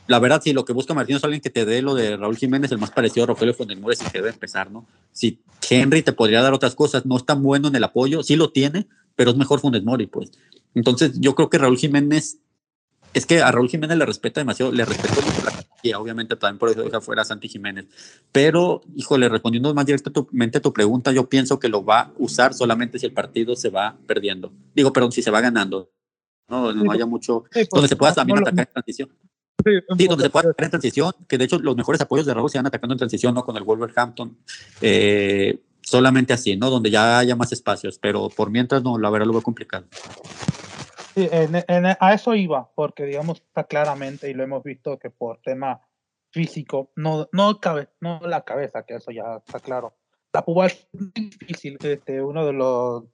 la 0.06 0.18
verdad, 0.18 0.42
si 0.42 0.52
lo 0.52 0.64
que 0.64 0.72
busca 0.72 0.94
Martino 0.94 1.18
es 1.18 1.24
alguien 1.24 1.40
que 1.40 1.50
te 1.50 1.64
dé 1.64 1.82
lo 1.82 1.94
de 1.94 2.16
Raúl 2.16 2.36
Jiménez, 2.36 2.70
el 2.72 2.78
más 2.78 2.90
parecido 2.90 3.24
a 3.24 3.26
Rogelio 3.28 3.54
Funes 3.54 3.78
Mori, 3.80 3.96
si 3.96 4.04
debe 4.12 4.30
empezar, 4.30 4.70
¿no? 4.70 4.86
Si 5.12 5.40
Henry 5.68 6.02
te 6.02 6.12
podría 6.12 6.42
dar 6.42 6.52
otras 6.52 6.74
cosas, 6.74 7.06
no 7.06 7.16
es 7.16 7.24
tan 7.24 7.42
bueno 7.42 7.68
en 7.68 7.76
el 7.76 7.84
apoyo, 7.84 8.22
sí 8.22 8.36
lo 8.36 8.50
tiene, 8.50 8.86
pero 9.16 9.30
es 9.30 9.36
mejor 9.36 9.60
Funes 9.60 9.82
Mori, 9.82 10.06
pues. 10.06 10.32
Entonces, 10.74 11.20
yo 11.20 11.34
creo 11.34 11.48
que 11.48 11.58
Raúl 11.58 11.78
Jiménez, 11.78 12.38
es 13.14 13.26
que 13.26 13.40
a 13.40 13.50
Raúl 13.50 13.68
Jiménez 13.68 13.96
le 13.96 14.06
respeta 14.06 14.40
demasiado, 14.40 14.72
le 14.72 14.84
respeto 14.84 15.22
mucho 15.22 15.42
la 15.44 15.64
y 15.84 15.92
obviamente 15.92 16.34
también 16.36 16.58
por 16.58 16.70
eso 16.70 16.82
deja 16.82 17.02
fuera 17.02 17.22
a 17.22 17.24
Santi 17.26 17.46
Jiménez. 17.46 17.84
Pero, 18.32 18.80
híjole, 18.96 19.28
respondiendo 19.28 19.72
más 19.74 19.84
directamente 19.84 20.56
a 20.56 20.62
tu 20.62 20.72
pregunta, 20.72 21.12
yo 21.12 21.28
pienso 21.28 21.58
que 21.58 21.68
lo 21.68 21.84
va 21.84 22.00
a 22.00 22.12
usar 22.16 22.54
solamente 22.54 22.98
si 22.98 23.04
el 23.04 23.12
partido 23.12 23.54
se 23.54 23.68
va 23.68 23.94
perdiendo. 24.06 24.50
Digo, 24.74 24.94
perdón, 24.94 25.12
si 25.12 25.20
se 25.20 25.30
va 25.30 25.42
ganando. 25.42 25.90
No, 26.48 26.72
no 26.72 26.90
haya 26.90 27.04
mucho. 27.04 27.44
donde 27.70 27.88
se 27.88 27.96
pueda 27.96 28.14
también 28.14 28.38
atacar 28.38 28.66
en 28.66 28.72
transición. 28.72 29.10
Sí, 29.64 30.06
donde 30.06 30.24
se 30.24 30.30
puede 30.30 30.48
atacar 30.48 30.64
en 30.64 30.70
transición, 30.70 31.12
que 31.28 31.38
de 31.38 31.44
hecho 31.44 31.58
los 31.58 31.76
mejores 31.76 32.00
apoyos 32.00 32.26
de 32.26 32.34
Raúl 32.34 32.50
se 32.50 32.58
van 32.58 32.66
atacando 32.66 32.94
en 32.94 32.98
transición, 32.98 33.34
¿no? 33.34 33.44
Con 33.44 33.56
el 33.56 33.62
Wolverhampton. 33.62 34.36
Eh, 34.80 35.58
solamente 35.80 36.32
así, 36.32 36.56
¿no? 36.56 36.70
Donde 36.70 36.90
ya 36.90 37.18
haya 37.18 37.36
más 37.36 37.52
espacios, 37.52 37.98
pero 37.98 38.28
por 38.28 38.50
mientras 38.50 38.82
no, 38.82 38.98
la 38.98 39.10
verdad 39.10 39.26
lo 39.26 39.34
veo 39.34 39.42
complicado. 39.42 39.86
Sí, 41.14 41.28
a 42.00 42.14
eso 42.14 42.34
iba, 42.34 42.70
porque 42.74 43.04
digamos 43.04 43.38
está 43.38 43.64
claramente, 43.64 44.28
y 44.28 44.34
lo 44.34 44.42
hemos 44.42 44.64
visto, 44.64 44.98
que 44.98 45.10
por 45.10 45.40
tema 45.42 45.80
físico, 46.30 46.90
no, 46.96 47.28
no, 47.32 47.60
cabe, 47.60 47.88
no 48.00 48.20
la 48.24 48.42
cabeza, 48.42 48.84
que 48.84 48.96
eso 48.96 49.12
ya 49.12 49.36
está 49.46 49.60
claro. 49.60 49.94
La 50.32 50.44
púa 50.44 50.66
es 50.66 50.88
difícil, 50.92 51.78
este, 51.80 52.20
uno 52.20 52.44
de 52.44 52.52
los 52.52 53.04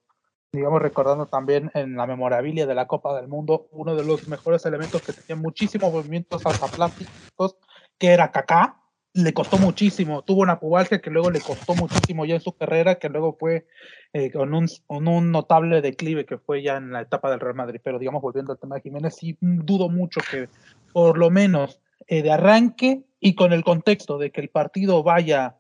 digamos, 0.53 0.83
recordando 0.83 1.27
también 1.27 1.71
en 1.75 1.97
la 1.97 2.07
memorabilia 2.07 2.67
de 2.67 2.75
la 2.75 2.87
Copa 2.87 3.15
del 3.17 3.29
Mundo, 3.29 3.69
uno 3.73 3.95
de 3.95 4.05
los 4.05 4.27
mejores 4.29 4.67
elementos 4.67 5.03
que 5.03 5.13
tenía 5.13 5.41
muchísimos 5.41 5.93
movimientos 5.93 6.43
plásticos, 6.75 7.57
que 7.99 8.09
era 8.09 8.31
Kaká, 8.31 8.81
le 9.13 9.35
costó 9.35 9.59
muchísimo, 9.59 10.23
tuvo 10.23 10.43
una 10.43 10.61
pubalgia 10.61 11.01
que 11.01 11.11
luego 11.11 11.31
le 11.31 11.41
costó 11.41 11.75
muchísimo 11.75 12.25
ya 12.25 12.37
en 12.37 12.41
su 12.41 12.53
carrera, 12.53 12.97
que 12.97 13.09
luego 13.09 13.37
fue 13.39 13.67
eh, 14.13 14.31
con, 14.31 14.55
un, 14.55 15.33
notable 15.33 15.81
declive 15.81 16.27
que 16.27 16.39
fue 16.39 16.63
ya 16.63 16.77
en 16.77 16.93
la 16.93 17.03
etapa 17.03 17.31
del 17.31 17.41
Real 17.41 17.57
Madrid. 17.57 17.81
Pero 17.83 17.99
digamos, 17.99 18.23
volviendo 18.23 18.53
al 18.53 18.59
tema 18.59 18.77
de 18.77 18.83
Jiménez, 18.83 19.17
sí 19.17 19.37
dudo 19.41 19.89
mucho 19.89 20.21
que 20.31 20.49
por 20.93 21.19
lo 21.19 21.31
menos 21.31 21.81
eh, 22.07 22.23
de 22.23 22.31
arranque 22.31 23.03
y 23.19 23.35
con 23.35 23.53
el 23.53 23.65
contexto 23.65 24.17
de 24.17 24.31
que 24.31 24.41
el 24.41 24.49
partido 24.49 25.03
vaya 25.03 25.57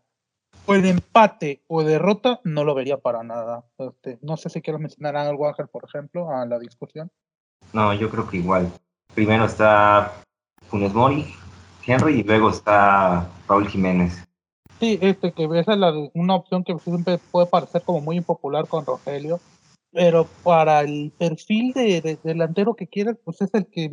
el 0.68 0.86
empate 0.86 1.62
o 1.66 1.82
derrota, 1.82 2.40
no 2.44 2.64
lo 2.64 2.74
vería 2.74 2.98
para 2.98 3.22
nada. 3.22 3.64
Este, 3.78 4.18
no 4.22 4.36
sé 4.36 4.50
si 4.50 4.62
quieres 4.62 4.80
mencionar 4.80 5.16
algo, 5.16 5.48
Ángel, 5.48 5.68
por 5.68 5.84
ejemplo, 5.84 6.30
a 6.30 6.46
la 6.46 6.58
discusión. 6.58 7.10
No, 7.72 7.92
yo 7.94 8.10
creo 8.10 8.28
que 8.28 8.38
igual. 8.38 8.70
Primero 9.14 9.44
está 9.44 10.12
Funes 10.68 10.94
Mori, 10.94 11.26
Henry 11.86 12.20
y 12.20 12.22
luego 12.22 12.50
está 12.50 13.28
Raúl 13.48 13.68
Jiménez. 13.68 14.24
Sí, 14.78 14.98
este, 15.02 15.32
que 15.32 15.44
esa 15.58 15.74
es 15.74 16.10
una 16.14 16.34
opción 16.34 16.64
que 16.64 16.78
siempre 16.78 17.18
puede 17.30 17.46
parecer 17.46 17.82
como 17.82 18.00
muy 18.00 18.16
impopular 18.16 18.66
con 18.66 18.86
Rogelio, 18.86 19.40
pero 19.92 20.26
para 20.42 20.80
el 20.80 21.12
perfil 21.18 21.72
de, 21.72 22.18
delantero 22.22 22.74
que 22.74 22.86
quieres, 22.86 23.16
pues 23.22 23.42
es 23.42 23.52
el 23.52 23.66
que, 23.66 23.90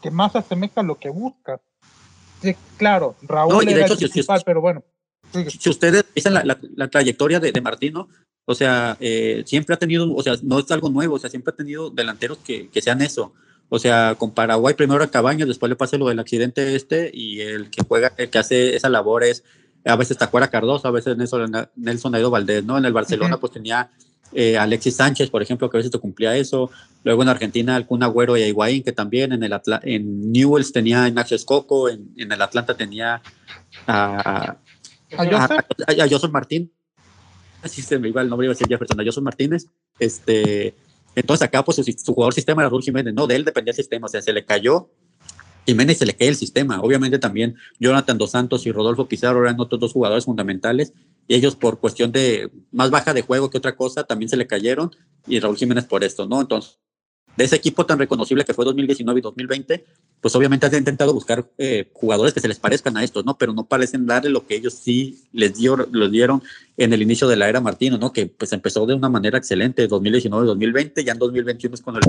que 0.00 0.10
más 0.10 0.36
asemeja 0.36 0.82
a 0.82 0.84
lo 0.84 0.98
que 0.98 1.10
buscas. 1.10 1.60
Sí, 2.42 2.54
claro, 2.76 3.16
Raúl 3.22 3.68
era 3.68 3.86
el 3.86 3.96
principal, 3.96 4.42
pero 4.44 4.60
bueno. 4.60 4.84
Si 5.48 5.70
ustedes 5.70 6.04
dicen 6.14 6.34
la, 6.34 6.58
la, 6.76 6.88
trayectoria 6.88 7.40
de, 7.40 7.52
de 7.52 7.60
Martino, 7.60 8.08
o 8.44 8.54
sea, 8.54 8.96
eh, 9.00 9.42
siempre 9.46 9.74
ha 9.74 9.78
tenido, 9.78 10.12
o 10.12 10.22
sea, 10.22 10.34
no 10.42 10.58
es 10.58 10.70
algo 10.70 10.88
nuevo, 10.90 11.14
o 11.14 11.18
sea, 11.18 11.30
siempre 11.30 11.52
ha 11.52 11.56
tenido 11.56 11.90
delanteros 11.90 12.38
que, 12.38 12.68
que 12.68 12.82
sean 12.82 13.00
eso. 13.02 13.32
O 13.68 13.78
sea, 13.78 14.16
con 14.18 14.32
Paraguay 14.32 14.74
primero 14.74 15.04
a 15.04 15.10
Cabañas, 15.10 15.46
después 15.46 15.70
le 15.70 15.76
pasa 15.76 15.96
lo 15.96 16.08
del 16.08 16.18
accidente 16.18 16.74
este 16.74 17.10
y 17.14 17.40
el 17.40 17.70
que 17.70 17.84
juega, 17.84 18.12
el 18.16 18.28
que 18.28 18.38
hace 18.38 18.74
esa 18.74 18.88
labor 18.88 19.22
es 19.22 19.44
a 19.84 19.96
veces 19.96 20.18
Tacuara 20.18 20.48
Cardoso, 20.48 20.88
a 20.88 20.90
veces 20.90 21.16
Nelson, 21.16 21.52
Nelson 21.76 22.14
Aido 22.14 22.30
Valdés, 22.30 22.64
¿no? 22.64 22.76
En 22.76 22.84
el 22.84 22.92
Barcelona 22.92 23.38
pues 23.38 23.52
tenía 23.52 23.90
eh, 24.32 24.58
Alexis 24.58 24.96
Sánchez, 24.96 25.30
por 25.30 25.42
ejemplo, 25.42 25.70
que 25.70 25.76
a 25.76 25.78
veces 25.78 25.92
te 25.92 25.98
cumplía 25.98 26.36
eso. 26.36 26.70
Luego 27.02 27.22
en 27.22 27.28
Argentina, 27.28 27.76
algún 27.76 28.02
Agüero 28.02 28.36
y 28.36 28.42
Higuaín, 28.42 28.82
que 28.82 28.92
también 28.92 29.32
en 29.32 29.42
el 29.42 29.52
en 29.82 30.32
Newells 30.32 30.72
tenía 30.72 31.04
a 31.04 31.08
Ignacio 31.08 31.36
Escoco, 31.36 31.88
en, 31.88 32.12
en, 32.16 32.30
el 32.30 32.42
Atlanta 32.42 32.76
tenía 32.76 33.22
a, 33.86 34.56
a, 35.16 36.04
a, 36.04 36.08
Joseph 36.08 36.30
Martín. 36.30 36.72
Así 37.62 37.82
se 37.82 37.98
me 37.98 38.08
iba 38.08 38.22
el 38.22 38.28
nombre, 38.28 38.46
iba 38.46 38.54
a 38.54 38.56
Jefferson, 38.56 39.00
a 39.00 39.04
Joseph 39.04 39.22
Martínez. 39.22 39.66
Este, 39.98 40.74
entonces 41.14 41.46
acá 41.46 41.64
pues 41.64 41.76
su, 41.76 41.82
su 41.84 42.14
jugador 42.14 42.32
sistema 42.32 42.62
era 42.62 42.70
Raúl 42.70 42.82
Jiménez, 42.82 43.12
no, 43.14 43.26
de 43.26 43.36
él 43.36 43.44
dependía 43.44 43.72
el 43.72 43.76
sistema, 43.76 44.06
o 44.06 44.08
sea, 44.08 44.22
se 44.22 44.32
le 44.32 44.44
cayó 44.44 44.88
Jiménez 45.66 45.98
se 45.98 46.06
le 46.06 46.14
cae 46.14 46.28
el 46.28 46.36
sistema. 46.36 46.80
Obviamente 46.80 47.18
también 47.18 47.56
Jonathan 47.78 48.18
Dos 48.18 48.32
Santos 48.32 48.66
y 48.66 48.72
Rodolfo 48.72 49.06
Pizarro 49.06 49.42
eran 49.42 49.60
otros 49.60 49.80
dos 49.80 49.92
jugadores 49.92 50.24
fundamentales 50.24 50.92
y 51.28 51.34
ellos 51.34 51.56
por 51.56 51.78
cuestión 51.78 52.12
de 52.12 52.50
más 52.72 52.90
baja 52.90 53.14
de 53.14 53.22
juego 53.22 53.50
que 53.50 53.58
otra 53.58 53.76
cosa 53.76 54.04
también 54.04 54.28
se 54.28 54.36
le 54.36 54.46
cayeron 54.46 54.90
y 55.26 55.38
Raúl 55.40 55.56
Jiménez 55.56 55.84
por 55.84 56.02
esto, 56.02 56.26
¿no? 56.26 56.40
Entonces, 56.40 56.78
de 57.36 57.44
ese 57.44 57.56
equipo 57.56 57.86
tan 57.86 57.98
reconocible 57.98 58.44
que 58.44 58.54
fue 58.54 58.64
2019 58.64 59.20
y 59.20 59.22
2020, 59.22 59.84
pues 60.20 60.34
obviamente 60.34 60.66
han 60.66 60.74
intentado 60.74 61.14
buscar 61.14 61.46
eh, 61.58 61.88
jugadores 61.92 62.34
que 62.34 62.40
se 62.40 62.48
les 62.48 62.58
parezcan 62.58 62.96
a 62.96 63.04
estos, 63.04 63.24
¿no? 63.24 63.38
Pero 63.38 63.52
no 63.52 63.64
parecen 63.64 64.06
darle 64.06 64.30
lo 64.30 64.46
que 64.46 64.56
ellos 64.56 64.74
sí 64.74 65.24
les, 65.32 65.54
dio, 65.54 65.76
les 65.76 66.10
dieron 66.10 66.42
en 66.76 66.92
el 66.92 67.02
inicio 67.02 67.28
de 67.28 67.36
la 67.36 67.48
era 67.48 67.60
Martino, 67.60 67.98
¿no? 67.98 68.12
Que 68.12 68.26
pues 68.26 68.52
empezó 68.52 68.84
de 68.86 68.94
una 68.94 69.08
manera 69.08 69.38
excelente, 69.38 69.88
2019-2020, 69.88 71.04
ya 71.04 71.12
en 71.12 71.18
2021 71.18 71.74
es 71.74 71.80
cuando 71.80 72.00
el 72.00 72.06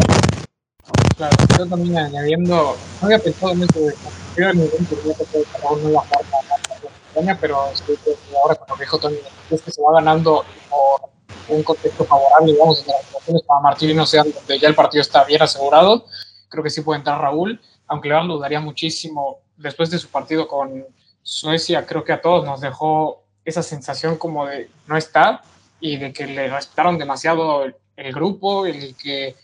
Claro, 1.15 1.37
yo 1.57 1.67
también 1.67 1.97
añadiendo, 1.97 2.55
no 2.55 3.05
había 3.05 3.19
pensado 3.19 3.53
en 3.53 3.63
eso 3.63 3.79
de 3.79 3.93
el 4.37 4.57
nivel 4.57 4.71
tenía 4.71 5.15
que 5.15 5.25
ser 5.25 5.45
no 5.61 5.89
iba 5.89 5.99
a 5.99 6.03
jugar 6.03 6.25
para 6.31 7.37
pero 7.39 7.57
ahora 7.57 8.55
con 8.55 8.67
lo 8.69 8.75
que 8.75 8.83
dijo 8.83 8.97
Tony, 8.97 9.15
es 9.51 9.61
que 9.61 9.71
se 9.71 9.81
va 9.81 9.93
ganando 9.93 10.43
por 10.69 11.09
un 11.51 11.63
contexto 11.63 12.05
favorable, 12.05 12.53
digamos, 12.53 12.79
desde 12.79 12.93
las 12.93 13.05
situaciones 13.05 13.43
para 13.43 13.59
Martín 13.59 13.97
no 13.97 14.05
sean 14.05 14.31
donde 14.31 14.59
ya 14.59 14.67
el 14.67 14.75
partido 14.75 15.01
está 15.01 15.23
bien 15.23 15.41
asegurado, 15.41 16.05
creo 16.49 16.63
que 16.63 16.69
sí 16.69 16.81
puede 16.81 16.99
entrar 16.99 17.21
Raúl, 17.21 17.61
aunque 17.87 18.09
le 18.09 18.15
dudaría 18.15 18.59
muchísimo 18.59 19.39
después 19.57 19.89
de 19.89 19.99
su 19.99 20.07
partido 20.09 20.47
con 20.47 20.85
Suecia, 21.23 21.85
creo 21.85 22.03
que 22.03 22.13
a 22.13 22.21
todos 22.21 22.45
nos 22.45 22.61
dejó 22.61 23.23
esa 23.45 23.63
sensación 23.63 24.17
como 24.17 24.45
de 24.45 24.69
no 24.87 24.97
está 24.97 25.41
y 25.79 25.97
de 25.97 26.13
que 26.13 26.27
le 26.27 26.47
respetaron 26.47 26.97
demasiado 26.97 27.63
el, 27.63 27.75
el 27.95 28.13
grupo, 28.13 28.65
el 28.65 28.95
que 28.95 29.35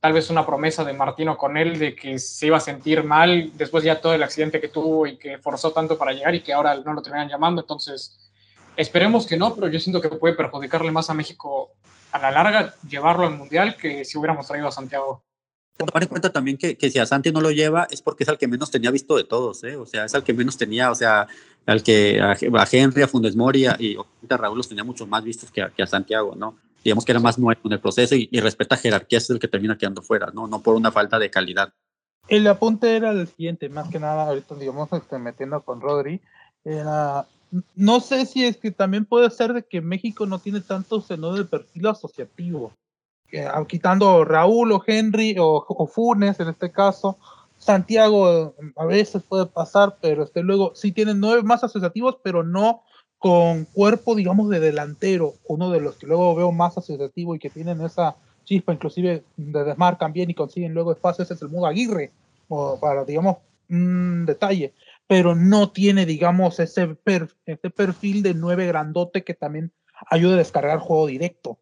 tal 0.00 0.12
vez 0.12 0.30
una 0.30 0.46
promesa 0.46 0.84
de 0.84 0.92
Martino 0.92 1.36
con 1.36 1.56
él 1.56 1.78
de 1.78 1.96
que 1.96 2.18
se 2.18 2.46
iba 2.46 2.58
a 2.58 2.60
sentir 2.60 3.02
mal 3.02 3.50
después 3.54 3.82
ya 3.82 4.00
todo 4.00 4.14
el 4.14 4.22
accidente 4.22 4.60
que 4.60 4.68
tuvo 4.68 5.06
y 5.06 5.16
que 5.16 5.38
forzó 5.38 5.72
tanto 5.72 5.98
para 5.98 6.12
llegar 6.12 6.34
y 6.34 6.42
que 6.42 6.52
ahora 6.52 6.76
no 6.76 6.92
lo 6.92 7.02
terminan 7.02 7.28
llamando. 7.28 7.62
Entonces, 7.62 8.25
esperemos 8.76 9.26
que 9.26 9.36
no, 9.36 9.54
pero 9.54 9.68
yo 9.68 9.80
siento 9.80 10.00
que 10.00 10.08
puede 10.08 10.34
perjudicarle 10.34 10.90
más 10.90 11.10
a 11.10 11.14
México 11.14 11.70
a 12.12 12.18
la 12.18 12.30
larga 12.30 12.74
llevarlo 12.88 13.26
al 13.26 13.36
Mundial 13.36 13.76
que 13.76 14.04
si 14.04 14.18
hubiéramos 14.18 14.46
traído 14.46 14.68
a 14.68 14.72
Santiago. 14.72 15.22
Tomar 15.76 16.02
en 16.02 16.08
cuenta 16.08 16.32
también 16.32 16.56
que, 16.56 16.76
que, 16.78 16.90
si 16.90 16.98
a 16.98 17.04
Santi 17.04 17.30
no 17.30 17.42
lo 17.42 17.50
lleva 17.50 17.86
es 17.90 18.00
porque 18.00 18.24
es 18.24 18.30
al 18.30 18.38
que 18.38 18.48
menos 18.48 18.70
tenía 18.70 18.90
visto 18.90 19.16
de 19.16 19.24
todos, 19.24 19.62
¿eh? 19.64 19.76
o 19.76 19.84
sea, 19.84 20.06
es 20.06 20.14
al 20.14 20.24
que 20.24 20.32
menos 20.32 20.56
tenía, 20.56 20.90
o 20.90 20.94
sea, 20.94 21.26
al 21.66 21.82
que 21.82 22.18
a, 22.20 22.34
Henry, 22.70 23.02
a 23.02 23.08
Fundes 23.08 23.36
Moria 23.36 23.76
y 23.78 23.96
a 23.96 24.36
Raúl 24.36 24.56
los 24.56 24.68
tenía 24.68 24.84
mucho 24.84 25.06
más 25.06 25.22
vistos 25.22 25.50
que 25.50 25.66
que 25.76 25.82
a 25.82 25.86
Santiago, 25.86 26.34
¿no? 26.34 26.56
digamos 26.86 27.04
que 27.04 27.10
era 27.10 27.20
más 27.20 27.36
nuevo 27.36 27.60
en 27.64 27.72
el 27.72 27.80
proceso 27.80 28.14
y, 28.14 28.28
respeta 28.38 28.76
jerarquías 28.76 29.24
es 29.24 29.30
el 29.30 29.40
que 29.40 29.48
termina 29.48 29.76
quedando 29.76 30.02
fuera, 30.02 30.30
¿no? 30.32 30.46
No 30.46 30.62
por 30.62 30.76
una 30.76 30.92
falta 30.92 31.18
de 31.18 31.30
calidad. 31.30 31.72
El 32.28 32.46
apunte 32.46 32.94
era 32.94 33.10
el 33.10 33.26
siguiente, 33.26 33.68
más 33.68 33.88
que 33.88 33.98
nada, 33.98 34.28
ahorita 34.28 34.54
digamos, 34.54 34.92
este, 34.92 35.18
metiendo 35.18 35.60
con 35.62 35.80
Rodri, 35.80 36.20
era, 36.64 37.26
no 37.74 38.00
sé 38.00 38.26
si 38.26 38.44
es 38.44 38.56
que 38.56 38.70
también 38.70 39.04
puede 39.04 39.30
ser 39.30 39.52
de 39.52 39.62
que 39.62 39.80
México 39.80 40.26
no 40.26 40.38
tiene 40.38 40.60
tanto 40.60 41.00
seno 41.00 41.32
de 41.34 41.44
perfil 41.44 41.86
asociativo, 41.86 42.72
ah, 43.52 43.64
quitando 43.66 44.24
Raúl 44.24 44.72
o 44.72 44.82
Henry 44.86 45.36
o, 45.38 45.86
Funes 45.86 46.40
en 46.40 46.48
este 46.48 46.70
caso, 46.70 47.18
Santiago 47.58 48.54
a 48.76 48.84
veces 48.84 49.22
puede 49.22 49.46
pasar, 49.46 49.96
pero 50.00 50.24
este, 50.24 50.42
luego 50.42 50.72
sí 50.74 50.92
tienen 50.92 51.20
nueve 51.20 51.42
más 51.42 51.64
asociativos, 51.64 52.18
pero 52.22 52.42
no 52.42 52.82
con 53.18 53.64
cuerpo, 53.64 54.14
digamos, 54.14 54.48
de 54.50 54.60
delantero, 54.60 55.34
uno 55.48 55.70
de 55.70 55.80
los 55.80 55.96
que 55.96 56.06
luego 56.06 56.34
veo 56.34 56.52
más 56.52 56.76
asociativo 56.76 57.34
y 57.34 57.38
que 57.38 57.50
tienen 57.50 57.80
esa 57.80 58.16
chispa, 58.44 58.72
inclusive 58.72 59.24
de 59.36 59.64
desmarcan 59.64 60.12
bien 60.12 60.30
y 60.30 60.34
consiguen 60.34 60.74
luego 60.74 60.92
espacios, 60.92 61.30
es 61.30 61.42
el 61.42 61.48
Mudo 61.48 61.66
Aguirre, 61.66 62.12
o 62.48 62.78
para, 62.78 63.04
digamos, 63.04 63.38
un 63.68 64.26
detalle, 64.26 64.72
pero 65.06 65.34
no 65.34 65.70
tiene, 65.70 66.06
digamos, 66.06 66.58
ese, 66.58 66.96
ese 67.46 67.70
perfil 67.70 68.22
de 68.22 68.34
nueve 68.34 68.66
grandote 68.66 69.24
que 69.24 69.34
también 69.34 69.72
ayuda 70.10 70.34
a 70.34 70.38
descargar 70.38 70.78
juego 70.78 71.06
directo. 71.06 71.58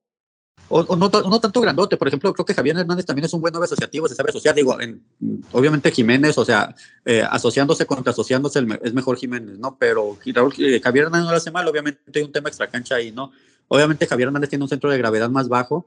O, 0.68 0.96
no, 0.96 1.10
tanto 1.10 1.60
grandote, 1.60 1.98
por 1.98 2.08
ejemplo, 2.08 2.32
creo 2.32 2.46
que 2.46 2.54
Javier 2.54 2.78
Hernández 2.78 3.04
también 3.04 3.26
es 3.26 3.34
un 3.34 3.42
buen 3.42 3.52
nuevo 3.52 3.64
asociativo, 3.64 4.08
se 4.08 4.14
sabe 4.14 4.30
asociar, 4.30 4.54
digo, 4.54 4.80
en, 4.80 5.04
obviamente 5.52 5.90
Jiménez, 5.90 6.38
o 6.38 6.44
sea, 6.44 6.74
eh, 7.04 7.22
asociándose 7.28 7.84
contra 7.84 8.12
asociándose 8.12 8.64
es 8.82 8.94
mejor 8.94 9.18
Jiménez, 9.18 9.58
¿no? 9.58 9.76
Pero 9.78 10.16
eh, 10.24 10.80
Javier 10.82 11.04
Hernández 11.04 11.26
no 11.26 11.30
lo 11.32 11.36
hace 11.36 11.50
mal, 11.50 11.68
obviamente 11.68 12.00
hay 12.14 12.22
un 12.22 12.32
tema 12.32 12.48
extra 12.48 12.68
cancha 12.68 12.94
ahí, 12.94 13.12
¿no? 13.12 13.30
Obviamente 13.68 14.06
Javier 14.06 14.28
Hernández 14.28 14.48
tiene 14.48 14.64
un 14.64 14.70
centro 14.70 14.90
de 14.90 14.96
gravedad 14.96 15.28
más 15.28 15.48
bajo, 15.48 15.84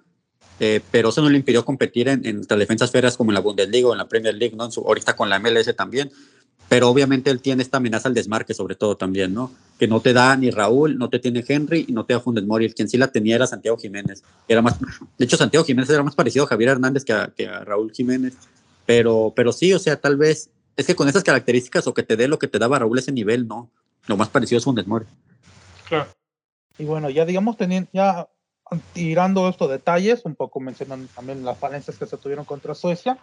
eh, 0.60 0.82
pero 0.92 1.10
eso 1.10 1.24
no 1.24 1.30
le 1.30 1.38
impidió 1.38 1.66
competir 1.66 2.08
en, 2.08 2.24
en 2.26 2.42
defensas 2.42 2.92
ferias 2.92 3.18
como 3.18 3.32
en 3.32 3.36
la 3.36 3.42
Bundesliga 3.42 3.88
o 3.88 3.94
en 3.94 3.98
la 3.98 4.08
Premier 4.08 4.36
League, 4.36 4.56
¿no? 4.56 4.70
ahorita 4.86 5.16
con 5.16 5.30
la 5.30 5.40
MLS 5.40 5.76
también 5.76 6.12
pero 6.70 6.90
obviamente 6.90 7.30
él 7.30 7.42
tiene 7.42 7.64
esta 7.64 7.78
amenaza 7.78 8.10
al 8.10 8.14
desmarque 8.14 8.54
sobre 8.54 8.76
todo 8.76 8.98
también, 8.98 9.34
¿no? 9.34 9.52
Que 9.80 9.88
no 9.88 10.02
te 10.02 10.14
da 10.14 10.36
ni 10.36 10.52
Raúl, 10.52 10.98
no 10.98 11.10
te 11.10 11.20
tiene 11.20 11.44
Henry 11.48 11.86
y 11.88 11.94
no 11.94 12.06
te 12.06 12.14
da 12.14 12.20
Fundes 12.20 12.46
Mori, 12.46 12.66
el 12.66 12.76
quien 12.76 12.90
sí 12.90 12.98
la 12.98 13.08
tenía 13.08 13.36
era 13.36 13.48
Santiago 13.48 13.78
Jiménez. 13.78 14.24
Era 14.48 14.62
más, 14.62 14.78
de 14.80 15.26
hecho, 15.26 15.38
Santiago 15.38 15.66
Jiménez 15.66 15.90
era 15.90 16.04
más 16.04 16.16
parecido 16.16 16.46
a 16.46 16.48
Javier 16.48 16.72
Hernández 16.72 17.06
que 17.06 17.14
a, 17.14 17.32
que 17.36 17.48
a 17.48 17.64
Raúl 17.64 17.92
Jiménez, 17.94 18.36
pero, 18.86 19.34
pero 19.36 19.52
sí, 19.52 19.74
o 19.74 19.80
sea, 19.80 20.00
tal 20.00 20.18
vez, 20.18 20.50
es 20.76 20.86
que 20.86 20.96
con 20.96 21.08
esas 21.08 21.24
características 21.24 21.88
o 21.88 21.94
que 21.94 22.04
te 22.04 22.18
dé 22.18 22.28
lo 22.28 22.40
que 22.40 22.48
te 22.48 22.60
daba 22.60 22.80
Raúl 22.80 23.00
ese 23.00 23.12
nivel, 23.12 23.48
no, 23.48 23.70
lo 24.08 24.18
más 24.18 24.30
parecido 24.30 24.58
es 24.58 24.66
Fundes 24.66 24.88
Mori. 24.88 25.06
Claro. 25.88 26.10
Y 26.78 26.86
bueno, 26.86 27.10
ya 27.10 27.26
digamos, 27.26 27.58
teniendo, 27.58 27.90
ya 27.94 28.28
tirando 28.94 29.48
estos 29.48 29.70
detalles, 29.70 30.26
un 30.26 30.36
poco 30.36 30.60
mencionando 30.60 31.08
también 31.16 31.46
las 31.46 31.58
falencias 31.58 31.98
que 31.98 32.06
se 32.06 32.18
tuvieron 32.18 32.46
contra 32.46 32.76
Suecia, 32.76 33.18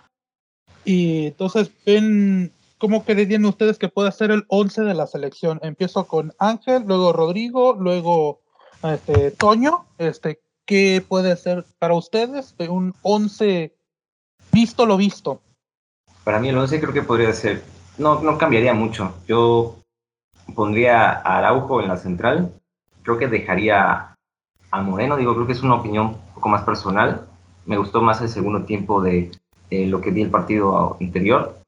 y 0.85 1.27
entonces 1.27 1.71
ven 1.85 2.53
¿Cómo 2.79 3.05
creerían 3.05 3.45
ustedes 3.45 3.79
que 3.79 3.89
puede 3.89 4.11
ser 4.13 4.31
el 4.31 4.45
11 4.49 4.83
de 4.83 4.95
la 4.95 5.07
selección? 5.07 5.61
Empiezo 5.63 6.07
con 6.07 6.33
Ángel, 6.39 6.85
luego 6.87 7.13
Rodrigo, 7.13 7.75
luego 7.79 8.41
este, 8.83 9.31
Toño. 9.31 9.87
Este, 9.99 10.41
¿Qué 10.67 11.05
puede 11.07 11.37
ser 11.37 11.65
para 11.79 11.95
ustedes 11.95 12.55
un 12.69 12.95
11 13.03 13.73
visto 14.51 14.87
lo 14.87 14.97
visto? 14.97 15.41
Para 16.25 16.41
mí 16.41 16.49
el 16.49 16.59
11 16.59 16.81
creo 16.81 16.93
que 16.93 17.03
podría 17.03 17.33
ser, 17.33 17.63
no, 17.99 18.21
no 18.21 18.39
cambiaría 18.39 18.75
mucho. 18.75 19.15
Yo 19.29 19.77
pondría 20.55 21.11
a 21.11 21.39
Araujo 21.39 21.81
en 21.81 21.89
la 21.89 21.97
central, 21.97 22.53
creo 23.03 23.19
que 23.19 23.29
dejaría 23.29 24.17
a 24.71 24.83
Moreno, 24.83 25.17
digo, 25.17 25.35
creo 25.35 25.47
que 25.47 25.53
es 25.53 25.63
una 25.63 25.77
opinión 25.77 26.07
un 26.07 26.35
poco 26.35 26.49
más 26.49 26.63
personal. 26.63 27.27
Me 27.67 27.77
gustó 27.77 28.03
más 28.03 28.21
el 28.21 28.29
segundo 28.29 28.65
tiempo 28.65 29.01
de 29.01 29.31
lo 29.71 30.01
que 30.01 30.11
vi 30.11 30.23
el 30.23 30.31
partido 30.31 30.97
interior 31.01 31.64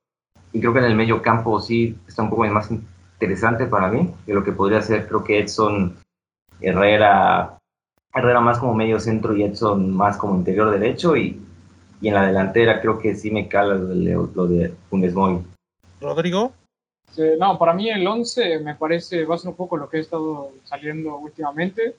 y 0.52 0.60
creo 0.60 0.72
que 0.72 0.78
en 0.80 0.86
el 0.86 0.94
medio 0.94 1.22
campo 1.22 1.60
sí 1.60 1.96
está 2.06 2.22
un 2.22 2.30
poco 2.30 2.44
más 2.46 2.70
interesante 2.70 3.66
para 3.66 3.88
mí 3.88 4.12
de 4.26 4.34
lo 4.34 4.44
que 4.44 4.52
podría 4.52 4.80
ser, 4.82 5.06
creo 5.06 5.24
que 5.24 5.40
Edson 5.40 5.96
Herrera, 6.60 7.58
Herrera 8.14 8.40
más 8.40 8.58
como 8.58 8.74
medio 8.74 9.00
centro 9.00 9.36
y 9.36 9.42
Edson 9.42 9.94
más 9.94 10.16
como 10.16 10.36
interior 10.36 10.70
derecho 10.70 11.16
y, 11.16 11.40
y 12.00 12.08
en 12.08 12.14
la 12.14 12.26
delantera 12.26 12.80
creo 12.80 12.98
que 12.98 13.14
sí 13.14 13.30
me 13.30 13.48
cala 13.48 13.74
lo 13.74 13.86
de, 13.88 14.28
lo 14.34 14.46
de 14.46 14.74
Funes 14.88 15.14
¿Rodrigo? 16.00 16.52
Este, 17.16 17.36
no, 17.38 17.58
para 17.58 17.72
mí 17.72 17.88
el 17.88 18.06
11 18.06 18.58
me 18.58 18.74
parece, 18.74 19.24
va 19.24 19.36
a 19.36 19.38
ser 19.38 19.48
un 19.48 19.56
poco 19.56 19.78
lo 19.78 19.88
que 19.88 19.96
ha 19.96 20.00
estado 20.00 20.52
saliendo 20.64 21.16
últimamente. 21.16 21.96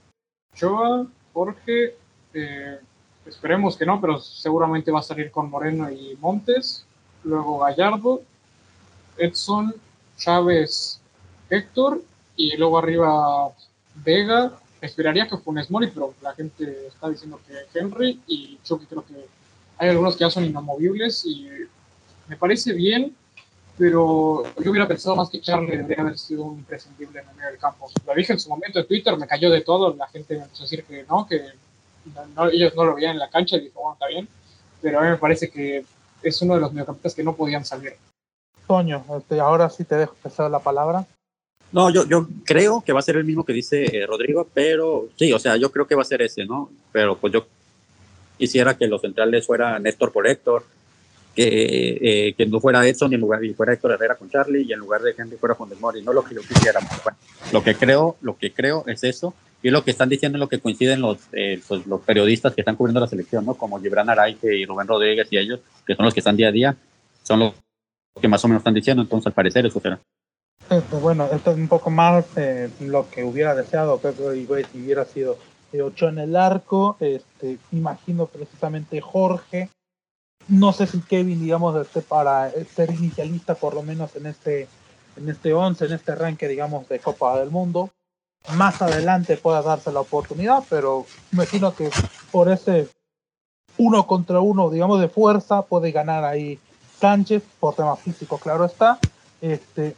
Choa, 0.53 1.07
Jorge, 1.33 1.95
eh, 2.35 2.79
esperemos 3.25 3.75
que 3.77 3.85
no, 3.87 3.99
pero 3.99 4.19
seguramente 4.19 4.91
va 4.91 4.99
a 4.99 5.03
salir 5.03 5.31
con 5.31 5.49
Moreno 5.49 5.89
y 5.89 6.15
Montes. 6.21 6.85
Luego 7.23 7.57
Gallardo, 7.59 8.21
Edson, 9.17 9.73
Chávez, 10.17 10.99
Héctor 11.49 12.01
y 12.35 12.55
luego 12.57 12.77
arriba 12.77 13.51
Vega. 13.95 14.53
Esperaría 14.79 15.27
que 15.27 15.37
Funes 15.37 15.71
Mori, 15.71 15.87
pero 15.87 16.13
la 16.21 16.33
gente 16.33 16.87
está 16.87 17.09
diciendo 17.09 17.39
que 17.47 17.79
Henry 17.79 18.21
y 18.27 18.59
Chucky 18.63 18.85
creo 18.85 19.03
que 19.05 19.25
hay 19.77 19.89
algunos 19.89 20.15
que 20.15 20.21
ya 20.21 20.29
son 20.29 20.45
inamovibles 20.45 21.25
y 21.25 21.49
me 22.27 22.35
parece 22.35 22.73
bien, 22.73 23.15
pero 23.77 24.43
yo 24.59 24.71
hubiera 24.71 24.87
pensado 24.87 25.15
más 25.15 25.29
que 25.29 25.41
Charlie 25.41 25.77
debería 25.77 26.03
haber 26.03 26.17
sido 26.17 26.43
un 26.43 26.59
imprescindible 26.59 27.21
en 27.21 27.53
el 27.53 27.57
campo. 27.57 27.89
Lo 28.05 28.13
dije 28.13 28.33
en 28.33 28.39
su 28.39 28.49
momento 28.49 28.79
en 28.79 28.87
Twitter, 28.87 29.17
me 29.17 29.27
cayó 29.27 29.49
de 29.49 29.61
todo, 29.61 29.95
la 29.95 30.07
gente 30.07 30.35
me 30.35 30.43
empezó 30.43 30.63
a 30.63 30.65
decir 30.65 30.83
que 30.83 31.03
no, 31.03 31.27
que 31.27 31.43
ellos 32.51 32.73
no 32.75 32.85
lo 32.85 32.95
veían 32.95 33.13
en 33.13 33.19
la 33.19 33.29
cancha 33.29 33.57
y 33.57 33.61
dijo, 33.61 33.79
bueno, 33.81 33.93
está 33.93 34.07
bien, 34.07 34.27
pero 34.81 34.99
a 34.99 35.03
mí 35.03 35.09
me 35.09 35.17
parece 35.17 35.49
que 35.49 35.85
es 36.21 36.41
uno 36.41 36.55
de 36.55 36.61
los 36.61 36.71
mediocampistas 36.71 37.15
que 37.15 37.23
no 37.23 37.35
podían 37.35 37.65
salir. 37.65 37.95
Toño, 38.67 39.03
este, 39.17 39.39
ahora 39.39 39.69
sí 39.69 39.83
te 39.83 39.95
dejo 39.95 40.15
pasar 40.21 40.51
la 40.51 40.59
palabra. 40.59 41.05
No, 41.71 41.89
yo, 41.89 42.05
yo 42.07 42.27
creo 42.45 42.81
que 42.81 42.93
va 42.93 42.99
a 42.99 43.03
ser 43.03 43.17
el 43.17 43.25
mismo 43.25 43.45
que 43.45 43.53
dice 43.53 43.85
eh, 43.85 44.05
Rodrigo, 44.05 44.47
pero 44.53 45.07
sí, 45.15 45.33
o 45.33 45.39
sea, 45.39 45.57
yo 45.57 45.71
creo 45.71 45.87
que 45.87 45.95
va 45.95 46.01
a 46.01 46.05
ser 46.05 46.21
ese, 46.21 46.45
¿no? 46.45 46.69
Pero 46.91 47.17
pues 47.17 47.33
yo 47.33 47.45
quisiera 48.37 48.77
que 48.77 48.87
los 48.87 49.01
centrales 49.01 49.45
fueran 49.45 49.83
Néstor 49.83 50.11
por 50.11 50.27
Héctor, 50.27 50.63
que, 51.35 51.99
eh, 52.01 52.33
que 52.35 52.45
no 52.45 52.59
fuera 52.59 52.87
Edson 52.87 53.11
y, 53.11 53.15
en 53.15 53.21
lugar, 53.21 53.43
y 53.43 53.53
fuera 53.53 53.73
Héctor 53.73 53.91
Herrera 53.91 54.15
con 54.15 54.29
Charlie 54.29 54.63
y 54.63 54.73
en 54.73 54.79
lugar 54.79 55.01
de 55.01 55.13
Henry 55.17 55.37
fuera 55.37 55.55
Juan 55.55 55.69
Mori, 55.79 56.01
no 56.01 56.13
lo 56.13 56.23
que 56.23 56.35
yo 56.35 56.41
quisiera. 56.41 56.79
Bueno, 57.03 57.17
lo 57.51 57.63
que 57.63 57.75
creo, 57.75 58.17
lo 58.21 58.37
que 58.37 58.53
creo 58.53 58.83
es 58.87 59.03
eso 59.03 59.33
y 59.61 59.69
lo 59.69 59.83
que 59.83 59.91
están 59.91 60.09
diciendo 60.09 60.37
es 60.37 60.39
lo 60.39 60.49
que 60.49 60.59
coinciden 60.59 61.01
los, 61.01 61.17
eh, 61.33 61.61
pues, 61.67 61.85
los 61.85 62.01
periodistas 62.01 62.53
que 62.53 62.61
están 62.61 62.75
cubriendo 62.75 63.01
la 63.01 63.07
selección, 63.07 63.45
¿no? 63.45 63.55
Como 63.55 63.79
Gibran 63.81 64.09
Araige 64.09 64.55
y 64.55 64.65
Rubén 64.65 64.87
Rodríguez 64.87 65.27
y 65.31 65.37
ellos, 65.37 65.59
que 65.85 65.95
son 65.95 66.05
los 66.05 66.13
que 66.13 66.21
están 66.21 66.37
día 66.37 66.47
a 66.47 66.51
día, 66.51 66.77
son 67.23 67.39
los 67.39 67.53
que 68.19 68.27
más 68.27 68.43
o 68.43 68.47
menos 68.47 68.61
están 68.61 68.73
diciendo, 68.73 69.03
entonces 69.03 69.27
al 69.27 69.33
parecer 69.33 69.65
eso 69.65 69.79
será. 69.79 69.99
Este, 70.69 70.95
bueno, 70.97 71.25
esto 71.31 71.51
es 71.51 71.57
un 71.57 71.67
poco 71.67 71.89
más 71.89 72.25
eh, 72.35 72.69
lo 72.81 73.09
que 73.09 73.23
hubiera 73.23 73.55
deseado 73.55 73.99
Pedro 73.99 74.35
y 74.35 74.45
si 74.45 74.81
hubiera 74.81 75.05
sido 75.05 75.37
eh, 75.71 75.81
Ochoa 75.81 76.09
en 76.09 76.19
el 76.19 76.35
arco, 76.35 76.97
este, 76.99 77.57
imagino 77.71 78.25
precisamente 78.25 78.99
Jorge, 78.99 79.69
no 80.49 80.73
sé 80.73 80.87
si 80.87 81.01
Kevin, 81.01 81.39
digamos, 81.39 81.75
este, 81.79 82.01
para 82.01 82.51
ser 82.51 82.91
inicialista 82.91 83.55
por 83.55 83.73
lo 83.73 83.83
menos 83.83 84.15
en 84.15 84.27
este 84.27 84.67
en 85.17 85.29
este 85.29 85.53
11, 85.53 85.85
en 85.85 85.93
este 85.93 86.11
arranque, 86.11 86.47
digamos, 86.47 86.87
de 86.87 86.99
Copa 86.99 87.39
del 87.39 87.49
Mundo. 87.49 87.89
Más 88.55 88.81
adelante 88.81 89.35
pueda 89.35 89.61
darse 89.61 89.91
la 89.91 90.01
oportunidad, 90.01 90.63
pero 90.69 91.05
imagino 91.33 91.73
que 91.73 91.89
por 92.31 92.49
ese 92.49 92.87
uno 93.77 94.07
contra 94.07 94.39
uno, 94.39 94.69
digamos, 94.69 95.01
de 95.01 95.09
fuerza, 95.09 95.63
puede 95.63 95.91
ganar 95.91 96.23
ahí 96.23 96.59
Sánchez, 96.99 97.43
por 97.59 97.75
tema 97.75 97.95
físico, 97.95 98.37
claro 98.37 98.65
está. 98.65 98.99
Este, 99.41 99.95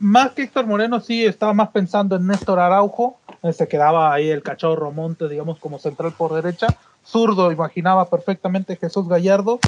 más 0.00 0.32
que 0.32 0.42
Héctor 0.42 0.66
Moreno, 0.66 1.00
sí 1.00 1.24
estaba 1.24 1.52
más 1.52 1.68
pensando 1.68 2.16
en 2.16 2.26
Néstor 2.26 2.58
Araujo, 2.58 3.18
se 3.52 3.68
quedaba 3.68 4.12
ahí 4.12 4.28
el 4.30 4.42
cachorro 4.42 4.92
Monte, 4.92 5.28
digamos, 5.28 5.58
como 5.58 5.78
central 5.78 6.12
por 6.16 6.32
derecha. 6.32 6.68
Zurdo, 7.06 7.52
imaginaba 7.52 8.08
perfectamente 8.08 8.76
Jesús 8.76 9.08
Gallardo. 9.08 9.60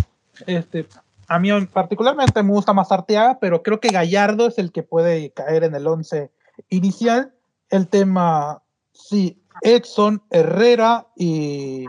Este, 0.46 0.86
a 1.28 1.38
mí 1.38 1.48
particularmente 1.66 2.42
me 2.42 2.52
gusta 2.52 2.72
más 2.72 2.90
Arteaga, 2.90 3.38
pero 3.40 3.62
creo 3.62 3.80
que 3.80 3.88
Gallardo 3.88 4.46
es 4.46 4.58
el 4.58 4.72
que 4.72 4.82
puede 4.82 5.30
caer 5.30 5.64
en 5.64 5.74
el 5.74 5.86
11 5.86 6.30
inicial. 6.70 7.34
El 7.70 7.88
tema, 7.88 8.62
sí, 8.92 9.42
Edson, 9.62 10.22
Herrera 10.30 11.06
y, 11.16 11.86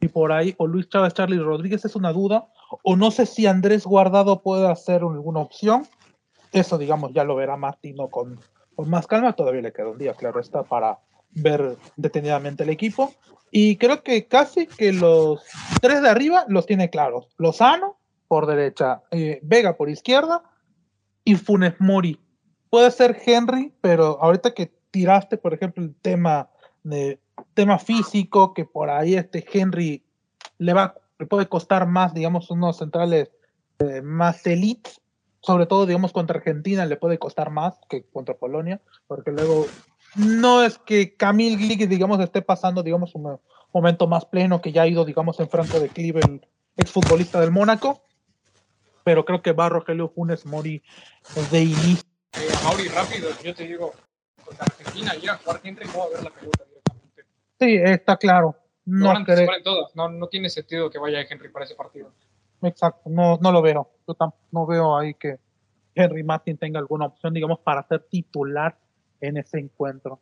y 0.00 0.08
por 0.08 0.32
ahí, 0.32 0.54
o 0.58 0.66
Luis 0.66 0.88
Chávez, 0.88 1.14
Charlie 1.14 1.38
Rodríguez 1.38 1.84
es 1.84 1.96
una 1.96 2.12
duda, 2.12 2.46
o 2.82 2.96
no 2.96 3.10
sé 3.10 3.26
si 3.26 3.46
Andrés 3.46 3.84
Guardado 3.84 4.42
puede 4.42 4.68
hacer 4.68 5.02
alguna 5.02 5.40
opción. 5.40 5.86
Eso, 6.52 6.78
digamos, 6.78 7.12
ya 7.12 7.24
lo 7.24 7.34
verá 7.34 7.56
Martino 7.56 8.08
con, 8.08 8.40
con 8.74 8.90
más 8.90 9.06
calma. 9.06 9.34
Todavía 9.34 9.62
le 9.62 9.72
queda 9.72 9.88
un 9.88 9.98
día, 9.98 10.14
claro 10.14 10.40
está, 10.40 10.62
para 10.62 10.98
ver 11.30 11.76
detenidamente 11.96 12.62
el 12.62 12.70
equipo. 12.70 13.12
Y 13.50 13.76
creo 13.76 14.02
que 14.02 14.26
casi 14.26 14.66
que 14.66 14.92
los 14.92 15.42
tres 15.80 16.02
de 16.02 16.08
arriba 16.08 16.44
los 16.48 16.66
tiene 16.66 16.90
claros. 16.90 17.28
Lozano 17.36 17.98
por 18.28 18.46
derecha, 18.46 19.02
eh, 19.10 19.40
Vega 19.42 19.76
por 19.76 19.90
izquierda 19.90 20.42
y 21.24 21.34
Funes 21.34 21.74
Mori. 21.78 22.18
Puede 22.70 22.90
ser 22.90 23.20
Henry, 23.26 23.74
pero 23.82 24.18
ahorita 24.22 24.54
que 24.54 24.72
tiraste, 24.90 25.36
por 25.36 25.52
ejemplo, 25.52 25.84
el 25.84 25.94
tema 25.96 26.48
de 26.82 27.20
tema 27.54 27.78
físico, 27.78 28.54
que 28.54 28.64
por 28.64 28.88
ahí 28.88 29.14
este 29.14 29.44
Henry 29.52 30.02
le 30.58 30.72
va 30.72 30.94
le 31.18 31.26
puede 31.26 31.48
costar 31.48 31.86
más, 31.86 32.14
digamos, 32.14 32.50
unos 32.50 32.78
centrales 32.78 33.30
eh, 33.78 34.02
más 34.02 34.46
elite, 34.46 34.90
sobre 35.40 35.66
todo, 35.66 35.86
digamos, 35.86 36.12
contra 36.12 36.38
Argentina 36.38 36.86
le 36.86 36.96
puede 36.96 37.18
costar 37.18 37.50
más 37.50 37.74
que 37.88 38.04
contra 38.04 38.34
Polonia, 38.34 38.80
porque 39.06 39.32
luego 39.32 39.66
no 40.16 40.62
es 40.62 40.78
que 40.78 41.16
Camille 41.16 41.56
Glick, 41.56 41.88
digamos, 41.88 42.20
esté 42.20 42.42
pasando, 42.42 42.82
digamos, 42.82 43.14
un 43.14 43.40
momento 43.72 44.06
más 44.06 44.24
pleno 44.24 44.60
que 44.60 44.72
ya 44.72 44.82
ha 44.82 44.86
ido, 44.86 45.04
digamos, 45.04 45.40
en 45.40 45.48
franco 45.48 45.80
declive 45.80 46.20
el 46.24 46.46
exfutbolista 46.76 47.40
del 47.40 47.50
Mónaco, 47.50 48.02
pero 49.04 49.24
creo 49.24 49.42
que 49.42 49.52
va 49.52 49.68
Rogelio 49.68 50.08
Funes 50.08 50.46
Mori 50.46 50.82
de 51.50 51.62
inicio. 51.62 52.08
Eh, 52.34 52.48
Mauri, 52.64 52.88
rápido, 52.88 53.28
yo 53.42 53.54
te 53.54 53.66
digo, 53.66 53.92
contra 54.44 54.64
Argentina, 54.64 55.14
ir 55.16 55.30
a 55.30 55.36
jugar 55.38 55.60
Henry 55.64 55.86
no 55.86 55.98
va 55.98 56.04
a 56.04 56.08
ver 56.08 56.22
la 56.22 56.30
pelota 56.30 56.64
directamente. 56.64 57.22
Sí, 57.58 57.76
está 57.92 58.16
claro. 58.16 58.56
No, 58.84 59.14
no, 59.94 60.08
no, 60.08 60.26
tiene 60.28 60.50
sentido 60.50 60.90
que 60.90 60.98
vaya 60.98 61.22
Henry 61.28 61.50
para 61.50 61.64
ese 61.64 61.74
partido. 61.74 62.10
Exacto, 62.62 63.08
no, 63.10 63.38
no 63.40 63.52
lo 63.52 63.62
veo. 63.62 63.90
Yo 64.06 64.16
no 64.50 64.66
veo 64.66 64.96
ahí 64.96 65.14
que 65.14 65.38
Henry 65.94 66.22
Martin 66.22 66.56
tenga 66.56 66.80
alguna 66.80 67.06
opción, 67.06 67.34
digamos, 67.34 67.60
para 67.60 67.86
ser 67.86 68.04
titular 68.10 68.76
en 69.20 69.36
ese 69.36 69.58
encuentro. 69.58 70.20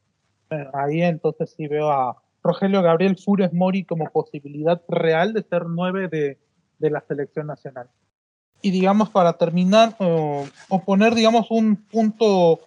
Eh, 0.51 0.69
ahí 0.75 1.03
entonces 1.03 1.55
sí 1.57 1.69
veo 1.69 1.91
a 1.91 2.17
Rogelio 2.43 2.83
Gabriel 2.83 3.17
Fures 3.17 3.53
Mori 3.53 3.85
como 3.85 4.07
posibilidad 4.07 4.83
real 4.89 5.33
de 5.33 5.43
ser 5.43 5.67
nueve 5.67 6.09
de, 6.09 6.39
de 6.79 6.91
la 6.91 7.01
selección 7.01 7.47
nacional. 7.47 7.89
Y 8.63 8.71
digamos, 8.71 9.09
para 9.09 9.35
terminar, 9.35 9.97
o 9.99 10.85
poner, 10.85 11.15
digamos, 11.15 11.51
un 11.51 11.77
punto, 11.77 12.61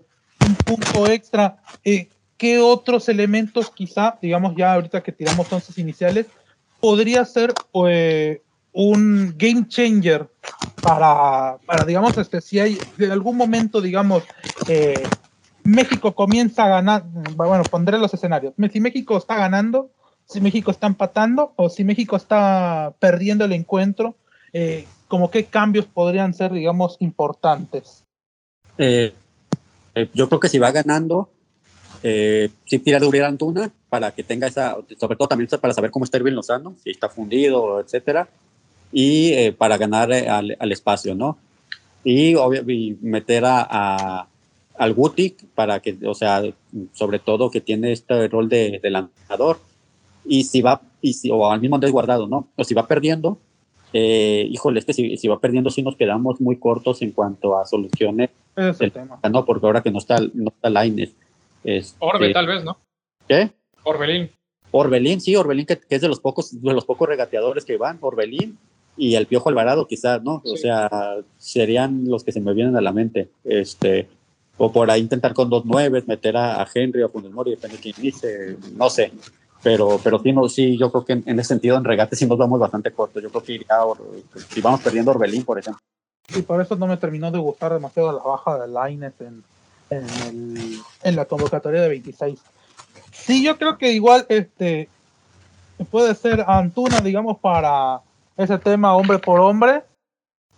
un 0.46 0.56
punto 0.66 1.08
extra, 1.08 1.58
eh, 1.84 2.10
¿qué 2.44 2.60
otros 2.60 3.08
elementos 3.08 3.70
quizá, 3.70 4.18
digamos 4.22 4.54
ya 4.58 4.74
ahorita 4.74 5.02
que 5.02 5.14
tiramos 5.14 5.50
once 5.54 5.80
iniciales, 5.80 6.26
podría 6.82 7.24
ser 7.24 7.54
eh, 7.86 8.42
un 8.74 9.34
game 9.38 9.66
changer 9.70 10.28
para, 10.82 11.56
para, 11.66 11.86
digamos, 11.86 12.18
este, 12.18 12.42
si 12.42 12.60
hay 12.60 12.78
en 12.98 13.12
algún 13.14 13.38
momento, 13.38 13.80
digamos, 13.80 14.24
eh, 14.68 15.02
México 15.64 16.14
comienza 16.16 16.66
a 16.66 16.68
ganar, 16.68 17.06
bueno, 17.38 17.64
pondré 17.64 17.98
los 17.98 18.14
escenarios, 18.14 18.54
si 18.74 18.82
México 18.82 19.16
está 19.16 19.38
ganando, 19.38 19.92
si 20.26 20.42
México 20.42 20.70
está 20.70 20.88
empatando 20.88 21.54
o 21.56 21.70
si 21.70 21.86
México 21.86 22.18
está 22.18 22.94
perdiendo 23.00 23.46
el 23.46 23.54
encuentro, 23.54 24.18
eh, 24.52 24.86
como 25.08 25.32
qué 25.32 25.46
cambios 25.46 25.86
podrían 25.86 26.34
ser, 26.34 26.52
digamos, 26.52 26.98
importantes. 27.00 28.04
yo 28.78 30.28
creo 30.28 30.40
que 30.42 30.50
si 30.50 30.60
va 30.60 30.72
ganando, 30.72 31.30
eh, 32.04 32.50
sí 32.66 32.80
tirar 32.80 33.02
de 33.02 33.08
Uriel 33.08 33.26
Antuna 33.26 33.72
para 33.90 34.12
que 34.12 34.24
tenga 34.24 34.48
esa, 34.48 34.78
sobre 35.00 35.16
todo 35.16 35.28
también 35.28 35.50
para 35.60 35.74
saber 35.74 35.90
cómo 35.90 36.06
está 36.06 36.18
Irving 36.18 36.34
Lozano, 36.34 36.76
si 36.84 36.92
está 36.92 37.10
fundido, 37.10 37.80
etcétera, 37.80 38.28
y 38.92 39.32
eh, 39.34 39.54
para 39.54 39.78
ganar 39.78 40.12
eh, 40.12 40.28
al, 40.30 40.56
al, 40.60 40.72
espacio, 40.72 41.16
¿no? 41.16 41.38
Y, 42.04 42.36
y 42.36 42.98
meter 43.02 43.46
a, 43.46 43.66
a, 43.70 44.28
al 44.78 44.94
Guti 44.94 45.36
para 45.56 45.80
que, 45.80 45.98
o 46.06 46.14
sea, 46.14 46.44
sobre 46.94 47.20
todo 47.20 47.50
que 47.50 47.62
tiene 47.62 47.94
este 47.94 48.28
rol 48.28 48.50
de, 48.50 48.80
de 48.84 48.90
lanzador, 48.90 49.60
y 50.26 50.44
si 50.44 50.62
va, 50.62 50.82
y 51.02 51.14
si, 51.14 51.32
o 51.32 51.50
al 51.50 51.62
mismo 51.62 51.76
Andrés 51.76 51.92
Guardado, 51.92 52.28
¿no? 52.28 52.48
O 52.56 52.64
si 52.64 52.74
va 52.74 52.88
perdiendo, 52.88 53.38
eh, 53.94 54.48
híjole, 54.50 54.80
es 54.80 54.86
que 54.86 54.94
si, 54.94 55.18
si, 55.18 55.28
va 55.28 55.40
perdiendo, 55.40 55.70
sí 55.70 55.84
nos 55.84 55.96
quedamos 55.96 56.42
muy 56.42 56.58
cortos 56.58 57.02
en 57.02 57.12
cuanto 57.12 57.58
a 57.58 57.66
soluciones. 57.66 58.32
Es 58.56 58.82
el 58.82 58.92
tema. 58.92 59.20
No, 59.32 59.46
porque 59.46 59.66
ahora 59.66 59.82
que 59.82 59.92
no 59.92 60.00
está, 60.00 60.20
no 60.34 60.50
está 60.50 60.70
Lainez. 60.70 61.14
Este, 61.64 61.98
Orbe, 62.00 62.34
tal 62.34 62.48
vez, 62.48 62.64
¿no? 62.64 62.78
¿Qué? 63.28 63.52
Orbelín. 63.84 64.30
Orbelín, 64.72 65.22
sí, 65.22 65.36
Orbelín, 65.36 65.66
que, 65.66 65.80
es 65.88 66.02
de 66.02 66.08
los 66.08 66.20
pocos, 66.20 66.62
de 66.62 66.74
los 66.74 66.86
pocos 66.86 67.08
regateadores 67.08 67.64
que 67.64 67.78
van, 67.78 68.00
Orbelín 68.02 68.58
y 68.98 69.16
el 69.16 69.28
Piojo 69.28 69.50
Alvarado, 69.50 69.88
quizás, 69.88 70.22
¿no? 70.24 70.42
O 70.46 70.58
sea, 70.58 70.90
serían 71.38 72.06
los 72.06 72.24
que 72.24 72.32
se 72.32 72.42
me 72.42 72.54
vienen 72.54 72.76
a 72.76 72.82
la 72.82 72.92
mente. 72.92 73.30
Este, 73.44 74.08
o 74.58 74.72
por 74.72 74.90
ahí 74.90 75.02
intentar 75.02 75.34
con 75.34 75.50
dos 75.50 75.66
nueves, 75.66 76.08
meter 76.08 76.38
a, 76.38 76.68
Henry 76.74 77.02
o 77.02 77.08
a 77.08 77.10
Funes 77.10 77.32
Mori, 77.32 77.52
depende 77.52 77.78
de 77.78 77.84
quién 77.84 77.96
dice, 77.98 78.58
no 78.76 78.90
sé. 78.90 79.12
Pero, 79.62 80.00
pero 80.04 80.20
sí, 80.20 80.32
no, 80.32 80.50
sí, 80.50 80.78
yo 80.78 80.92
creo 80.92 81.06
que 81.06 81.14
en, 81.14 81.40
ese 81.40 81.50
sentido 81.50 81.78
en 81.78 81.86
regate 81.86 82.16
sí 82.16 82.26
nos 82.26 82.38
vamos 82.38 82.60
bastante 82.60 82.92
cortos. 82.92 83.24
Yo 83.24 83.30
creo 83.30 83.44
que 83.44 83.54
iría, 83.54 83.78
si 84.50 84.62
vamos 84.62 84.82
perdiendo 84.82 85.12
Orbelín, 85.12 85.46
por 85.46 85.58
ejemplo. 85.58 85.82
Y 86.36 86.42
por 86.42 86.62
eso 86.62 86.76
no 86.76 86.88
me 86.88 86.98
terminó 86.98 87.32
de 87.32 87.38
gustar 87.38 87.74
demasiado 87.74 88.12
la 88.12 88.24
baja 88.24 88.60
de 88.60 88.68
Laines 88.68 89.14
en, 89.22 89.44
en, 89.98 90.58
el, 90.58 90.80
en 91.04 91.16
la 91.16 91.26
convocatoria 91.26 91.82
de 91.82 91.90
26. 91.90 92.40
Sí, 93.12 93.44
yo 93.44 93.58
creo 93.58 93.78
que 93.78 93.92
igual 93.92 94.26
este 94.30 94.90
puede 95.92 96.16
ser 96.16 96.44
Antuna, 96.48 97.02
digamos, 97.02 97.40
para 97.40 98.02
ese 98.38 98.58
tema 98.58 98.96
hombre 98.96 99.20
por 99.20 99.40
hombre. 99.40 99.84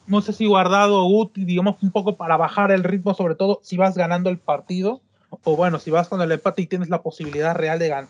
No 0.08 0.22
sé 0.22 0.34
si 0.34 0.46
guardado 0.46 1.04
Guti, 1.04 1.46
digamos, 1.46 1.82
un 1.82 1.92
poco 1.92 2.16
para 2.16 2.38
bajar 2.38 2.72
el 2.72 2.84
ritmo, 2.84 3.14
sobre 3.14 3.36
todo 3.36 3.60
si 3.64 3.78
vas 3.78 3.96
ganando 3.96 4.30
el 4.30 4.38
partido. 4.38 5.02
O 5.44 5.56
bueno, 5.56 5.80
si 5.80 5.92
vas 5.92 6.08
con 6.08 6.22
el 6.22 6.32
empate 6.32 6.62
y 6.62 6.68
tienes 6.68 6.90
la 6.90 7.02
posibilidad 7.02 7.56
real 7.56 7.80
de, 7.80 7.90
gan 7.90 8.08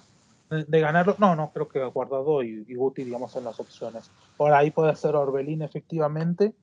de 0.49 0.79
ganarlo. 0.79 1.15
No, 1.17 1.35
no, 1.35 1.51
creo 1.51 1.67
que 1.67 1.83
guardado 1.85 2.43
y, 2.43 2.65
y, 2.67 2.75
Guti, 2.75 3.03
digamos, 3.03 3.31
son 3.31 3.45
las 3.45 3.59
opciones. 3.59 4.11
Por 4.37 4.53
ahí 4.53 4.71
puede 4.71 4.95
ser 4.95 5.15
Orbelín, 5.15 5.61
efectivamente. 5.61 6.53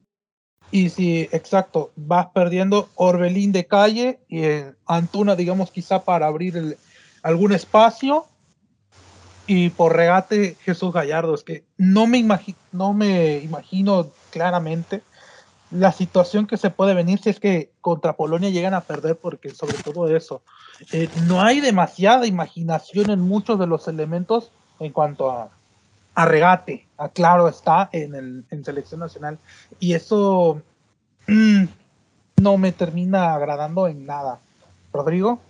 Y 0.72 0.88
si, 0.88 1.28
exacto, 1.32 1.92
vas 1.96 2.28
perdiendo 2.34 2.88
Orbelín 2.96 3.52
de 3.52 3.66
calle 3.66 4.18
y 4.28 4.42
Antuna, 4.86 5.36
digamos, 5.36 5.70
quizá 5.70 6.02
para 6.02 6.26
abrir 6.26 6.56
el, 6.56 6.78
algún 7.22 7.52
espacio 7.52 8.26
y 9.46 9.68
por 9.68 9.94
regate 9.94 10.56
Jesús 10.64 10.92
Gallardo. 10.92 11.34
Es 11.34 11.44
que 11.44 11.64
no 11.76 12.06
me, 12.06 12.16
imagino, 12.18 12.58
no 12.72 12.94
me 12.94 13.38
imagino 13.38 14.08
claramente 14.30 15.02
la 15.70 15.92
situación 15.92 16.46
que 16.46 16.56
se 16.56 16.70
puede 16.70 16.94
venir 16.94 17.18
si 17.18 17.30
es 17.30 17.38
que 17.38 17.70
contra 17.80 18.14
Polonia 18.14 18.50
llegan 18.50 18.74
a 18.74 18.82
perder, 18.82 19.16
porque 19.16 19.50
sobre 19.50 19.78
todo 19.78 20.14
eso, 20.14 20.42
eh, 20.92 21.08
no 21.26 21.42
hay 21.42 21.60
demasiada 21.60 22.26
imaginación 22.26 23.10
en 23.10 23.20
muchos 23.20 23.58
de 23.58 23.66
los 23.66 23.88
elementos 23.88 24.50
en 24.80 24.92
cuanto 24.92 25.30
a, 25.30 25.50
a 26.14 26.24
regate, 26.26 26.86
claro 27.08 27.48
está 27.48 27.88
en, 27.92 28.14
el, 28.14 28.44
en 28.50 28.64
selección 28.64 29.00
nacional, 29.00 29.38
y 29.80 29.94
eso 29.94 30.62
mm, 31.26 31.64
no 32.42 32.56
me 32.58 32.72
termina 32.72 33.34
agradando 33.34 33.88
en 33.88 34.06
nada. 34.06 34.40
Rodrigo. 34.92 35.40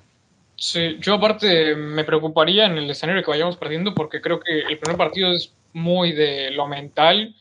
Sí, 0.57 0.96
yo 1.00 1.14
aparte 1.14 1.74
me 1.74 2.05
preocuparía 2.05 2.66
en 2.66 2.78
el 2.78 2.88
escenario 2.88 3.22
que 3.24 3.30
vayamos 3.30 3.57
perdiendo 3.57 3.94
porque 3.94 4.20
creo 4.20 4.38
que 4.38 4.61
el 4.61 4.78
primer 4.78 4.96
partido 4.96 5.32
es 5.32 5.53
muy 5.72 6.12
de 6.12 6.53
lo 6.53 6.68
mental 6.68 7.34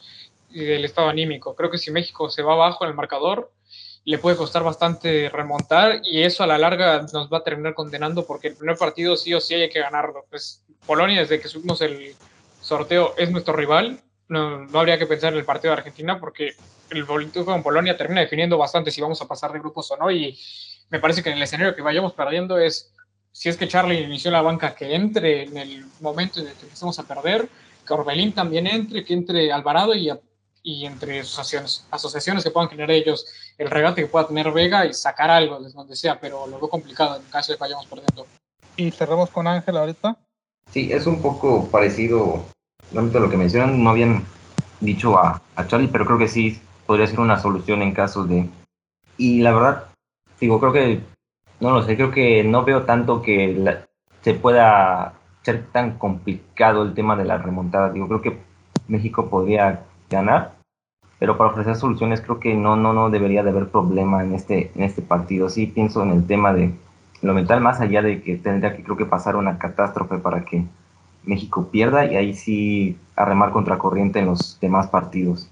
y 0.50 0.64
del 0.64 0.86
estado 0.86 1.10
anímico. 1.10 1.56
Creo 1.56 1.70
que 1.70 1.78
si 1.78 1.92
México 1.92 2.30
se 2.30 2.42
va 2.42 2.54
abajo 2.54 2.84
en 2.84 2.90
el 2.90 2.96
marcador, 2.96 3.52
le 4.06 4.18
puede 4.18 4.38
costar 4.38 4.64
bastante 4.64 5.30
remontar 5.30 6.02
y 6.04 6.24
eso 6.24 6.44
a 6.44 6.48
la 6.48 6.58
larga 6.58 7.06
nos 7.14 7.32
va 7.32 7.40
a 7.40 7.44
terminar 7.44 7.76
condenando 7.76 8.26
porque 8.26 8.48
el 8.48 8.56
primer 8.56 8.78
partido 8.78 9.16
sí 9.16 9.34
o 9.34 9.40
sí 9.40 9.54
hay 9.54 9.70
que 9.70 9.80
ganarlo. 9.80 10.26
Pues 10.30 10.64
Polonia, 10.88 11.20
desde 11.20 11.40
que 11.40 11.48
subimos 11.48 11.82
el 11.82 12.16
sorteo, 12.72 13.14
es 13.18 13.30
nuestro 13.30 13.54
rival. 13.54 14.00
No, 14.30 14.66
no 14.66 14.80
habría 14.80 14.98
que 14.98 15.06
pensar 15.06 15.34
en 15.34 15.40
el 15.40 15.46
partido 15.46 15.74
de 15.74 15.80
Argentina 15.80 16.18
porque 16.20 16.54
el 16.90 17.04
boleto 17.04 17.44
con 17.44 17.62
Polonia 17.62 17.98
termina 17.98 18.22
definiendo 18.22 18.58
bastante 18.58 18.92
si 18.92 19.02
vamos 19.02 19.22
a 19.22 19.28
pasar 19.28 19.52
de 19.52 19.60
grupos 19.60 19.92
o 19.92 19.98
no 19.98 20.10
y 20.10 20.40
me 20.90 21.00
parece 21.00 21.22
que 21.22 21.30
en 21.30 21.38
el 21.38 21.44
escenario 21.44 21.76
que 21.76 21.82
vayamos 21.82 22.14
perdiendo 22.14 22.58
es 22.58 22.94
si 23.34 23.50
es 23.50 23.58
que 23.58 23.68
Charlie 23.68 24.02
inició 24.02 24.32
la 24.32 24.42
banca, 24.42 24.74
que 24.74 24.96
entre 24.96 25.44
en 25.44 25.58
el 25.58 25.86
momento 26.00 26.40
en 26.40 26.48
el 26.48 26.54
que 26.54 26.64
empecemos 26.64 26.98
a 27.00 27.04
perder, 27.04 27.50
que 27.86 27.94
Orbelín 27.94 28.34
también 28.34 28.68
entre, 28.68 29.04
que 29.04 29.14
entre 29.14 29.52
Alvarado 29.52 29.94
y, 29.94 30.10
y 30.64 30.86
entre 30.86 31.22
asociaciones, 31.22 31.86
asociaciones 31.92 32.44
que 32.44 32.52
puedan 32.52 32.70
generar 32.70 32.92
ellos 32.92 33.26
el 33.58 33.70
regate 33.70 34.02
que 34.02 34.08
pueda 34.08 34.28
tener 34.28 34.52
Vega 34.52 34.86
y 34.86 34.94
sacar 34.94 35.30
algo 35.30 35.60
desde 35.60 35.78
donde 35.78 35.96
sea, 35.96 36.20
pero 36.20 36.48
lo 36.48 36.58
veo 36.58 36.70
complicado 36.70 37.18
en 37.18 37.24
caso 37.24 37.52
de 37.52 37.58
que 37.58 37.62
vayamos 37.62 37.86
perdiendo. 37.88 38.28
Y 38.78 38.92
cerramos 38.92 39.30
con 39.30 39.48
Ángel 39.48 39.78
ahorita. 39.78 40.18
Sí, 40.72 40.92
es 40.92 41.06
un 41.06 41.22
poco 41.22 41.68
parecido 41.70 42.46
lo 42.94 43.30
que 43.30 43.38
mencionan, 43.38 43.84
no 43.84 43.90
habían 43.90 44.24
dicho 44.80 45.18
a, 45.18 45.42
a 45.56 45.68
Charlie, 45.68 45.88
pero 45.88 46.06
creo 46.06 46.18
que 46.18 46.28
sí 46.28 46.60
podría 46.86 47.08
ser 47.08 47.20
una 47.20 47.40
solución 47.40 47.82
en 47.82 47.94
casos 47.94 48.28
de... 48.28 48.50
Y 49.18 49.42
la 49.42 49.54
verdad, 49.54 49.86
digo, 50.40 50.60
creo 50.60 50.74
que 50.74 51.02
no 51.60 51.72
lo 51.72 51.84
sé, 51.84 51.96
creo 51.96 52.12
que 52.12 52.44
no 52.44 52.64
veo 52.64 52.84
tanto 52.84 53.22
que 53.22 53.78
se 54.22 54.34
pueda 54.34 55.14
ser 55.44 55.66
tan 55.72 55.98
complicado 55.98 56.84
el 56.84 56.94
tema 56.94 57.16
de 57.16 57.26
la 57.26 57.38
remontada. 57.38 57.92
Digo, 57.92 58.08
creo 58.08 58.22
que 58.22 58.40
México 58.88 59.30
podría 59.30 59.84
ganar, 60.10 60.56
pero 61.20 61.38
para 61.38 61.52
ofrecer 61.52 61.76
soluciones 61.76 62.22
creo 62.22 62.40
que 62.40 62.56
no, 62.56 62.76
no, 62.76 62.94
no 62.94 63.10
debería 63.10 63.44
de 63.44 63.52
haber 63.52 63.70
problema 63.70 64.24
en 64.24 64.34
este, 64.34 64.72
en 64.76 64.84
este 64.84 65.02
partido. 65.02 65.50
Sí 65.50 65.68
pienso 65.68 66.02
en 66.04 66.12
el 66.12 66.26
tema 66.26 66.54
de 66.54 66.74
lo 67.22 67.34
mental, 67.34 67.62
más 67.62 67.80
allá 67.80 68.02
de 68.02 68.22
que 68.24 68.38
tendría 68.38 68.76
que 68.76 68.84
creo 68.84 68.98
que 68.98 69.06
pasar 69.06 69.36
una 69.36 69.60
catástrofe 69.60 70.18
para 70.18 70.44
que 70.44 70.66
México 71.24 71.70
pierda 71.70 72.06
y 72.06 72.16
ahí 72.16 72.34
sí 72.34 72.98
arremar 73.16 73.52
contracorriente 73.52 74.20
en 74.20 74.28
los 74.28 74.60
demás 74.60 74.88
partidos. 74.88 75.50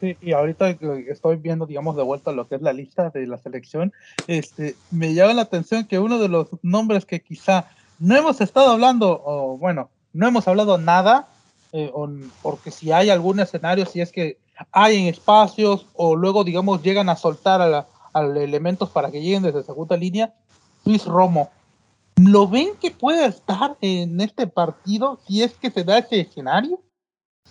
Sí, 0.00 0.16
y 0.22 0.32
ahorita 0.32 0.70
estoy 1.08 1.36
viendo, 1.36 1.66
digamos, 1.66 1.94
de 1.94 2.02
vuelta 2.02 2.32
lo 2.32 2.48
que 2.48 2.54
es 2.54 2.62
la 2.62 2.72
lista 2.72 3.10
de 3.10 3.26
la 3.26 3.36
selección, 3.36 3.92
este, 4.26 4.74
me 4.90 5.12
llama 5.12 5.34
la 5.34 5.42
atención 5.42 5.86
que 5.86 5.98
uno 5.98 6.18
de 6.18 6.28
los 6.28 6.48
nombres 6.62 7.04
que 7.04 7.20
quizá 7.20 7.66
no 7.98 8.16
hemos 8.16 8.40
estado 8.40 8.70
hablando, 8.70 9.22
o 9.22 9.58
bueno, 9.58 9.90
no 10.14 10.26
hemos 10.26 10.48
hablado 10.48 10.78
nada, 10.78 11.28
eh, 11.72 11.92
porque 12.40 12.70
si 12.70 12.92
hay 12.92 13.10
algún 13.10 13.40
escenario, 13.40 13.84
si 13.84 14.00
es 14.00 14.10
que 14.10 14.38
hay 14.72 14.96
en 14.96 15.06
espacios 15.06 15.86
o 15.94 16.16
luego, 16.16 16.44
digamos, 16.44 16.82
llegan 16.82 17.10
a 17.10 17.16
soltar 17.16 17.60
a, 17.60 17.86
a 18.14 18.22
elementos 18.22 18.88
para 18.88 19.10
que 19.10 19.20
lleguen 19.20 19.42
desde 19.42 19.62
segunda 19.62 19.98
línea, 19.98 20.32
Luis 20.84 21.04
Romo. 21.04 21.50
¿Lo 22.26 22.46
ven 22.46 22.72
que 22.78 22.90
puede 22.90 23.24
estar 23.24 23.76
en 23.80 24.20
este 24.20 24.46
partido 24.46 25.18
si 25.26 25.42
es 25.42 25.54
que 25.54 25.70
se 25.70 25.84
da 25.84 25.98
ese 25.98 26.20
escenario? 26.20 26.82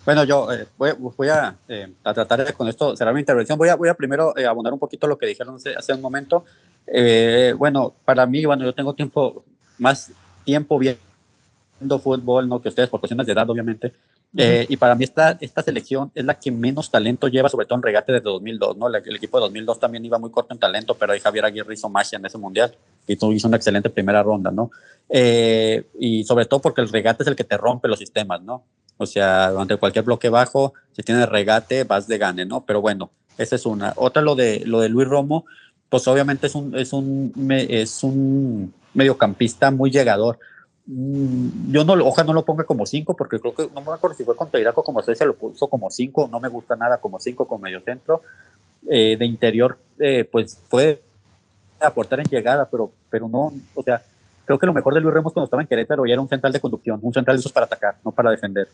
Bueno, 0.04 0.22
yo 0.24 0.50
eh, 0.52 0.66
voy, 0.78 0.92
voy 0.92 1.28
a, 1.28 1.56
eh, 1.68 1.92
a, 2.04 2.14
tratar 2.14 2.44
de 2.44 2.52
con 2.52 2.68
esto 2.68 2.96
cerrar 2.96 3.12
mi 3.12 3.20
intervención. 3.20 3.58
Voy 3.58 3.68
a, 3.68 3.74
voy 3.74 3.88
a 3.88 3.94
primero 3.94 4.36
eh, 4.36 4.46
abonar 4.46 4.72
un 4.72 4.78
poquito 4.78 5.08
lo 5.08 5.18
que 5.18 5.26
dijeron 5.26 5.56
hace, 5.56 5.74
hace 5.74 5.92
un 5.92 6.00
momento. 6.00 6.44
Eh, 6.86 7.52
bueno, 7.58 7.94
para 8.04 8.24
mí, 8.26 8.44
bueno, 8.44 8.64
yo 8.64 8.72
tengo 8.72 8.94
tiempo, 8.94 9.44
más 9.78 10.12
tiempo 10.44 10.78
viendo 10.78 11.98
fútbol, 11.98 12.48
¿no? 12.48 12.62
Que 12.62 12.68
ustedes, 12.68 12.88
por 12.88 13.00
cuestiones 13.00 13.26
de 13.26 13.32
edad, 13.32 13.50
obviamente. 13.50 13.92
Eh, 14.36 14.66
y 14.68 14.76
para 14.76 14.94
mí 14.94 15.02
esta, 15.02 15.36
esta 15.40 15.62
selección 15.62 16.12
es 16.14 16.24
la 16.24 16.38
que 16.38 16.52
menos 16.52 16.88
talento 16.88 17.26
lleva, 17.26 17.48
sobre 17.48 17.66
todo 17.66 17.78
en 17.78 17.82
regate 17.82 18.12
desde 18.12 18.24
2002, 18.24 18.76
¿no? 18.76 18.86
El, 18.86 18.94
el 18.94 19.16
equipo 19.16 19.38
de 19.38 19.42
2002 19.42 19.80
también 19.80 20.04
iba 20.04 20.18
muy 20.18 20.30
corto 20.30 20.54
en 20.54 20.60
talento, 20.60 20.94
pero 20.94 21.12
ahí 21.12 21.18
Javier 21.18 21.46
Aguirre 21.46 21.74
hizo 21.74 21.88
magia 21.88 22.16
en 22.16 22.26
ese 22.26 22.38
mundial 22.38 22.72
y 23.10 23.34
hizo 23.34 23.48
una 23.48 23.56
excelente 23.56 23.90
primera 23.90 24.22
ronda, 24.22 24.50
¿no? 24.50 24.70
Eh, 25.08 25.84
y 25.98 26.22
sobre 26.24 26.46
todo 26.46 26.60
porque 26.60 26.80
el 26.80 26.88
regate 26.88 27.24
es 27.24 27.28
el 27.28 27.36
que 27.36 27.44
te 27.44 27.56
rompe 27.56 27.88
los 27.88 27.98
sistemas, 27.98 28.40
¿no? 28.42 28.64
O 28.98 29.06
sea, 29.06 29.50
durante 29.50 29.76
cualquier 29.76 30.04
bloque 30.04 30.28
bajo, 30.28 30.74
si 30.92 31.02
tienes 31.02 31.28
regate, 31.28 31.84
vas 31.84 32.06
de 32.06 32.18
gane, 32.18 32.44
¿no? 32.44 32.64
Pero 32.64 32.80
bueno, 32.80 33.10
esa 33.36 33.56
es 33.56 33.66
una. 33.66 33.92
Otra, 33.96 34.22
lo 34.22 34.34
de, 34.34 34.62
lo 34.64 34.80
de 34.80 34.88
Luis 34.88 35.08
Romo, 35.08 35.44
pues 35.88 36.06
obviamente 36.06 36.46
es 36.46 36.54
un, 36.54 36.76
es 36.76 36.92
un, 36.92 37.32
es 37.50 38.04
un 38.04 38.72
mediocampista 38.94 39.70
muy 39.70 39.90
llegador. 39.90 40.38
Mm, 40.86 41.72
yo 41.72 41.84
no, 41.84 41.94
ojalá 42.04 42.26
no 42.26 42.32
lo 42.34 42.44
ponga 42.44 42.64
como 42.64 42.86
5, 42.86 43.16
porque 43.16 43.40
creo 43.40 43.54
que 43.54 43.68
no 43.74 43.80
me 43.80 43.92
acuerdo 43.92 44.16
si 44.16 44.24
fue 44.24 44.36
contra 44.36 44.60
Irak 44.60 44.78
o 44.78 44.84
como 44.84 45.02
6, 45.02 45.18
se 45.18 45.26
lo 45.26 45.34
puso 45.34 45.66
como 45.66 45.90
5. 45.90 46.28
No 46.30 46.38
me 46.38 46.48
gusta 46.48 46.76
nada 46.76 46.98
como 46.98 47.18
5 47.18 47.48
con 47.48 47.60
medio 47.60 47.80
centro. 47.80 48.22
Eh, 48.88 49.16
de 49.18 49.26
interior, 49.26 49.78
eh, 49.98 50.24
pues 50.24 50.58
puede 50.68 51.02
aportar 51.88 52.20
en 52.20 52.26
llegada, 52.26 52.68
pero, 52.68 52.92
pero 53.08 53.28
no, 53.28 53.52
o 53.74 53.82
sea, 53.82 54.02
creo 54.44 54.58
que 54.58 54.66
lo 54.66 54.74
mejor 54.74 54.94
de 54.94 55.00
Luis 55.00 55.14
Ramos 55.14 55.32
cuando 55.32 55.44
estaba 55.44 55.62
en 55.62 55.68
Querétaro 55.68 56.04
ya 56.06 56.14
era 56.14 56.22
un 56.22 56.28
central 56.28 56.52
de 56.52 56.60
conducción, 56.60 56.98
un 57.02 57.14
central 57.14 57.36
de 57.36 57.40
esos 57.40 57.52
para 57.52 57.66
atacar, 57.66 57.96
no 58.04 58.10
para 58.10 58.30
defender, 58.30 58.68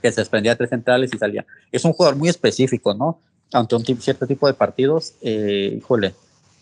que 0.00 0.10
se 0.10 0.20
desprendía 0.20 0.52
de 0.52 0.56
tres 0.56 0.70
centrales 0.70 1.12
y 1.12 1.18
salía. 1.18 1.44
Es 1.70 1.84
un 1.84 1.92
jugador 1.92 2.16
muy 2.16 2.28
específico, 2.28 2.94
¿no? 2.94 3.18
Ante 3.52 3.76
un 3.76 3.84
cierto 3.84 4.26
tipo 4.26 4.46
de 4.46 4.54
partidos, 4.54 5.14
eh, 5.20 5.74
híjole, 5.76 6.14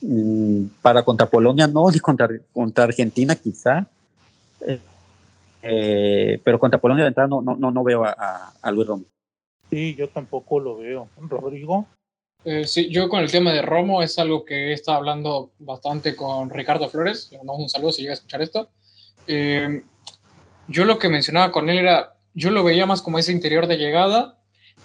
mm, 0.03 0.65
para 0.83 1.03
contra 1.03 1.27
Polonia 1.27 1.67
no, 1.67 1.91
ni 1.91 2.01
contra, 2.01 2.29
contra 2.53 2.85
Argentina 2.85 3.35
quizá, 3.37 3.87
eh, 4.67 4.81
eh, 5.63 6.41
pero 6.45 6.59
contra 6.59 6.81
Polonia 6.81 7.05
de 7.05 7.09
entrada 7.09 7.29
no, 7.29 7.41
no, 7.41 7.71
no, 7.71 7.85
veo 7.85 8.05
a, 8.05 8.71
Luis 8.71 8.87
Romo. 8.87 9.05
Sí, 9.71 9.95
yo 9.95 10.09
tampoco 10.09 10.61
lo 10.61 10.77
veo. 10.77 11.09
Rodrigo. 11.29 11.87
Eh, 12.45 12.67
sí, 12.67 12.91
yo 12.91 13.09
con 13.09 13.21
el 13.21 13.31
tema 13.31 13.53
de 13.53 13.63
Romo 13.63 14.03
es 14.03 14.19
algo 14.19 14.45
que 14.45 14.71
he 14.71 14.73
estado 14.75 14.99
hablando 14.99 15.53
bastante 15.59 16.15
con 16.15 16.51
Ricardo 16.51 16.89
Flores. 16.89 17.29
Le 17.31 17.39
mandamos 17.39 17.63
un 17.63 17.69
saludo 17.69 17.93
si 17.93 18.03
llega 18.03 18.13
a 18.13 18.15
escuchar 18.15 18.43
esto. 18.43 18.69
Eh, 19.27 19.83
yo 20.69 20.85
lo 20.85 20.99
que 20.99 21.09
mencionaba 21.09 21.51
con 21.51 21.71
él 21.71 21.79
era, 21.79 22.17
yo 22.35 22.51
lo 22.51 22.63
veía 22.63 22.87
más 22.87 23.01
como 23.01 23.19
ese 23.19 23.33
interior 23.33 23.67
de 23.67 23.79
llegada 23.79 24.39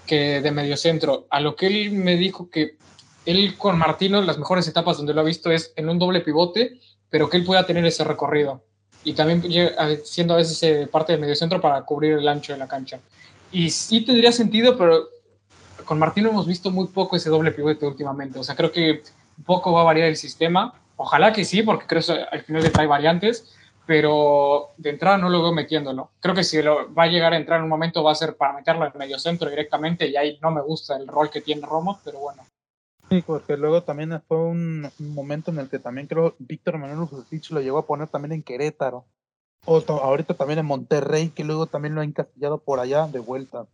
que 0.05 0.41
de 0.41 0.51
medio 0.51 0.77
centro. 0.77 1.27
A 1.29 1.41
lo 1.41 1.55
que 1.55 1.67
él 1.67 1.91
me 1.91 2.15
dijo 2.15 2.49
que 2.49 2.77
él 3.25 3.55
con 3.57 3.77
Martino, 3.77 4.21
las 4.21 4.37
mejores 4.37 4.67
etapas 4.67 4.97
donde 4.97 5.13
lo 5.13 5.21
ha 5.21 5.25
visto 5.25 5.51
es 5.51 5.73
en 5.75 5.89
un 5.89 5.99
doble 5.99 6.21
pivote, 6.21 6.79
pero 7.09 7.29
que 7.29 7.37
él 7.37 7.45
pueda 7.45 7.65
tener 7.65 7.85
ese 7.85 8.03
recorrido. 8.03 8.63
Y 9.03 9.13
también 9.13 9.43
siendo 10.03 10.33
a 10.33 10.37
veces 10.37 10.61
eh, 10.63 10.87
parte 10.91 11.13
del 11.13 11.21
medio 11.21 11.35
centro 11.35 11.61
para 11.61 11.81
cubrir 11.83 12.13
el 12.13 12.27
ancho 12.27 12.53
de 12.53 12.59
la 12.59 12.67
cancha. 12.67 12.99
Y 13.51 13.69
sí 13.69 14.01
tendría 14.01 14.31
sentido, 14.31 14.77
pero 14.77 15.09
con 15.89 15.97
Martino 15.97 16.29
hemos 16.29 16.45
visto 16.45 16.69
muy 16.69 16.85
poco 16.85 17.15
ese 17.15 17.31
doble 17.31 17.51
pivote 17.51 17.87
últimamente. 17.87 18.37
O 18.37 18.43
sea, 18.43 18.55
creo 18.55 18.71
que 18.71 19.01
poco 19.43 19.73
va 19.73 19.81
a 19.81 19.85
variar 19.85 20.07
el 20.07 20.17
sistema. 20.17 20.75
Ojalá 20.97 21.33
que 21.33 21.43
sí, 21.43 21.63
porque 21.63 21.87
creo 21.87 22.03
que 22.05 22.25
al 22.31 22.41
final 22.43 22.71
trae 22.71 22.85
variantes, 22.85 23.55
pero 23.87 24.67
de 24.77 24.91
entrada 24.91 25.17
no 25.17 25.29
lo 25.29 25.41
veo 25.41 25.51
metiéndolo. 25.51 26.11
Creo 26.19 26.35
que 26.35 26.43
si 26.43 26.61
lo 26.61 26.93
va 26.93 27.05
a 27.05 27.07
llegar 27.07 27.33
a 27.33 27.37
entrar 27.37 27.57
en 27.57 27.63
un 27.63 27.69
momento 27.69 28.03
va 28.03 28.11
a 28.11 28.15
ser 28.15 28.37
para 28.37 28.53
meterlo 28.53 28.85
en 28.85 28.91
medio 28.99 29.17
centro 29.17 29.49
directamente 29.49 30.07
y 30.07 30.15
ahí 30.15 30.37
no 30.43 30.51
me 30.51 30.61
gusta 30.61 30.95
el 30.95 31.07
rol 31.07 31.31
que 31.31 31.41
tiene 31.41 31.65
Romo, 31.65 31.99
pero 32.05 32.19
bueno. 32.19 32.43
Sí, 33.09 33.23
porque 33.25 33.57
luego 33.57 33.81
también 33.81 34.21
fue 34.27 34.37
un, 34.37 34.91
momento 34.99 35.49
en 35.49 35.57
el 35.57 35.69
que 35.69 35.79
también 35.79 36.05
creo 36.05 36.35
Víctor 36.37 36.77
Manuel 36.77 37.09
Ujicic 37.11 37.49
lo 37.49 37.61
llegó 37.61 37.79
a 37.79 37.87
poner 37.87 38.09
también 38.09 38.33
en 38.33 38.43
Querétaro. 38.43 39.05
O 39.65 39.83
ahorita 39.87 40.35
también 40.35 40.59
en 40.59 40.67
Monterrey, 40.67 41.29
que 41.29 41.43
luego 41.43 41.65
también 41.65 41.95
lo 41.95 42.01
ha 42.01 42.05
encastillado 42.05 42.59
por 42.59 42.79
allá 42.79 43.07
de 43.07 43.17
vuelta. 43.17 43.65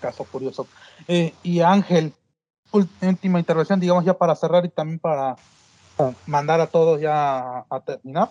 Caso 0.00 0.24
curioso. 0.24 0.66
Eh, 1.06 1.34
y 1.42 1.60
Ángel, 1.60 2.12
última 2.72 3.38
intervención, 3.38 3.80
digamos, 3.80 4.04
ya 4.04 4.14
para 4.14 4.34
cerrar 4.34 4.64
y 4.64 4.70
también 4.70 4.98
para, 4.98 5.36
mandar 6.26 6.60
a 6.60 6.66
todos 6.66 7.00
ya 7.00 7.64
a, 7.68 7.80
terminar. 7.80 8.30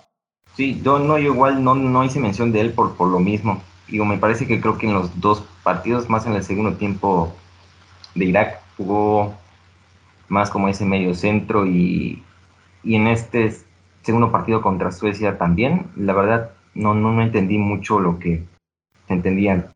Sí, 0.56 0.82
yo 0.84 1.00
no, 1.00 1.18
yo 1.18 1.34
igual 1.34 1.64
no, 1.64 1.76
no 1.76 2.04
hice 2.04 2.20
mención 2.20 2.52
de 2.52 2.62
él 2.62 2.74
por, 2.74 2.96
por 2.96 3.10
lo 3.10 3.20
mismo. 3.20 3.62
Digo, 3.88 4.06
me 4.06 4.18
parece 4.18 4.48
que 4.48 4.60
creo 4.60 4.78
que 4.78 4.88
en 4.88 4.94
los 4.94 5.20
dos 5.20 5.44
partidos, 5.64 6.10
más 6.10 6.26
en 6.26 6.34
el 6.34 6.44
segundo 6.44 6.74
tiempo 6.76 7.34
de 8.16 8.26
Irak, 8.26 8.60
jugó 8.78 9.34
más 10.28 10.50
como 10.50 10.68
ese 10.68 10.86
medio 10.86 11.14
centro 11.16 11.66
y, 11.66 12.24
y 12.84 12.96
en 12.96 13.08
este 13.08 13.56
segundo 14.04 14.32
partido 14.32 14.62
contra 14.62 14.92
Suecia 14.92 15.38
también. 15.38 15.88
La 15.96 16.14
verdad, 16.14 16.52
no, 16.74 16.94
no, 16.94 17.12
no 17.12 17.22
entendí 17.22 17.58
mucho 17.58 18.00
lo 18.00 18.20
que 18.20 18.44
se 19.08 19.14
entendía 19.14 19.72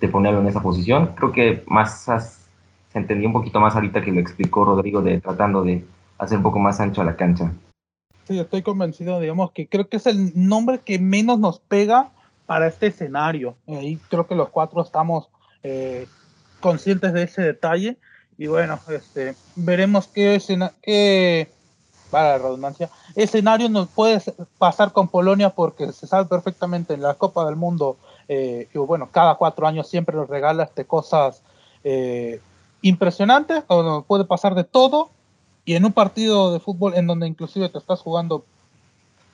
de 0.00 0.08
ponerlo 0.08 0.40
en 0.40 0.48
esa 0.48 0.62
posición. 0.62 1.14
Creo 1.16 1.32
que 1.32 1.62
más 1.66 2.04
se 2.04 2.98
entendió 2.98 3.28
un 3.28 3.34
poquito 3.34 3.60
más 3.60 3.74
ahorita 3.74 4.02
que 4.02 4.12
lo 4.12 4.20
explicó 4.20 4.64
Rodrigo 4.64 5.02
de 5.02 5.20
tratando 5.20 5.62
de 5.62 5.84
hacer 6.18 6.38
un 6.38 6.42
poco 6.42 6.58
más 6.58 6.80
ancho 6.80 7.02
a 7.02 7.04
la 7.04 7.16
cancha. 7.16 7.52
Sí, 8.26 8.38
estoy 8.38 8.62
convencido, 8.62 9.20
digamos, 9.20 9.52
que 9.52 9.68
creo 9.68 9.88
que 9.88 9.96
es 9.96 10.06
el 10.06 10.32
nombre 10.34 10.80
que 10.84 10.98
menos 10.98 11.38
nos 11.38 11.58
pega 11.60 12.10
para 12.46 12.66
este 12.66 12.88
escenario. 12.88 13.56
Y 13.66 13.96
creo 13.96 14.26
que 14.26 14.34
los 14.34 14.48
cuatro 14.48 14.82
estamos 14.82 15.28
eh, 15.62 16.06
conscientes 16.60 17.12
de 17.12 17.24
ese 17.24 17.42
detalle 17.42 17.98
y 18.40 18.46
bueno, 18.46 18.78
este, 18.88 19.34
veremos 19.54 20.08
qué, 20.08 20.36
escena, 20.36 20.72
qué 20.80 21.50
para 22.10 22.30
la 22.30 22.38
redundancia, 22.38 22.90
escenario 23.14 23.68
nos 23.68 23.88
puede 23.88 24.20
pasar 24.58 24.92
con 24.92 25.08
Polonia 25.08 25.50
porque 25.50 25.92
se 25.92 26.06
sabe 26.06 26.26
perfectamente 26.26 26.94
en 26.94 27.02
la 27.02 27.14
Copa 27.14 27.44
del 27.44 27.56
Mundo, 27.56 27.98
eh, 28.32 28.68
bueno, 28.74 29.08
cada 29.10 29.34
cuatro 29.34 29.66
años 29.66 29.88
siempre 29.88 30.16
nos 30.16 30.28
regala 30.28 30.62
este, 30.62 30.84
cosas 30.84 31.42
eh, 31.82 32.40
impresionantes, 32.80 33.64
o 33.66 34.02
puede 34.02 34.24
pasar 34.24 34.54
de 34.54 34.62
todo, 34.62 35.10
y 35.64 35.74
en 35.74 35.84
un 35.84 35.92
partido 35.92 36.52
de 36.52 36.60
fútbol 36.60 36.94
en 36.94 37.08
donde 37.08 37.26
inclusive 37.26 37.68
te 37.70 37.78
estás 37.78 38.02
jugando, 38.02 38.44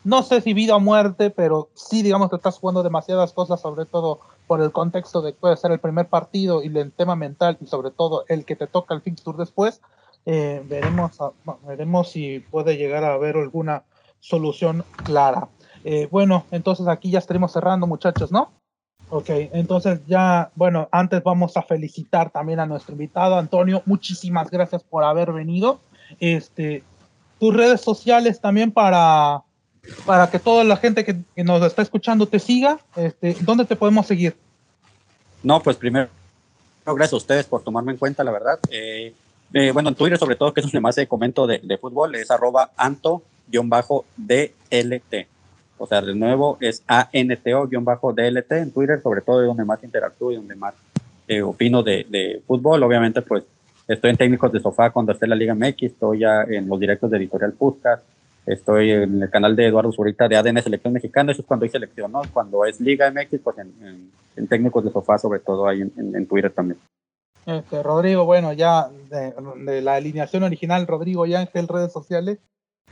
no 0.02 0.22
sé 0.22 0.40
si 0.40 0.54
vida 0.54 0.76
o 0.76 0.80
muerte, 0.80 1.28
pero 1.28 1.68
sí, 1.74 2.02
digamos, 2.02 2.30
te 2.30 2.36
estás 2.36 2.58
jugando 2.58 2.82
demasiadas 2.82 3.34
cosas, 3.34 3.60
sobre 3.60 3.84
todo 3.84 4.20
por 4.46 4.62
el 4.62 4.72
contexto 4.72 5.20
de 5.20 5.34
que 5.34 5.40
puede 5.40 5.58
ser 5.58 5.72
el 5.72 5.78
primer 5.78 6.08
partido 6.08 6.62
y 6.62 6.68
el 6.68 6.90
tema 6.90 7.16
mental 7.16 7.58
y 7.60 7.66
sobre 7.66 7.90
todo 7.90 8.24
el 8.28 8.46
que 8.46 8.56
te 8.56 8.66
toca 8.66 8.94
el 8.94 9.02
fixture 9.02 9.36
después, 9.36 9.82
eh, 10.24 10.62
veremos, 10.64 11.18
veremos 11.66 12.08
si 12.08 12.40
puede 12.40 12.78
llegar 12.78 13.04
a 13.04 13.12
haber 13.12 13.36
alguna 13.36 13.84
solución 14.20 14.86
clara. 15.04 15.48
Eh, 15.84 16.08
bueno, 16.10 16.46
entonces 16.50 16.88
aquí 16.88 17.10
ya 17.10 17.18
estaremos 17.18 17.52
cerrando, 17.52 17.86
muchachos, 17.86 18.32
¿no? 18.32 18.52
Ok, 19.08 19.28
entonces 19.28 20.00
ya, 20.06 20.50
bueno, 20.56 20.88
antes 20.90 21.22
vamos 21.22 21.56
a 21.56 21.62
felicitar 21.62 22.30
también 22.30 22.58
a 22.58 22.66
nuestro 22.66 22.92
invitado, 22.92 23.38
Antonio. 23.38 23.82
Muchísimas 23.86 24.50
gracias 24.50 24.82
por 24.82 25.04
haber 25.04 25.32
venido. 25.32 25.78
Este, 26.18 26.82
tus 27.38 27.54
redes 27.54 27.80
sociales 27.80 28.40
también 28.40 28.72
para, 28.72 29.42
para 30.04 30.28
que 30.28 30.40
toda 30.40 30.64
la 30.64 30.76
gente 30.76 31.04
que, 31.04 31.44
nos 31.44 31.62
está 31.62 31.82
escuchando 31.82 32.26
te 32.26 32.40
siga. 32.40 32.80
Este, 32.96 33.36
¿Dónde 33.42 33.64
te 33.64 33.76
podemos 33.76 34.06
seguir? 34.06 34.36
No, 35.42 35.62
pues 35.62 35.76
primero, 35.76 36.08
gracias 36.84 37.12
a 37.12 37.16
ustedes 37.16 37.46
por 37.46 37.62
tomarme 37.62 37.92
en 37.92 37.98
cuenta, 37.98 38.24
la 38.24 38.32
verdad. 38.32 38.58
Eh, 38.70 39.14
eh, 39.52 39.70
bueno, 39.70 39.90
en 39.90 39.94
Twitter 39.94 40.18
sobre 40.18 40.34
todo, 40.34 40.52
que 40.52 40.60
es 40.60 40.66
donde 40.66 40.80
más 40.80 40.96
comento 41.08 41.46
de, 41.46 41.60
de 41.62 41.78
fútbol, 41.78 42.16
es 42.16 42.28
arroba 42.32 42.72
anto-dlt. 42.76 43.86
O 45.78 45.86
sea, 45.86 46.00
de 46.00 46.14
nuevo 46.14 46.56
es 46.60 46.82
ANTO-DLT 46.86 48.52
en 48.52 48.72
Twitter, 48.72 49.00
sobre 49.02 49.20
todo 49.20 49.42
donde 49.42 49.64
más 49.64 49.82
interactúo 49.84 50.32
y 50.32 50.36
donde 50.36 50.56
más 50.56 50.74
eh, 51.28 51.42
opino 51.42 51.82
de, 51.82 52.06
de, 52.08 52.42
fútbol. 52.46 52.82
Obviamente, 52.82 53.20
pues 53.22 53.44
estoy 53.88 54.10
en 54.10 54.16
técnicos 54.16 54.52
de 54.52 54.60
sofá 54.60 54.90
cuando 54.90 55.12
esté 55.12 55.26
en 55.26 55.30
la 55.30 55.36
Liga 55.36 55.54
MX, 55.54 55.82
estoy 55.82 56.20
ya 56.20 56.42
en 56.42 56.68
los 56.68 56.78
directos 56.80 57.10
de 57.10 57.18
Editorial 57.18 57.52
Puskas, 57.52 58.00
estoy 58.46 58.92
en 58.92 59.22
el 59.22 59.30
canal 59.30 59.56
de 59.56 59.66
Eduardo 59.66 59.92
Zurita 59.92 60.28
de 60.28 60.36
ADN 60.36 60.62
Selección 60.62 60.92
Mexicana, 60.92 61.32
eso 61.32 61.42
es 61.42 61.46
cuando 61.46 61.64
hay 61.64 61.70
selección, 61.70 62.12
¿no? 62.12 62.22
Cuando 62.32 62.64
es 62.64 62.80
Liga 62.80 63.10
MX, 63.10 63.40
pues 63.42 63.58
en, 63.58 64.10
en, 64.36 64.48
técnicos 64.48 64.84
de 64.84 64.92
sofá, 64.92 65.18
sobre 65.18 65.40
todo 65.40 65.66
ahí 65.66 65.80
en, 65.80 66.26
Twitter 66.26 66.52
también. 66.52 66.78
Este, 67.44 67.82
Rodrigo, 67.82 68.24
bueno, 68.24 68.52
ya 68.52 68.88
de, 69.10 69.82
la 69.82 69.94
alineación 69.94 70.44
original, 70.44 70.86
Rodrigo 70.86 71.26
y 71.26 71.34
Ángel, 71.34 71.68
redes 71.68 71.92
sociales. 71.92 72.38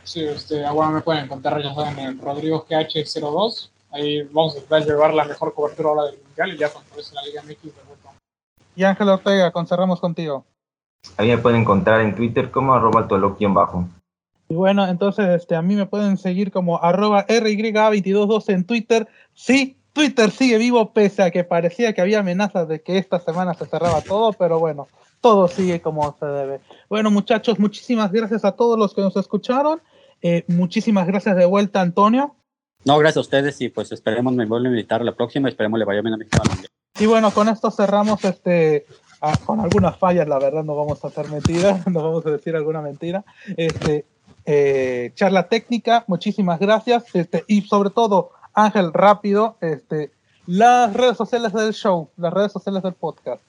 Sí, 0.04 0.22
este, 0.22 0.64
ahora 0.64 0.90
me 0.90 1.00
pueden 1.00 1.24
encontrar 1.24 1.62
ya 1.62 1.74
saben 1.74 1.98
en 1.98 2.20
Rodrigo 2.20 2.66
GH02. 2.68 3.70
Ahí 3.90 4.22
vamos 4.32 4.56
a 4.56 4.60
tratar 4.60 4.84
de 4.84 4.92
llevar 4.92 5.14
la 5.14 5.24
mejor 5.24 5.54
cobertura 5.54 5.88
ahora 5.88 6.04
del 6.04 6.18
Mundial 6.22 6.54
y 6.54 6.58
ya 6.58 6.68
cuando 6.68 6.90
en 6.94 7.14
la 7.14 7.22
Liga 7.22 7.42
MX 7.42 7.62
de 7.62 7.82
vuelta. 7.86 8.10
Y 8.76 8.84
Ángel 8.84 9.08
Ortega, 9.08 9.50
concerramos 9.50 10.00
contigo. 10.00 10.44
Ahí 11.16 11.28
me 11.28 11.38
pueden 11.38 11.62
encontrar 11.62 12.00
en 12.00 12.14
Twitter 12.14 12.50
como 12.50 12.74
arroba 12.74 13.06
bajo. 13.08 13.88
Y 14.48 14.54
bueno, 14.54 14.86
entonces 14.86 15.26
este, 15.28 15.54
a 15.54 15.62
mí 15.62 15.74
me 15.74 15.86
pueden 15.86 16.18
seguir 16.18 16.50
como 16.52 16.82
arroba 16.82 17.26
RY222 17.26 18.48
en 18.52 18.64
Twitter. 18.64 19.08
Sí, 19.32 19.76
Twitter 19.92 20.30
sigue 20.30 20.58
vivo 20.58 20.92
pese 20.92 21.22
a 21.22 21.30
que 21.30 21.44
parecía 21.44 21.94
que 21.94 22.00
había 22.00 22.18
amenazas 22.18 22.68
de 22.68 22.82
que 22.82 22.98
esta 22.98 23.20
semana 23.20 23.54
se 23.54 23.66
cerraba 23.66 24.02
todo, 24.02 24.32
pero 24.32 24.58
bueno, 24.58 24.88
todo 25.24 25.48
sigue 25.48 25.80
como 25.80 26.14
se 26.20 26.26
debe. 26.26 26.60
Bueno, 26.90 27.10
muchachos, 27.10 27.58
muchísimas 27.58 28.12
gracias 28.12 28.44
a 28.44 28.52
todos 28.52 28.78
los 28.78 28.92
que 28.92 29.00
nos 29.00 29.16
escucharon. 29.16 29.80
Eh, 30.20 30.44
muchísimas 30.48 31.06
gracias 31.06 31.34
de 31.34 31.46
vuelta, 31.46 31.80
Antonio. 31.80 32.36
No, 32.84 32.98
gracias 32.98 33.16
a 33.16 33.20
ustedes 33.20 33.58
y 33.62 33.70
pues 33.70 33.90
esperemos 33.90 34.34
me 34.34 34.44
vuelvan 34.44 34.66
a 34.66 34.76
invitar 34.76 35.00
a 35.00 35.04
la 35.04 35.14
próxima. 35.14 35.48
Esperemos 35.48 35.78
le 35.78 35.86
vaya 35.86 36.02
bien 36.02 36.12
a 36.12 36.18
mi 36.18 36.26
Y 37.00 37.06
bueno, 37.06 37.30
con 37.30 37.48
esto 37.48 37.70
cerramos 37.70 38.22
este 38.26 38.84
con 39.46 39.60
algunas 39.60 39.96
fallas, 39.96 40.28
la 40.28 40.38
verdad, 40.38 40.62
no 40.62 40.76
vamos 40.76 41.02
a 41.02 41.08
hacer 41.08 41.30
mentiras, 41.30 41.86
no 41.90 42.02
vamos 42.02 42.26
a 42.26 42.30
decir 42.30 42.54
alguna 42.54 42.82
mentira. 42.82 43.24
Este, 43.56 44.04
eh, 44.44 45.12
charla 45.14 45.48
técnica, 45.48 46.04
muchísimas 46.06 46.60
gracias. 46.60 47.04
Este, 47.14 47.44
y 47.46 47.62
sobre 47.62 47.88
todo, 47.88 48.32
Ángel, 48.52 48.92
rápido, 48.92 49.56
este, 49.62 50.12
las 50.44 50.92
redes 50.92 51.16
sociales 51.16 51.54
del 51.54 51.72
show, 51.72 52.10
las 52.18 52.30
redes 52.30 52.52
sociales 52.52 52.82
del 52.82 52.92
podcast. 52.92 53.40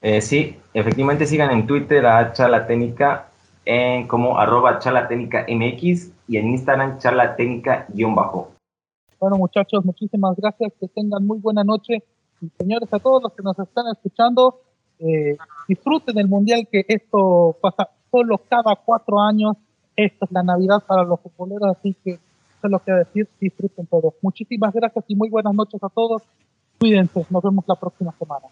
Eh, 0.00 0.20
sí, 0.20 0.56
efectivamente 0.74 1.26
sigan 1.26 1.50
en 1.50 1.66
Twitter 1.66 2.06
a 2.06 2.32
Charla 2.32 2.66
Técnica 2.66 3.28
en 3.64 4.08
como 4.08 4.38
arroba 4.38 4.78
Charla 4.78 5.08
Técnica 5.08 5.44
MX 5.48 6.12
y 6.28 6.38
en 6.38 6.48
Instagram 6.48 6.98
Charla 6.98 7.36
Técnica-bajo. 7.36 8.52
Bueno 9.20 9.36
muchachos, 9.36 9.84
muchísimas 9.84 10.36
gracias, 10.36 10.72
que 10.80 10.88
tengan 10.88 11.26
muy 11.26 11.38
buena 11.38 11.64
noche 11.64 12.02
y 12.40 12.48
señores 12.58 12.88
a 12.92 12.98
todos 12.98 13.22
los 13.22 13.32
que 13.32 13.42
nos 13.42 13.58
están 13.58 13.86
escuchando, 13.92 14.60
eh, 15.00 15.36
disfruten 15.66 16.16
el 16.18 16.28
mundial 16.28 16.66
que 16.70 16.84
esto 16.88 17.56
pasa 17.60 17.90
solo 18.10 18.38
cada 18.48 18.76
cuatro 18.76 19.20
años, 19.20 19.56
esta 19.96 20.24
es 20.24 20.32
la 20.32 20.42
Navidad 20.44 20.82
para 20.86 21.02
los 21.02 21.20
futboleros, 21.20 21.76
así 21.76 21.94
que 22.04 22.12
es 22.12 22.70
lo 22.70 22.78
que 22.78 22.92
decir, 22.92 23.28
disfruten 23.40 23.86
todos. 23.86 24.14
Muchísimas 24.22 24.72
gracias 24.72 25.04
y 25.08 25.14
muy 25.14 25.28
buenas 25.28 25.54
noches 25.54 25.82
a 25.82 25.88
todos. 25.88 26.22
Cuídense, 26.78 27.26
nos 27.28 27.42
vemos 27.42 27.64
la 27.66 27.74
próxima 27.74 28.12
semana. 28.18 28.46